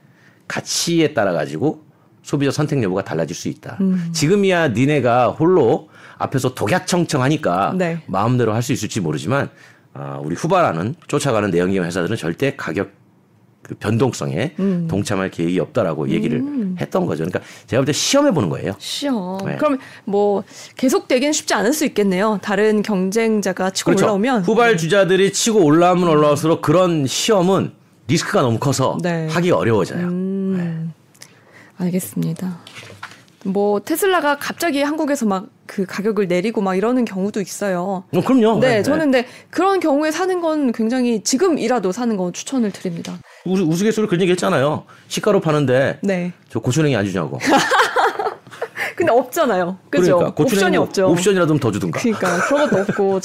가치에 0.47 1.13
따라 1.13 1.31
가지고 1.33 1.83
소비자 2.29 2.51
선택 2.51 2.83
여부가 2.83 3.03
달라질 3.03 3.35
수 3.35 3.47
있다. 3.47 3.77
음. 3.81 4.09
지금이야 4.13 4.67
니네가 4.69 5.29
홀로 5.29 5.89
앞에서 6.19 6.53
독약청청하니까 6.53 7.73
네. 7.75 8.03
마음대로 8.05 8.53
할 8.53 8.61
수 8.61 8.71
있을지 8.71 9.01
모르지만 9.01 9.49
아, 9.95 10.19
우리 10.23 10.35
후발하는 10.35 10.93
쫓아가는 11.07 11.49
내연기관 11.49 11.87
회사들은 11.87 12.17
절대 12.17 12.55
가격 12.55 12.91
그 13.63 13.73
변동성에 13.75 14.53
음. 14.59 14.87
동참할 14.87 15.31
계획이 15.31 15.59
없다라고 15.59 16.09
얘기를 16.09 16.37
음. 16.39 16.75
했던 16.79 17.07
거죠. 17.07 17.23
그러니까 17.23 17.39
제가 17.65 17.81
볼 17.81 17.85
때 17.87 17.93
시험해 17.93 18.31
보는 18.31 18.49
거예요. 18.49 18.73
시험. 18.77 19.39
네. 19.43 19.55
그럼 19.57 19.79
뭐 20.05 20.43
계속 20.77 21.07
되기는 21.07 21.33
쉽지 21.33 21.55
않을 21.55 21.73
수 21.73 21.83
있겠네요. 21.85 22.37
다른 22.43 22.83
경쟁자가 22.83 23.71
치고 23.71 23.89
그렇죠. 23.91 24.05
올라오면 24.05 24.43
후발 24.43 24.77
주자들이 24.77 25.33
치고 25.33 25.63
올라오면 25.63 26.07
올라올수록 26.07 26.61
그런 26.61 27.07
시험은 27.07 27.71
리스크가 28.07 28.41
너무 28.43 28.59
커서 28.59 28.97
네. 29.01 29.27
하기 29.29 29.49
어려워져요. 29.49 30.05
음. 30.07 30.53
네. 30.57 30.93
알겠습니다. 31.79 32.59
뭐 33.45 33.79
테슬라가 33.79 34.37
갑자기 34.37 34.81
한국에서 34.81 35.25
막 35.25 35.59
그 35.69 35.85
가격을 35.85 36.27
내리고 36.27 36.61
막 36.61 36.75
이러는 36.75 37.05
경우도 37.05 37.41
있어요. 37.41 38.03
어, 38.11 38.21
그럼요. 38.21 38.59
네, 38.59 38.77
네, 38.77 38.83
저는 38.83 39.11
근데 39.11 39.27
그런 39.51 39.79
경우에 39.79 40.09
사는 40.09 40.41
건 40.41 40.71
굉장히 40.71 41.23
지금이라도 41.23 41.91
사는 41.91 42.17
건 42.17 42.33
추천을 42.33 42.71
드립니다. 42.71 43.19
우스, 43.45 43.61
우스갯소리 43.61 44.07
그런 44.07 44.21
얘기 44.21 44.31
했잖아요. 44.31 44.85
시가로 45.09 45.41
파는데 45.41 45.99
네. 46.01 46.33
저 46.49 46.59
고추냉이 46.59 46.95
안 46.95 47.05
주냐고. 47.05 47.37
근데 48.99 49.13
없잖아요. 49.13 49.77
그죠? 49.89 50.17
그러니까, 50.17 50.43
옵션이 50.43 50.75
없죠. 50.75 51.07
옵션이라도 51.09 51.57
더 51.57 51.71
주든가. 51.71 52.01
그러니까 52.01 52.37
그런 52.41 52.69
것도 52.69 52.81
없고. 52.81 53.19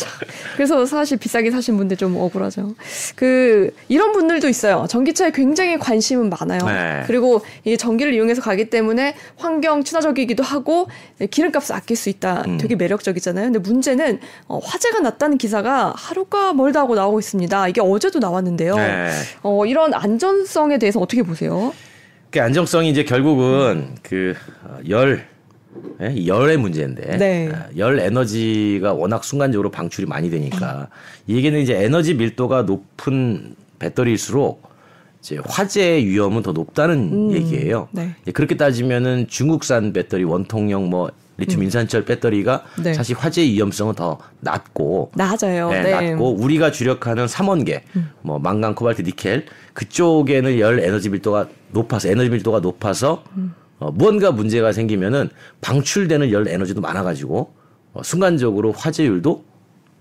그래서 0.55 0.87
사실 0.87 1.19
비싸게 1.19 1.51
사신 1.51 1.77
분들 1.77 1.97
좀 1.97 2.17
억울하죠. 2.17 2.77
그 3.17 3.75
이런 3.89 4.13
분들도 4.13 4.49
있어요. 4.49 4.87
전기차에 4.89 5.33
굉장히 5.33 5.77
관심은 5.77 6.31
많아요. 6.31 6.61
네. 6.65 7.03
그리고 7.09 7.41
이 7.65 7.77
전기를 7.77 8.15
이용해서 8.15 8.41
가기 8.41 8.71
때문에 8.71 9.17
환경 9.37 9.83
친화적이기도 9.83 10.45
하고 10.45 10.87
기름값을 11.29 11.75
아낄 11.75 11.97
수 11.97 12.09
있다. 12.09 12.45
음. 12.47 12.57
되게 12.59 12.77
매력적이잖아요. 12.77 13.47
근데 13.47 13.59
문제는 13.59 14.21
어, 14.47 14.61
화재가 14.63 15.01
났다는 15.01 15.39
기사가 15.39 15.93
하루가 15.97 16.53
멀다 16.53 16.79
하고 16.83 16.95
나오고 16.95 17.19
있습니다. 17.19 17.67
이게 17.67 17.81
어제도 17.81 18.21
나왔는데요. 18.21 18.77
네. 18.77 19.11
어, 19.43 19.67
이런 19.67 19.93
안전성에 19.93 20.79
대해서 20.79 21.01
어떻게 21.01 21.25
보세요? 21.25 21.75
그 22.31 22.41
안정성이 22.41 22.91
이제 22.91 23.03
결국은 23.03 23.97
그 24.05 24.35
열 24.89 25.34
예? 26.01 26.27
열의 26.27 26.57
문제인데 26.57 27.17
네. 27.19 27.51
아, 27.53 27.69
열 27.77 27.99
에너지가 28.01 28.93
워낙 28.93 29.25
순간적으로 29.25 29.71
방출이 29.71 30.07
많이 30.07 30.31
되니까 30.31 30.89
이 31.27 31.37
얘기는 31.37 31.59
이제 31.61 31.75
에너지 31.83 32.15
밀도가 32.15 32.63
높은 32.63 33.55
배터리일수록 33.79 34.63
이제 35.21 35.39
화재 35.45 36.05
위험은 36.05 36.43
더 36.43 36.53
높다는 36.53 37.13
음, 37.13 37.33
얘기예요. 37.33 37.89
네. 37.93 38.15
그렇게 38.35 38.57
따지면은 38.57 39.27
중국산 39.29 39.93
배터리 39.93 40.25
원통형 40.25 40.91
뭐 40.91 41.11
리튬 41.37 41.59
음. 41.59 41.65
인산철 41.65 42.05
배터리가 42.05 42.65
네. 42.83 42.95
사실 42.95 43.17
화재 43.17 43.43
위험성은 43.43 43.95
더 43.95 44.19
낮고 44.41 45.13
낮아요. 45.15 45.71
네, 45.71 45.83
네. 45.83 46.11
낮고 46.11 46.37
우리가 46.37 46.71
주력하는 46.71 47.27
삼원계 47.27 47.83
음. 47.97 48.11
뭐 48.21 48.39
망간, 48.39 48.75
코발트, 48.75 49.03
니켈 49.03 49.47
그쪽에는 49.73 50.59
열 50.59 50.81
에너지 50.81 51.09
밀도가 51.09 51.49
높아서 51.73 52.09
에너지 52.09 52.31
밀도가 52.31 52.61
높아서 52.61 53.25
음. 53.37 53.55
어, 53.79 53.91
무언가 53.93 54.31
문제가 54.33 54.73
생기면은 54.73 55.29
방출되는 55.61 56.31
열 56.33 56.49
에너지도 56.49 56.81
많아가지고 56.81 57.53
어, 57.95 58.03
순간적으로 58.03 58.73
화재율도 58.73 59.45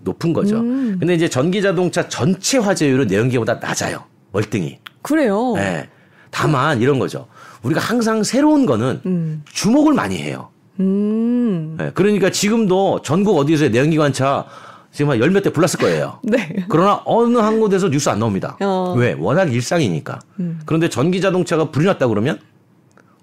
높은 0.00 0.32
거죠. 0.32 0.58
음. 0.58 0.96
근데 0.98 1.14
이제 1.14 1.28
전기 1.28 1.62
자동차 1.62 2.08
전체 2.08 2.58
화재율은 2.58 3.06
내연기보다 3.06 3.54
낮아요. 3.54 4.04
월등히. 4.32 4.78
그래요. 5.02 5.52
네. 5.56 5.88
다만 6.30 6.80
이런 6.82 6.98
거죠. 6.98 7.26
우리가 7.62 7.80
항상 7.80 8.22
새로운 8.22 8.66
거는 8.66 9.00
음. 9.06 9.42
주목을 9.50 9.94
많이 9.94 10.18
해요. 10.18 10.48
음. 10.80 11.76
네. 11.78 11.90
그러니까 11.94 12.30
지금도 12.30 13.02
전국 13.02 13.38
어디서 13.38 13.68
내연기관차 13.68 14.44
지금 14.92 15.10
한 15.10 15.18
열 15.20 15.30
몇 15.30 15.42
대 15.42 15.50
불났을 15.50 15.78
거예요. 15.80 16.20
네. 16.24 16.66
그러나 16.68 17.00
어느 17.04 17.38
한 17.38 17.58
곳에서 17.60 17.88
뉴스 17.88 18.08
안 18.08 18.18
나옵니다. 18.18 18.56
어. 18.60 18.94
왜? 18.96 19.14
워낙 19.18 19.52
일상이니까. 19.52 20.20
음. 20.40 20.60
그런데 20.66 20.88
전기 20.88 21.20
자동차가 21.20 21.70
불이 21.70 21.86
났다 21.86 22.06
그러면 22.08 22.38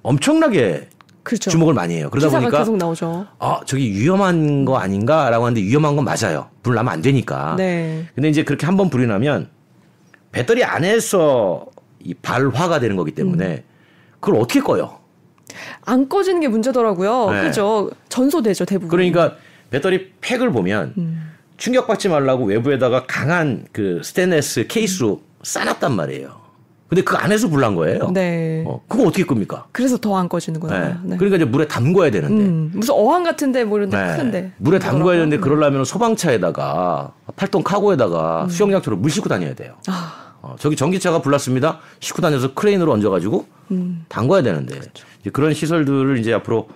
엄청나게 0.03 0.87
그렇죠. 1.23 1.51
주목을 1.51 1.73
많이 1.73 1.95
해요. 1.95 2.09
그러다 2.09 2.29
보니까 2.29 2.59
계속 2.59 2.77
나오죠. 2.77 3.27
아, 3.39 3.61
저기 3.65 3.91
위험한 3.93 4.65
거 4.65 4.77
아닌가라고 4.77 5.45
하는데 5.45 5.61
위험한 5.61 5.95
건 5.95 6.05
맞아요. 6.05 6.49
불 6.63 6.73
나면 6.75 6.91
안 6.93 7.01
되니까. 7.01 7.55
네. 7.57 8.05
근데 8.15 8.29
이제 8.29 8.43
그렇게 8.43 8.65
한 8.65 8.75
번 8.77 8.89
불이 8.89 9.05
나면 9.05 9.49
배터리 10.31 10.63
안에서 10.63 11.65
이 11.99 12.13
발화가 12.15 12.79
되는 12.79 12.95
거기 12.95 13.11
때문에 13.11 13.45
음. 13.45 13.63
그걸 14.19 14.39
어떻게 14.41 14.59
꺼요? 14.61 14.97
안 15.85 16.09
꺼지는 16.09 16.39
게 16.41 16.47
문제더라고요. 16.47 17.29
네. 17.31 17.41
그죠? 17.43 17.91
전소되죠, 18.09 18.65
대부분. 18.65 18.89
그러니까 18.89 19.35
배터리 19.69 20.11
팩을 20.21 20.51
보면 20.51 20.93
음. 20.97 21.31
충격받지 21.57 22.09
말라고 22.09 22.45
외부에다가 22.45 23.05
강한 23.05 23.67
그 23.71 24.01
스테인레스 24.03 24.65
케이스로 24.67 25.21
싸놨단 25.43 25.95
말이에요. 25.95 26.40
근데 26.91 27.03
그 27.03 27.15
안에서 27.15 27.47
불난 27.47 27.73
거예요. 27.75 28.11
네. 28.11 28.65
어, 28.67 28.81
그거 28.89 29.03
어떻게 29.03 29.23
끕니까? 29.23 29.65
그래서 29.71 29.95
더 29.97 30.17
안 30.17 30.27
꺼지는구나. 30.27 30.77
네. 30.77 30.95
네. 31.03 31.15
그러니까 31.15 31.37
이제 31.37 31.45
물에 31.45 31.65
담궈야 31.65 32.11
되는데. 32.11 32.43
음, 32.43 32.71
무슨 32.75 32.93
어항 32.95 33.23
같은데 33.23 33.63
뭐 33.63 33.77
이런 33.77 33.89
데 33.89 33.95
네. 33.97 34.17
큰데. 34.17 34.51
물에 34.57 34.77
담궈야 34.77 35.13
되는데 35.15 35.37
그러려면 35.37 35.85
소방차에다가 35.85 37.13
팔톤 37.37 37.63
카고에다가 37.63 38.43
음. 38.43 38.49
수영장처럼 38.49 39.01
물 39.01 39.09
싣고 39.09 39.29
다녀야 39.29 39.55
돼요. 39.55 39.75
아. 39.87 40.33
어, 40.41 40.55
저기 40.59 40.75
전기차가 40.75 41.21
불났습니다. 41.21 41.79
싣고 42.01 42.21
다녀서 42.21 42.53
크레인으로 42.53 42.91
얹어가지고 42.91 43.45
음. 43.71 44.03
담궈야 44.09 44.41
되는데 44.41 44.77
그렇죠. 44.77 45.05
이제 45.21 45.29
그런 45.29 45.53
시설들을 45.53 46.17
이제 46.17 46.33
앞으로 46.33 46.67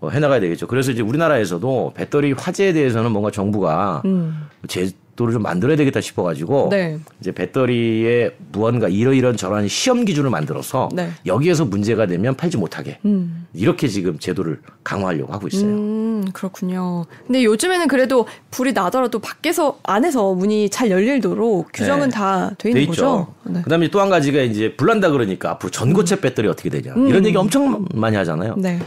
어, 0.00 0.08
해나가야 0.08 0.40
되겠죠. 0.40 0.66
그래서 0.66 0.90
이제 0.90 1.00
우리나라에서도 1.02 1.92
배터리 1.94 2.32
화재에 2.32 2.72
대해서는 2.72 3.12
뭔가 3.12 3.30
정부가 3.30 4.02
음. 4.04 4.48
제 4.66 4.90
도를 5.20 5.34
좀 5.34 5.42
만들어야 5.42 5.76
되겠다 5.76 6.00
싶어가지고 6.00 6.68
네. 6.70 6.98
이제 7.20 7.30
배터리에 7.30 8.30
무언가 8.52 8.88
이러이런 8.88 9.36
저러한 9.36 9.68
시험 9.68 10.06
기준을 10.06 10.30
만들어서 10.30 10.88
네. 10.94 11.10
여기에서 11.26 11.66
문제가 11.66 12.06
되면 12.06 12.34
팔지 12.36 12.56
못하게 12.56 12.98
음. 13.04 13.46
이렇게 13.52 13.86
지금 13.86 14.18
제도를 14.18 14.62
강화하려고 14.82 15.30
하고 15.34 15.46
있어요. 15.48 15.66
음, 15.68 16.24
그렇군요. 16.32 17.04
근데 17.26 17.44
요즘에는 17.44 17.86
그래도 17.88 18.26
불이 18.50 18.72
나더라도 18.72 19.18
밖에서 19.18 19.78
안에서 19.82 20.32
문이 20.32 20.70
잘 20.70 20.90
열리도록 20.90 21.68
규정은 21.74 22.08
네. 22.08 22.16
다돼 22.16 22.70
있는 22.70 22.86
거죠. 22.86 23.26
네. 23.44 23.60
그다음에 23.60 23.90
또 23.90 24.00
한 24.00 24.08
가지가 24.08 24.40
이제 24.40 24.74
불난다 24.74 25.10
그러니까 25.10 25.50
앞으로 25.50 25.70
전고체 25.70 26.22
배터리 26.22 26.48
어떻게 26.48 26.70
되냐 26.70 26.94
음. 26.94 27.06
이런 27.08 27.26
얘기 27.26 27.36
엄청 27.36 27.84
많이 27.92 28.16
하잖아요. 28.16 28.54
네. 28.56 28.78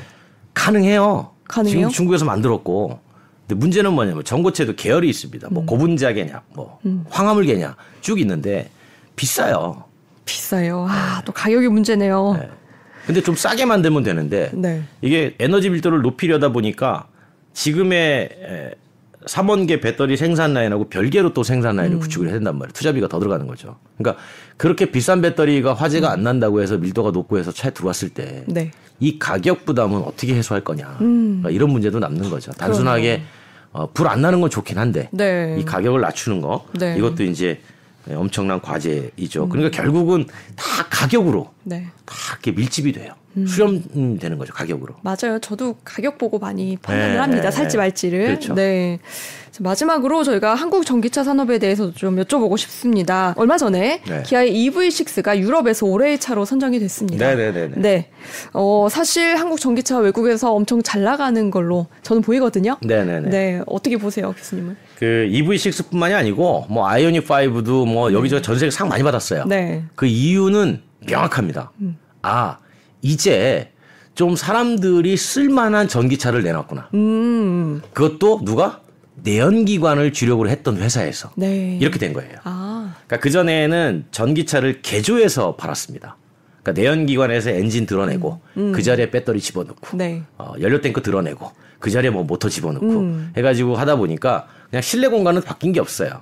가능해요. 0.56 1.30
가능해요? 1.48 1.78
지금 1.78 1.90
중국에서 1.92 2.26
만들었고. 2.26 3.03
근데 3.48 3.60
문제는 3.60 3.94
뭐냐면 3.94 4.24
전고체도 4.24 4.76
계열이 4.76 5.10
있습니다. 5.10 5.50
뭐 5.52 5.64
음. 5.64 5.66
고분자계냐, 5.66 6.42
뭐 6.54 6.80
음. 6.86 7.06
황화물계냐 7.10 7.76
쭉 8.02 8.20
있는데 8.20 8.70
비싸요. 9.16 9.84
비싸요. 10.26 10.88
아, 10.90 11.22
또 11.26 11.32
가격이 11.34 11.68
문제네요. 11.68 12.38
네. 12.40 12.50
근데 13.06 13.22
좀 13.22 13.36
싸게 13.36 13.66
만들면 13.66 14.04
되는데 14.04 14.50
네. 14.54 14.82
이게 15.02 15.36
에너지 15.40 15.70
밀도를 15.70 16.02
높이려다 16.02 16.50
보니까 16.54 17.08
지금의 17.54 18.30
3원계 19.28 19.82
배터리 19.82 20.18
생산 20.18 20.54
라인하고 20.54 20.90
별개로 20.90 21.34
또 21.34 21.44
생산 21.44 21.76
라인을 21.78 21.98
음. 21.98 22.00
구축을 22.00 22.28
해야 22.28 22.36
된단 22.36 22.58
말이에요. 22.58 22.74
투자비가 22.74 23.08
더 23.08 23.20
들어가는 23.20 23.48
거죠. 23.48 23.78
그러니까 23.98 24.22
그렇게 24.58 24.92
비싼 24.92 25.22
배터리가 25.22 25.74
화재가 25.74 26.12
안 26.12 26.24
난다고 26.24 26.62
해서 26.62 26.78
밀도가 26.78 27.12
높고 27.12 27.38
해서 27.38 27.52
차에 27.52 27.72
들어왔을 27.72 28.10
때이 28.10 28.44
네. 28.48 28.72
가격 29.20 29.66
부담은 29.66 30.02
어떻게 30.02 30.36
해소할 30.36 30.64
거냐. 30.64 30.98
음. 31.02 31.40
그러니까 31.42 31.50
이런 31.52 31.70
문제도 31.72 31.98
남는 32.00 32.30
거죠. 32.30 32.52
단순하게 32.52 33.24
어, 33.72 33.90
불 33.92 34.08
안 34.08 34.22
나는 34.22 34.40
건 34.40 34.50
좋긴 34.52 34.78
한데 34.78 35.10
네. 35.12 35.58
이 35.60 35.66
가격을 35.66 36.00
낮추는 36.02 36.42
거 36.42 36.66
네. 36.74 36.96
이것도 36.98 37.24
이제 37.24 37.60
엄청난 38.10 38.62
과제이죠. 38.62 39.46
음. 39.46 39.50
그러니까 39.50 39.76
결국은 39.76 40.26
다 40.56 40.86
가격으로 40.90 41.52
네. 41.64 41.88
다 42.06 42.16
이렇게 42.34 42.52
밀집이 42.52 42.92
돼요. 42.92 43.14
음. 43.38 43.48
수렴되는 43.48 44.38
거죠 44.38 44.54
가격으로. 44.54 44.96
맞아요. 45.02 45.40
저도 45.42 45.78
가격 45.84 46.18
보고 46.18 46.38
많이 46.40 46.78
판단을 46.78 47.14
네, 47.14 47.20
합니다. 47.20 47.52
살지 47.52 47.78
말지를. 47.78 48.26
그렇죠. 48.26 48.54
네. 48.54 49.00
마지막으로 49.60 50.24
저희가 50.24 50.56
한국 50.56 50.86
전기차 50.86 51.24
산업에 51.24 51.60
대해서 51.60 51.92
좀 51.92 52.16
여쭤보고 52.18 52.58
싶습니다. 52.58 53.34
얼마 53.38 53.58
전에 53.58 54.02
네. 54.08 54.24
기아의 54.24 54.52
EV6가 54.52 55.38
유럽에서 55.38 55.86
올해의 55.86 56.20
차로 56.20 56.46
선정이 56.46 56.80
됐습니다. 56.80 57.28
네네네. 57.28 57.68
네. 57.68 57.76
네. 57.78 58.10
어, 58.54 58.88
사실 58.90 59.36
한국 59.36 59.60
전기차 59.60 60.00
외국에서 60.00 60.54
엄청 60.54 60.82
잘 60.82 61.04
나가는 61.04 61.52
걸로 61.52 61.88
저는 62.02 62.22
보이거든요. 62.24 62.78
네네네. 62.82 63.30
네. 63.30 63.62
어떻게 63.68 63.98
보세요, 63.98 64.34
교수님은? 64.36 64.76
그 65.04 65.28
EV6뿐만이 65.34 66.16
아니고 66.16 66.68
뭐 66.70 66.88
아이오닉 66.88 67.28
5도 67.28 67.86
뭐 67.86 68.14
여기저기 68.14 68.42
전 68.42 68.58
세계 68.58 68.72
상 68.72 68.88
많이 68.88 69.04
받았어요. 69.04 69.44
네. 69.44 69.84
그 69.96 70.06
이유는 70.06 70.82
명확합니다. 71.06 71.74
음. 71.82 71.98
아 72.22 72.58
이제 73.02 73.70
좀 74.16 74.38
사람들이 74.38 75.18
쓸만한 75.18 75.90
전기차를 75.90 76.42
내놨구나. 76.44 76.88
음. 76.94 77.82
그것도 77.92 78.46
누가 78.46 78.80
내연기관을 79.24 80.14
주력으로 80.14 80.48
했던 80.48 80.78
회사에서 80.78 81.32
네. 81.36 81.78
이렇게 81.82 82.00
된 82.00 82.14
거예요. 82.14 82.38
아. 82.46 82.96
그러니까 83.06 83.18
그 83.18 83.30
전에는 83.30 84.06
전기차를 84.12 84.82
개조해서 84.84 85.58
팔았습니다. 85.58 86.16
그러니까 86.62 86.82
내연기관에서 86.82 87.50
엔진 87.50 87.86
드러내고 87.86 88.40
음. 88.56 88.68
음. 88.68 88.72
그 88.72 88.82
자리에 88.82 89.12
배터리 89.12 89.42
집어넣고 89.42 89.98
네. 89.98 90.24
어, 90.38 90.54
연료 90.62 90.80
탱크 90.80 91.02
드러내고 91.02 91.52
그 91.80 91.92
자리에 91.92 92.10
뭐 92.10 92.24
모터 92.24 92.48
집어넣고 92.48 92.88
음. 92.88 93.34
해가지고 93.36 93.76
하다 93.76 93.98
보니까 93.98 94.48
그냥 94.74 94.82
실내 94.82 95.08
공간은 95.08 95.44
바뀐 95.44 95.72
게 95.72 95.80
없어요. 95.80 96.22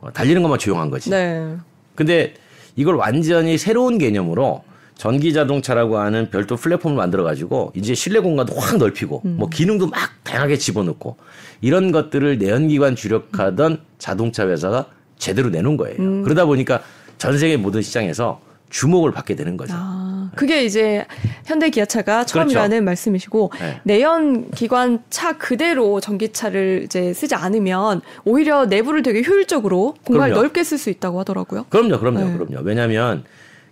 어, 0.00 0.10
달리는 0.12 0.42
것만 0.42 0.58
조용한 0.58 0.90
거지. 0.90 1.10
네. 1.10 1.54
근데 1.94 2.34
이걸 2.74 2.96
완전히 2.96 3.56
새로운 3.56 3.98
개념으로 3.98 4.64
전기 4.96 5.32
자동차라고 5.32 5.98
하는 5.98 6.28
별도 6.28 6.56
플랫폼을 6.56 6.96
만들어 6.96 7.22
가지고 7.22 7.70
이제 7.76 7.94
실내 7.94 8.18
공간도 8.18 8.52
확 8.56 8.78
넓히고 8.78 9.22
음. 9.24 9.36
뭐 9.38 9.48
기능도 9.48 9.86
막 9.86 10.10
다양하게 10.24 10.58
집어넣고 10.58 11.18
이런 11.60 11.92
것들을 11.92 12.38
내연기관 12.38 12.96
주력하던 12.96 13.78
자동차 13.98 14.48
회사가 14.48 14.86
제대로 15.16 15.48
내놓은 15.50 15.76
거예요. 15.76 15.96
음. 16.00 16.22
그러다 16.24 16.46
보니까 16.46 16.82
전 17.18 17.38
세계 17.38 17.56
모든 17.56 17.80
시장에서 17.80 18.40
주목을 18.74 19.12
받게 19.12 19.36
되는 19.36 19.56
거죠. 19.56 19.72
아, 19.76 20.30
그게 20.34 20.64
이제 20.64 21.06
현대 21.46 21.70
기아차가 21.70 22.26
처음이라는 22.26 22.70
그렇죠. 22.70 22.84
말씀이시고 22.84 23.52
네. 23.60 23.80
내연 23.84 24.50
기관 24.50 25.00
차 25.10 25.38
그대로 25.38 26.00
전기차를 26.00 26.82
이제 26.84 27.12
쓰지 27.12 27.36
않으면 27.36 28.00
오히려 28.24 28.66
내부를 28.66 29.04
되게 29.04 29.22
효율적으로 29.22 29.94
공간을 30.04 30.30
그럼요. 30.32 30.42
넓게 30.42 30.64
쓸 30.64 30.78
수 30.78 30.90
있다고 30.90 31.20
하더라고요. 31.20 31.66
그럼요, 31.68 32.00
그럼요, 32.00 32.18
네. 32.18 32.32
그럼요. 32.36 32.64
왜냐하면 32.64 33.22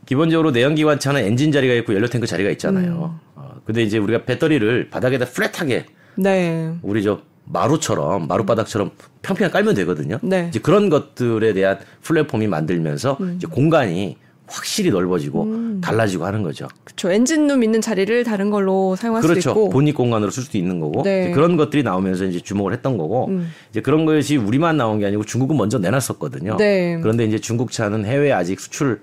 기본적으로 0.07 0.53
내연 0.53 0.77
기관 0.77 1.01
차는 1.01 1.25
엔진 1.25 1.51
자리가 1.51 1.75
있고 1.75 1.95
연료 1.95 2.07
탱크 2.07 2.29
자리가 2.29 2.51
있잖아요. 2.51 3.19
음. 3.19 3.29
어, 3.35 3.55
근데 3.65 3.83
이제 3.83 3.99
우리가 3.99 4.25
배터리를 4.25 4.89
바닥에다 4.89 5.25
플랫하게 5.25 5.87
네. 6.15 6.73
우리 6.83 7.03
저 7.03 7.23
마루처럼 7.47 8.29
마루바닥처럼 8.29 8.93
평평하게 9.23 9.53
깔면 9.53 9.75
되거든요. 9.75 10.21
네. 10.23 10.47
이제 10.49 10.61
그런 10.61 10.89
것들에 10.89 11.55
대한 11.55 11.81
플랫폼이 12.03 12.47
만들면서 12.47 13.19
음. 13.21 13.35
이제 13.37 13.49
공간이 13.49 14.17
확실히 14.53 14.91
넓어지고 14.91 15.45
음. 15.45 15.81
달라지고 15.83 16.27
하는 16.27 16.43
거죠. 16.43 16.69
그렇죠. 16.85 17.11
엔진룸 17.11 17.65
있는 17.65 17.81
자리를 17.81 18.23
다른 18.25 18.51
걸로 18.51 18.95
사용할 18.97 19.23
그렇죠. 19.23 19.41
수 19.41 19.49
있고 19.49 19.71
본입 19.71 19.97
공간으로 19.97 20.31
쓸 20.31 20.43
수도 20.43 20.59
있는 20.59 20.79
거고 20.79 21.03
네. 21.03 21.31
그런 21.33 21.57
것들이 21.57 21.83
나오면서 21.83 22.25
이제 22.27 22.41
주목을 22.41 22.73
했던 22.73 22.99
거고 22.99 23.29
음. 23.29 23.51
이제 23.71 23.81
그런 23.81 24.05
것이 24.05 24.37
우리만 24.37 24.77
나온 24.77 24.99
게 24.99 25.07
아니고 25.07 25.25
중국은 25.25 25.57
먼저 25.57 25.79
내놨었거든요. 25.79 26.57
네. 26.59 26.99
그런데 27.01 27.25
이제 27.25 27.39
중국 27.39 27.73
차는 27.73 28.05
해외 28.05 28.33
아직 28.33 28.61
수출 28.61 29.01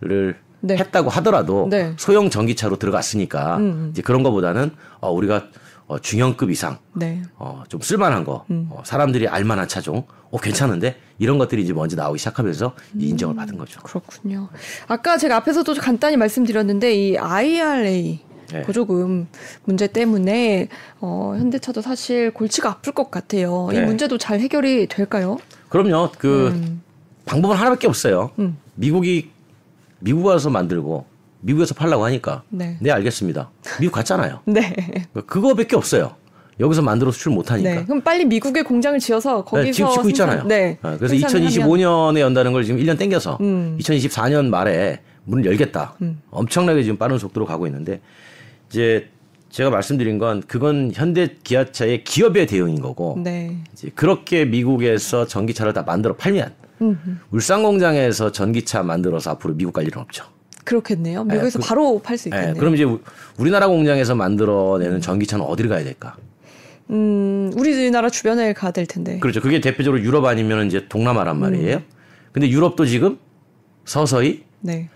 를 0.00 0.36
네. 0.60 0.76
했다고 0.76 1.10
하더라도 1.10 1.68
네. 1.70 1.92
소형 1.96 2.30
전기차로 2.30 2.76
들어갔으니까 2.76 3.56
음. 3.58 3.62
음. 3.62 3.88
이제 3.92 4.02
그런 4.02 4.22
거보다는 4.22 4.70
어, 5.00 5.10
우리가 5.10 5.46
어, 5.88 5.98
중형급 5.98 6.50
이상 6.50 6.78
네. 6.94 7.22
어, 7.36 7.64
좀 7.68 7.80
쓸만한 7.80 8.24
거 8.24 8.44
음. 8.50 8.68
어, 8.70 8.82
사람들이 8.84 9.26
알만한 9.26 9.68
차종 9.68 10.04
어, 10.30 10.38
괜찮은데 10.38 10.96
이런 11.18 11.38
것들이 11.38 11.62
이제 11.62 11.72
먼저 11.72 11.96
나오기 11.96 12.18
시작하면서 12.18 12.74
음. 12.94 13.00
인정을 13.00 13.34
받은 13.34 13.56
거죠. 13.56 13.80
그렇군요. 13.80 14.48
아까 14.86 15.16
제가 15.16 15.36
앞에서도 15.36 15.74
간단히 15.74 16.18
말씀드렸는데 16.18 16.94
이 16.94 17.16
IRA 17.16 18.20
네. 18.52 18.62
보조금 18.62 19.28
문제 19.64 19.86
때문에 19.86 20.68
어, 21.00 21.34
현대차도 21.38 21.80
사실 21.80 22.32
골치가 22.32 22.70
아플 22.70 22.92
것 22.92 23.10
같아요. 23.10 23.68
네. 23.72 23.78
이 23.78 23.80
문제도 23.80 24.16
잘 24.18 24.40
해결이 24.40 24.88
될까요? 24.88 25.38
그럼요. 25.70 26.12
그 26.18 26.48
음. 26.48 26.82
방법은 27.24 27.56
하나밖에 27.56 27.86
없어요. 27.86 28.30
음. 28.38 28.58
미국이 28.74 29.30
미국 30.00 30.24
가서 30.24 30.50
만들고 30.50 31.06
미국에서 31.40 31.74
팔라고 31.74 32.04
하니까 32.04 32.42
네, 32.48 32.76
네 32.80 32.90
알겠습니다. 32.90 33.50
미국 33.80 33.92
갔잖아요. 33.92 34.40
네. 34.46 34.74
그거밖에 35.26 35.76
없어요. 35.76 36.16
여기서 36.60 36.82
만들어 36.82 37.12
수출 37.12 37.32
못 37.32 37.52
하니까. 37.52 37.70
네. 37.70 37.84
그럼 37.84 38.00
빨리 38.00 38.24
미국에 38.24 38.62
공장을 38.62 38.98
지어서 38.98 39.44
거기서 39.44 39.66
네, 39.66 39.72
지금 39.72 39.90
짓고 39.92 40.08
있잖아요. 40.08 40.44
네. 40.44 40.78
네. 40.82 40.96
그래서 40.98 41.14
2025년에 41.14 42.18
연다는 42.18 42.52
걸 42.52 42.64
지금 42.64 42.80
1년 42.80 42.98
땡겨서 42.98 43.38
음. 43.40 43.78
2024년 43.80 44.48
말에 44.48 45.00
문을 45.24 45.44
열겠다. 45.46 45.94
음. 46.02 46.20
엄청나게 46.30 46.82
지금 46.82 46.96
빠른 46.96 47.18
속도로 47.18 47.46
가고 47.46 47.66
있는데 47.66 48.00
이제 48.68 49.08
제가 49.50 49.70
말씀드린 49.70 50.18
건 50.18 50.42
그건 50.46 50.90
현대 50.92 51.36
기아차의 51.42 52.04
기업의 52.04 52.46
대응인 52.48 52.80
거고 52.80 53.18
네. 53.22 53.56
이제 53.72 53.90
그렇게 53.94 54.44
미국에서 54.44 55.26
전기차를 55.26 55.72
다 55.72 55.82
만들어 55.82 56.16
팔면 56.16 56.52
울산 57.30 57.62
공장에서 57.62 58.30
전기차 58.30 58.82
만들어서 58.82 59.30
앞으로 59.30 59.54
미국 59.54 59.72
갈 59.72 59.86
일은 59.86 60.02
없죠. 60.02 60.24
그렇겠네요. 60.68 61.24
미국에서 61.24 61.58
네, 61.58 61.62
그, 61.62 61.66
바로 61.66 61.98
팔 61.98 62.18
수 62.18 62.28
있겠네요. 62.28 62.52
네, 62.52 62.58
그럼 62.58 62.74
이제 62.74 62.84
우리나라 63.38 63.68
공장에서 63.68 64.14
만들어내는 64.14 65.00
전기차는 65.00 65.42
어디를 65.46 65.70
가야 65.70 65.82
될까? 65.82 66.16
음, 66.90 67.50
우리나라 67.56 68.10
주변에 68.10 68.52
가야 68.52 68.70
될 68.70 68.84
텐데. 68.84 69.18
그렇죠. 69.18 69.40
그게 69.40 69.62
대표적으로 69.62 70.02
유럽 70.02 70.26
아니면 70.26 70.66
이제 70.66 70.86
동남아란 70.86 71.40
말이에요. 71.40 71.76
음. 71.78 71.84
근데 72.32 72.50
유럽도 72.50 72.84
지금 72.84 73.18
서서히 73.86 74.44
네. 74.60 74.90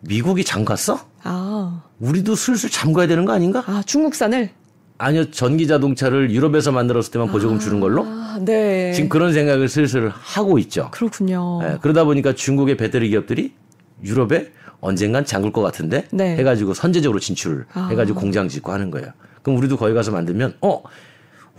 미국이 0.00 0.44
잠갔어? 0.44 1.06
아. 1.22 1.82
우리도 2.00 2.34
슬슬 2.34 2.70
잠가야 2.70 3.06
되는 3.06 3.26
거 3.26 3.32
아닌가? 3.32 3.62
아, 3.66 3.82
중국산을? 3.84 4.48
아니요, 4.96 5.30
전기 5.30 5.66
자동차를 5.66 6.30
유럽에서 6.30 6.72
만들었을 6.72 7.12
때만 7.12 7.28
보조금 7.30 7.56
아, 7.56 7.58
주는 7.58 7.80
걸로? 7.80 8.06
네. 8.40 8.92
지금 8.94 9.10
그런 9.10 9.34
생각을 9.34 9.68
슬슬 9.68 10.08
하고 10.08 10.58
있죠. 10.58 10.88
그렇군요. 10.90 11.60
네, 11.62 11.78
그러다 11.82 12.04
보니까 12.04 12.34
중국의 12.34 12.78
배터리 12.78 13.10
기업들이 13.10 13.52
유럽에 14.02 14.52
언젠간 14.86 15.24
잠글 15.24 15.52
것 15.52 15.62
같은데 15.62 16.06
네. 16.10 16.36
해가지고 16.36 16.74
선제적으로 16.74 17.18
진출 17.20 17.64
아. 17.72 17.86
해가지고 17.90 18.20
공장 18.20 18.48
짓고 18.48 18.72
하는 18.72 18.90
거예요. 18.90 19.12
그럼 19.42 19.58
우리도 19.58 19.76
거기 19.78 19.94
가서 19.94 20.10
만들면 20.10 20.56
어 20.60 20.82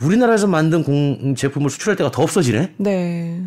우리나라에서 0.01 0.45
만든 0.47 0.83
공 0.83 1.33
제품을 1.35 1.69
수출할 1.69 1.95
때가 1.95 2.11
더 2.11 2.21
없어지네. 2.21 2.73
네. 2.77 3.41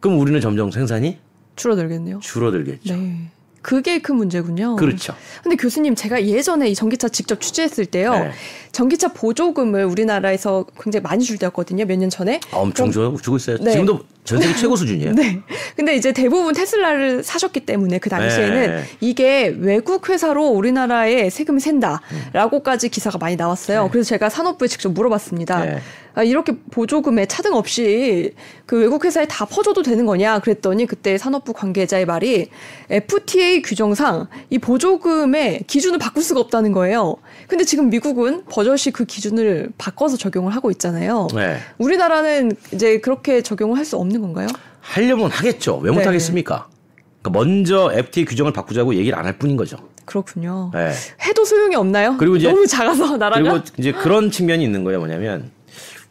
그럼 0.00 0.18
우리는 0.20 0.40
점점 0.40 0.70
생산이 0.70 1.18
줄어들겠네요. 1.56 2.20
줄어들겠죠. 2.20 2.94
네. 2.94 3.30
그게 3.62 3.98
큰 4.02 4.16
문제군요. 4.16 4.76
그렇죠. 4.76 5.14
근데 5.42 5.56
교수님 5.56 5.94
제가 5.94 6.22
예전에 6.26 6.68
이 6.68 6.74
전기차 6.74 7.08
직접 7.08 7.40
취재했을 7.40 7.86
때요. 7.86 8.10
네. 8.12 8.30
전기차 8.72 9.14
보조금을 9.14 9.86
우리나라에서 9.86 10.66
굉장히 10.82 11.02
많이 11.02 11.24
줄 11.24 11.38
때였거든요. 11.38 11.86
몇 11.86 11.96
년 11.96 12.10
전에. 12.10 12.40
아, 12.52 12.58
엄청 12.58 12.90
줘요. 12.90 13.16
주고 13.22 13.38
있어요. 13.38 13.56
네. 13.58 13.70
지금도 13.72 14.00
전 14.24 14.40
세계 14.40 14.54
최고 14.54 14.74
수준이에요. 14.76 15.12
네. 15.16 15.40
근데 15.76 15.94
이제 15.94 16.12
대부분 16.12 16.54
테슬라를 16.54 17.22
사셨기 17.22 17.60
때문에 17.60 17.98
그 17.98 18.10
당시에는 18.10 18.66
네. 18.76 18.84
이게 19.00 19.54
외국 19.58 20.08
회사로 20.08 20.48
우리나라에 20.48 21.30
세금이 21.30 21.60
샌다라고까지 21.60 22.88
기사가 22.88 23.18
많이 23.18 23.36
나왔어요. 23.36 23.84
네. 23.84 23.88
그래서 23.92 24.08
제가 24.08 24.28
산업부에 24.28 24.68
직접 24.68 24.90
물어봤습니다. 24.92 25.64
네. 25.64 25.78
아, 26.16 26.22
이렇게 26.22 26.56
보조금에 26.70 27.26
차등 27.26 27.54
없이 27.54 28.34
그 28.66 28.78
외국 28.78 29.04
회사에 29.04 29.26
다 29.26 29.44
퍼줘도 29.44 29.82
되는 29.82 30.06
거냐 30.06 30.38
그랬더니 30.38 30.86
그때 30.86 31.18
산업부 31.18 31.52
관계자의 31.52 32.06
말이 32.06 32.50
FTA 32.88 33.62
규정상 33.62 34.28
이 34.48 34.58
보조금의 34.58 35.64
기준을 35.66 35.98
바꿀 35.98 36.22
수가 36.22 36.38
없다는 36.38 36.70
거예요. 36.70 37.16
근데 37.48 37.64
지금 37.64 37.90
미국은 37.90 38.44
버젓이 38.44 38.92
그 38.92 39.04
기준을 39.04 39.70
바꿔서 39.76 40.16
적용을 40.16 40.54
하고 40.54 40.70
있잖아요. 40.70 41.26
네. 41.34 41.56
우리나라는 41.78 42.52
이제 42.72 43.00
그렇게 43.00 43.42
적용을 43.42 43.76
할 43.76 43.84
수 43.84 43.98
없는 43.98 44.13
건가요? 44.22 44.46
하려면 44.80 45.30
하겠죠. 45.30 45.78
왜 45.78 45.90
못하겠습니까? 45.90 46.68
네. 46.68 47.02
그러니까 47.22 47.38
먼저 47.44 47.90
FTA 47.92 48.24
규정을 48.26 48.52
바꾸자고 48.52 48.94
얘기를 48.94 49.18
안 49.18 49.24
할 49.24 49.38
뿐인 49.38 49.56
거죠. 49.56 49.78
그렇군요. 50.04 50.70
네. 50.74 50.92
해도 51.26 51.44
소용이 51.44 51.74
없나요? 51.76 52.16
그리고 52.18 52.36
이제 52.36 52.48
너무 52.50 52.66
작아서 52.66 53.16
나라가. 53.18 53.40
그리고 53.42 53.64
이제 53.78 53.92
그런 53.92 54.30
측면이 54.30 54.62
있는 54.62 54.84
거예요. 54.84 54.98
뭐냐면 54.98 55.50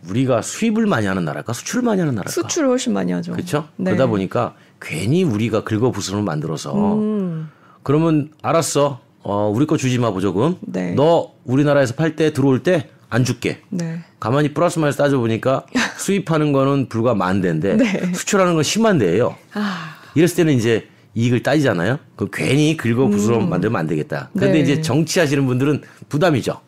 우리가 0.10 0.42
수입을 0.42 0.86
많이 0.88 1.06
하는 1.08 1.24
나라일까 1.24 1.54
수출을 1.54 1.84
많이 1.84 2.00
하는 2.02 2.16
나라일까? 2.16 2.32
수출을 2.32 2.68
훨씬 2.70 2.94
많이 2.94 3.12
하죠. 3.12 3.32
그렇죠. 3.34 3.68
네. 3.78 3.92
그러다 3.92 4.08
보니까 4.10 4.56
괜히 4.82 5.24
우리가 5.24 5.64
긁어부스럼을 5.64 6.26
만들어서 6.26 6.96
음. 6.96 7.50
그러면 7.84 8.30
알았어. 8.42 9.00
어, 9.26 9.50
우리 9.56 9.66
거 9.66 9.78
주지 9.78 10.00
마 10.00 10.12
보조금. 10.12 10.58
네. 10.62 10.94
너 10.96 11.32
우리나라에서 11.46 11.94
팔 11.94 12.16
때 12.18 12.34
들어올 12.34 12.64
때 12.64 12.90
안 13.14 13.24
줄게. 13.24 13.60
네. 13.70 14.00
가만히 14.20 14.54
플러스 14.56 14.80
마이너스 14.80 14.98
따져 14.98 15.20
보니까 15.20 15.66
수입하는 15.98 16.52
거는 16.52 16.90
불과 16.90 17.14
만 17.14 17.42
대인데 17.42 17.78
네. 17.78 18.14
수출하는 18.14 18.56
건 18.56 18.64
10만 18.64 18.98
대예요. 19.00 19.36
아. 19.54 19.96
이랬을 20.16 20.36
때는 20.38 20.54
이제 20.54 20.88
이익을 21.14 21.44
따지잖아요. 21.44 22.00
그 22.16 22.28
괜히 22.34 22.76
긁어 22.76 23.08
부스럼 23.08 23.44
음. 23.44 23.50
만들면 23.52 23.80
안 23.80 23.86
되겠다. 23.88 24.32
그런데 24.36 24.58
네. 24.58 24.60
이제 24.64 24.82
정치하시는 24.82 25.46
분들은 25.46 25.84
부담이죠. 26.10 26.60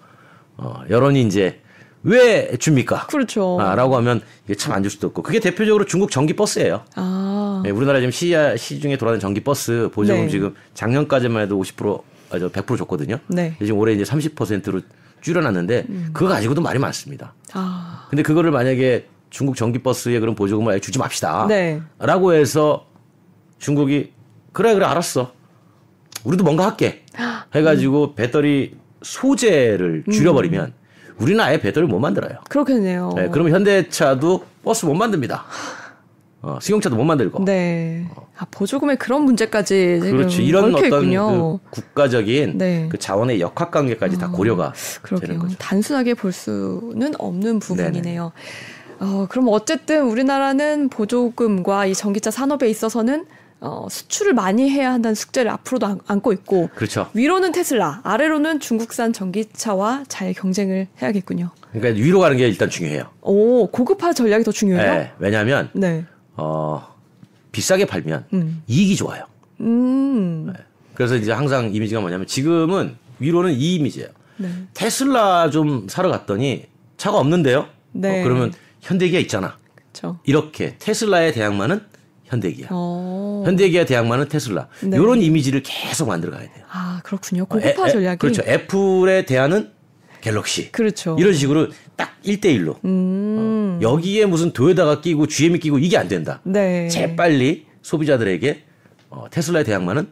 어, 0.57 0.81
여론이 0.87 1.23
이제 1.23 1.61
왜 2.03 2.55
줍니까? 2.57 3.07
그렇죠. 3.07 3.57
아, 3.59 3.73
라고 3.73 3.95
하면 3.97 4.21
이게 4.45 4.53
참 4.53 4.71
안 4.73 4.83
줄 4.83 4.91
수도 4.91 5.07
없고 5.07 5.23
그게 5.23 5.39
대표적으로 5.39 5.85
중국 5.85 6.11
전기 6.11 6.33
버스예요. 6.35 6.83
아. 6.93 7.61
네, 7.65 7.71
우리나라 7.71 7.99
지금 7.99 8.11
시, 8.11 8.35
시중에 8.57 8.97
돌아다니는 8.97 9.19
전기 9.19 9.41
버스 9.41 9.89
보조금 9.91 10.25
네. 10.25 10.29
지금 10.29 10.53
작년까지만 10.75 11.41
해도 11.41 11.59
50% 11.59 12.03
아저 12.29 12.49
100% 12.49 12.77
줬거든요. 12.77 13.17
네. 13.27 13.55
지금 13.59 13.77
올해 13.79 13.95
이제 13.95 14.03
30%로 14.03 14.81
줄여놨는데 15.25 15.85
음. 15.89 16.09
그거 16.13 16.27
가지고도 16.29 16.61
말이 16.61 16.77
많습니다. 16.77 17.33
아. 17.53 18.05
근데 18.09 18.21
그거를 18.21 18.51
만약에 18.51 19.07
중국 19.31 19.55
전기 19.55 19.79
버스에 19.79 20.19
그런 20.19 20.35
보조금을 20.35 20.73
아예 20.73 20.79
주지 20.79 20.99
맙시다. 20.99 21.47
네. 21.47 21.81
라고 21.99 22.33
해서 22.33 22.85
중국이 23.57 24.13
그래 24.53 24.73
그래 24.75 24.85
알았어. 24.85 25.33
우리도 26.23 26.43
뭔가 26.43 26.65
할게. 26.65 27.03
해가지고 27.53 28.11
음. 28.11 28.15
배터리 28.15 28.77
소재를 29.01 30.03
줄여버리면 30.11 30.65
음. 30.65 30.73
우리는 31.17 31.39
아예 31.43 31.59
배터리 31.59 31.87
못 31.87 31.99
만들어요. 31.99 32.39
그렇겠네요. 32.49 33.13
네, 33.15 33.29
그러면 33.31 33.53
현대차도 33.53 34.45
버스 34.63 34.85
못 34.85 34.93
만듭니다. 34.93 35.45
어, 36.45 36.59
승용차도 36.61 36.95
못 36.95 37.03
만들고. 37.03 37.43
네. 37.43 38.05
아, 38.37 38.45
보조금의 38.51 38.97
그런 38.97 39.23
문제까지 39.23 39.97
그렇죠. 39.99 40.43
이런 40.43 40.75
어떤 40.75 41.09
그 41.09 41.57
국가적인 41.71 42.59
네. 42.59 42.87
그 42.91 42.99
자원의 42.99 43.41
역학 43.41 43.71
관계까지 43.71 44.17
어, 44.17 44.19
다 44.19 44.29
고려가 44.29 44.71
그러게요. 45.01 45.27
되는 45.27 45.41
거죠. 45.41 45.55
단순하게 45.57 46.13
볼 46.13 46.31
수는 46.31 47.13
없는 47.17 47.57
부분이네요. 47.57 48.31
어, 48.99 49.25
그럼 49.27 49.47
어쨌든 49.49 50.03
우리나라는 50.03 50.89
보조금과 50.89 51.87
이 51.87 51.95
전기차 51.95 52.29
산업에 52.29 52.69
있어서는 52.69 53.25
어, 53.59 53.87
수출을 53.89 54.33
많이 54.33 54.69
해야 54.69 54.93
한다는 54.93 55.15
숙제를 55.15 55.49
앞으로도 55.49 55.97
안고 56.05 56.31
있고 56.33 56.69
그렇죠. 56.75 57.07
위로는 57.15 57.53
테슬라, 57.53 58.01
아래로는 58.03 58.59
중국산 58.59 59.13
전기차와 59.13 60.03
잘 60.07 60.33
경쟁을 60.33 60.87
해야겠군요. 61.01 61.49
그러니까 61.71 61.99
위로 61.99 62.19
가는 62.19 62.37
게 62.37 62.47
일단 62.47 62.69
중요해요. 62.69 63.05
오, 63.21 63.65
고급화 63.67 64.13
전략이 64.13 64.43
더 64.43 64.51
중요해요? 64.51 64.93
네, 64.93 65.11
왜냐하면 65.17 65.69
네. 65.73 66.05
어, 66.35 66.95
비싸게 67.51 67.85
팔면 67.85 68.25
음. 68.33 68.63
이익이 68.67 68.95
좋아요. 68.95 69.25
음. 69.61 70.47
네. 70.47 70.53
그래서 70.93 71.15
이제 71.15 71.31
항상 71.31 71.73
이미지가 71.73 72.01
뭐냐면 72.01 72.27
지금은 72.27 72.95
위로는 73.19 73.53
이 73.53 73.75
이미지예요. 73.75 74.09
네. 74.37 74.49
테슬라 74.73 75.49
좀 75.49 75.87
사러 75.89 76.09
갔더니 76.09 76.65
차가 76.97 77.17
없는데요. 77.17 77.67
네. 77.93 78.21
어, 78.21 78.23
그러면 78.23 78.53
현대기아 78.81 79.19
있잖아. 79.21 79.57
그쵸. 79.75 80.19
이렇게 80.25 80.75
테슬라의 80.79 81.33
대항마는 81.33 81.81
현대기아. 82.25 82.67
오. 82.71 82.73
어. 82.73 83.43
현대기아 83.45 83.85
대항마는 83.85 84.27
테슬라. 84.27 84.67
네. 84.83 84.97
이런 84.97 85.21
이미지를 85.21 85.61
계속 85.63 86.07
만들어 86.09 86.31
가야 86.31 86.51
돼요. 86.51 86.65
아, 86.69 86.99
그렇군요. 87.03 87.45
고급화 87.45 87.89
전략이. 87.89 88.19
그렇죠. 88.19 88.41
애플의 88.45 89.25
대안은 89.25 89.71
갤럭시. 90.25 90.71
그렇죠. 90.71 91.15
이런 91.19 91.33
식으로 91.33 91.67
딱 91.95 92.17
1대1로. 92.25 92.83
음. 92.83 93.79
어, 93.79 93.79
여기에 93.83 94.25
무슨 94.25 94.51
도요다가 94.53 95.01
끼고 95.01 95.27
GM이 95.27 95.59
끼고 95.59 95.77
이게 95.77 95.97
안 95.99 96.07
된다. 96.07 96.41
네. 96.43 96.87
재빨리 96.89 97.67
소비자들에게 97.83 98.63
어, 99.11 99.25
테슬라의 99.29 99.65
대항마는 99.65 100.07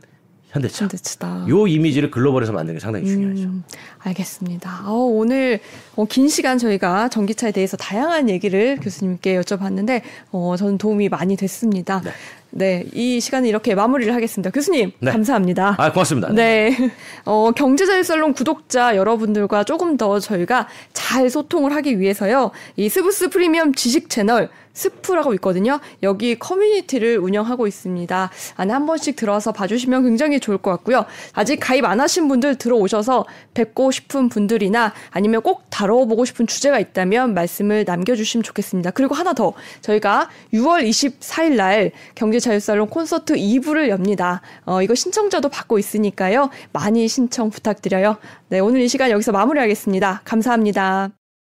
현대차. 0.51 0.83
현대차다. 0.85 1.47
요 1.49 1.65
이미지를 1.65 2.11
글로벌에서 2.11 2.51
만드는 2.51 2.75
게 2.75 2.79
상당히 2.79 3.07
중요하죠. 3.07 3.41
음, 3.41 3.63
알겠습니다. 3.97 4.83
어, 4.85 4.93
오늘 4.93 5.59
어, 5.95 6.05
긴 6.05 6.29
시간 6.29 6.59
저희가 6.59 7.09
전기차에 7.09 7.51
대해서 7.51 7.75
다양한 7.75 8.29
얘기를 8.29 8.77
교수님께 8.79 9.41
여쭤봤는데 9.41 10.03
어, 10.31 10.55
저는 10.57 10.77
도움이 10.77 11.09
많이 11.09 11.35
됐습니다. 11.35 12.01
네. 12.01 12.11
네, 12.55 12.85
이 12.93 13.19
시간을 13.19 13.49
이렇게 13.49 13.73
마무리를 13.73 14.13
하겠습니다. 14.13 14.51
교수님, 14.51 14.91
네. 14.99 15.11
감사합니다. 15.11 15.75
아, 15.79 15.91
고맙습니다. 15.91 16.29
네. 16.29 16.69
네. 16.69 16.91
어, 17.25 17.51
경제자유살롱 17.51 18.33
구독자 18.33 18.95
여러분들과 18.95 19.63
조금 19.63 19.97
더 19.97 20.19
저희가 20.19 20.67
잘 20.93 21.31
소통을 21.31 21.73
하기 21.75 21.99
위해서요. 21.99 22.51
이 22.75 22.89
스브스 22.89 23.29
프리미엄 23.29 23.73
지식 23.73 24.09
채널 24.09 24.49
스프라고 24.73 25.33
있거든요. 25.35 25.79
여기 26.01 26.37
커뮤니티를 26.37 27.17
운영하고 27.17 27.67
있습니다. 27.67 28.31
안에 28.55 28.73
한 28.73 28.85
번씩 28.85 29.15
들어와서 29.15 29.51
봐주시면 29.51 30.03
굉장히 30.03 30.39
좋을 30.39 30.57
것 30.57 30.71
같고요. 30.71 31.05
아직 31.33 31.57
가입 31.57 31.85
안 31.85 31.99
하신 31.99 32.27
분들 32.27 32.55
들어오셔서 32.55 33.25
뵙고 33.53 33.91
싶은 33.91 34.29
분들이나 34.29 34.93
아니면 35.11 35.41
꼭 35.41 35.63
다뤄보고 35.69 36.25
싶은 36.25 36.47
주제가 36.47 36.79
있다면 36.79 37.33
말씀을 37.33 37.85
남겨주시면 37.85 38.43
좋겠습니다. 38.43 38.91
그리고 38.91 39.15
하나 39.15 39.33
더 39.33 39.53
저희가 39.81 40.29
6월 40.53 40.87
24일 40.87 41.55
날 41.55 41.91
경제자유살롱 42.15 42.89
콘서트 42.89 43.35
2부를 43.35 43.89
엽니다. 43.89 44.41
어, 44.65 44.81
이거 44.81 44.95
신청자도 44.95 45.49
받고 45.49 45.79
있으니까요. 45.79 46.49
많이 46.71 47.07
신청 47.07 47.49
부탁드려요. 47.49 48.17
네, 48.49 48.59
오늘 48.59 48.81
이 48.81 48.87
시간 48.87 49.09
여기서 49.11 49.31
마무리하겠습니다. 49.31 50.21
감사합니다. 50.25 51.22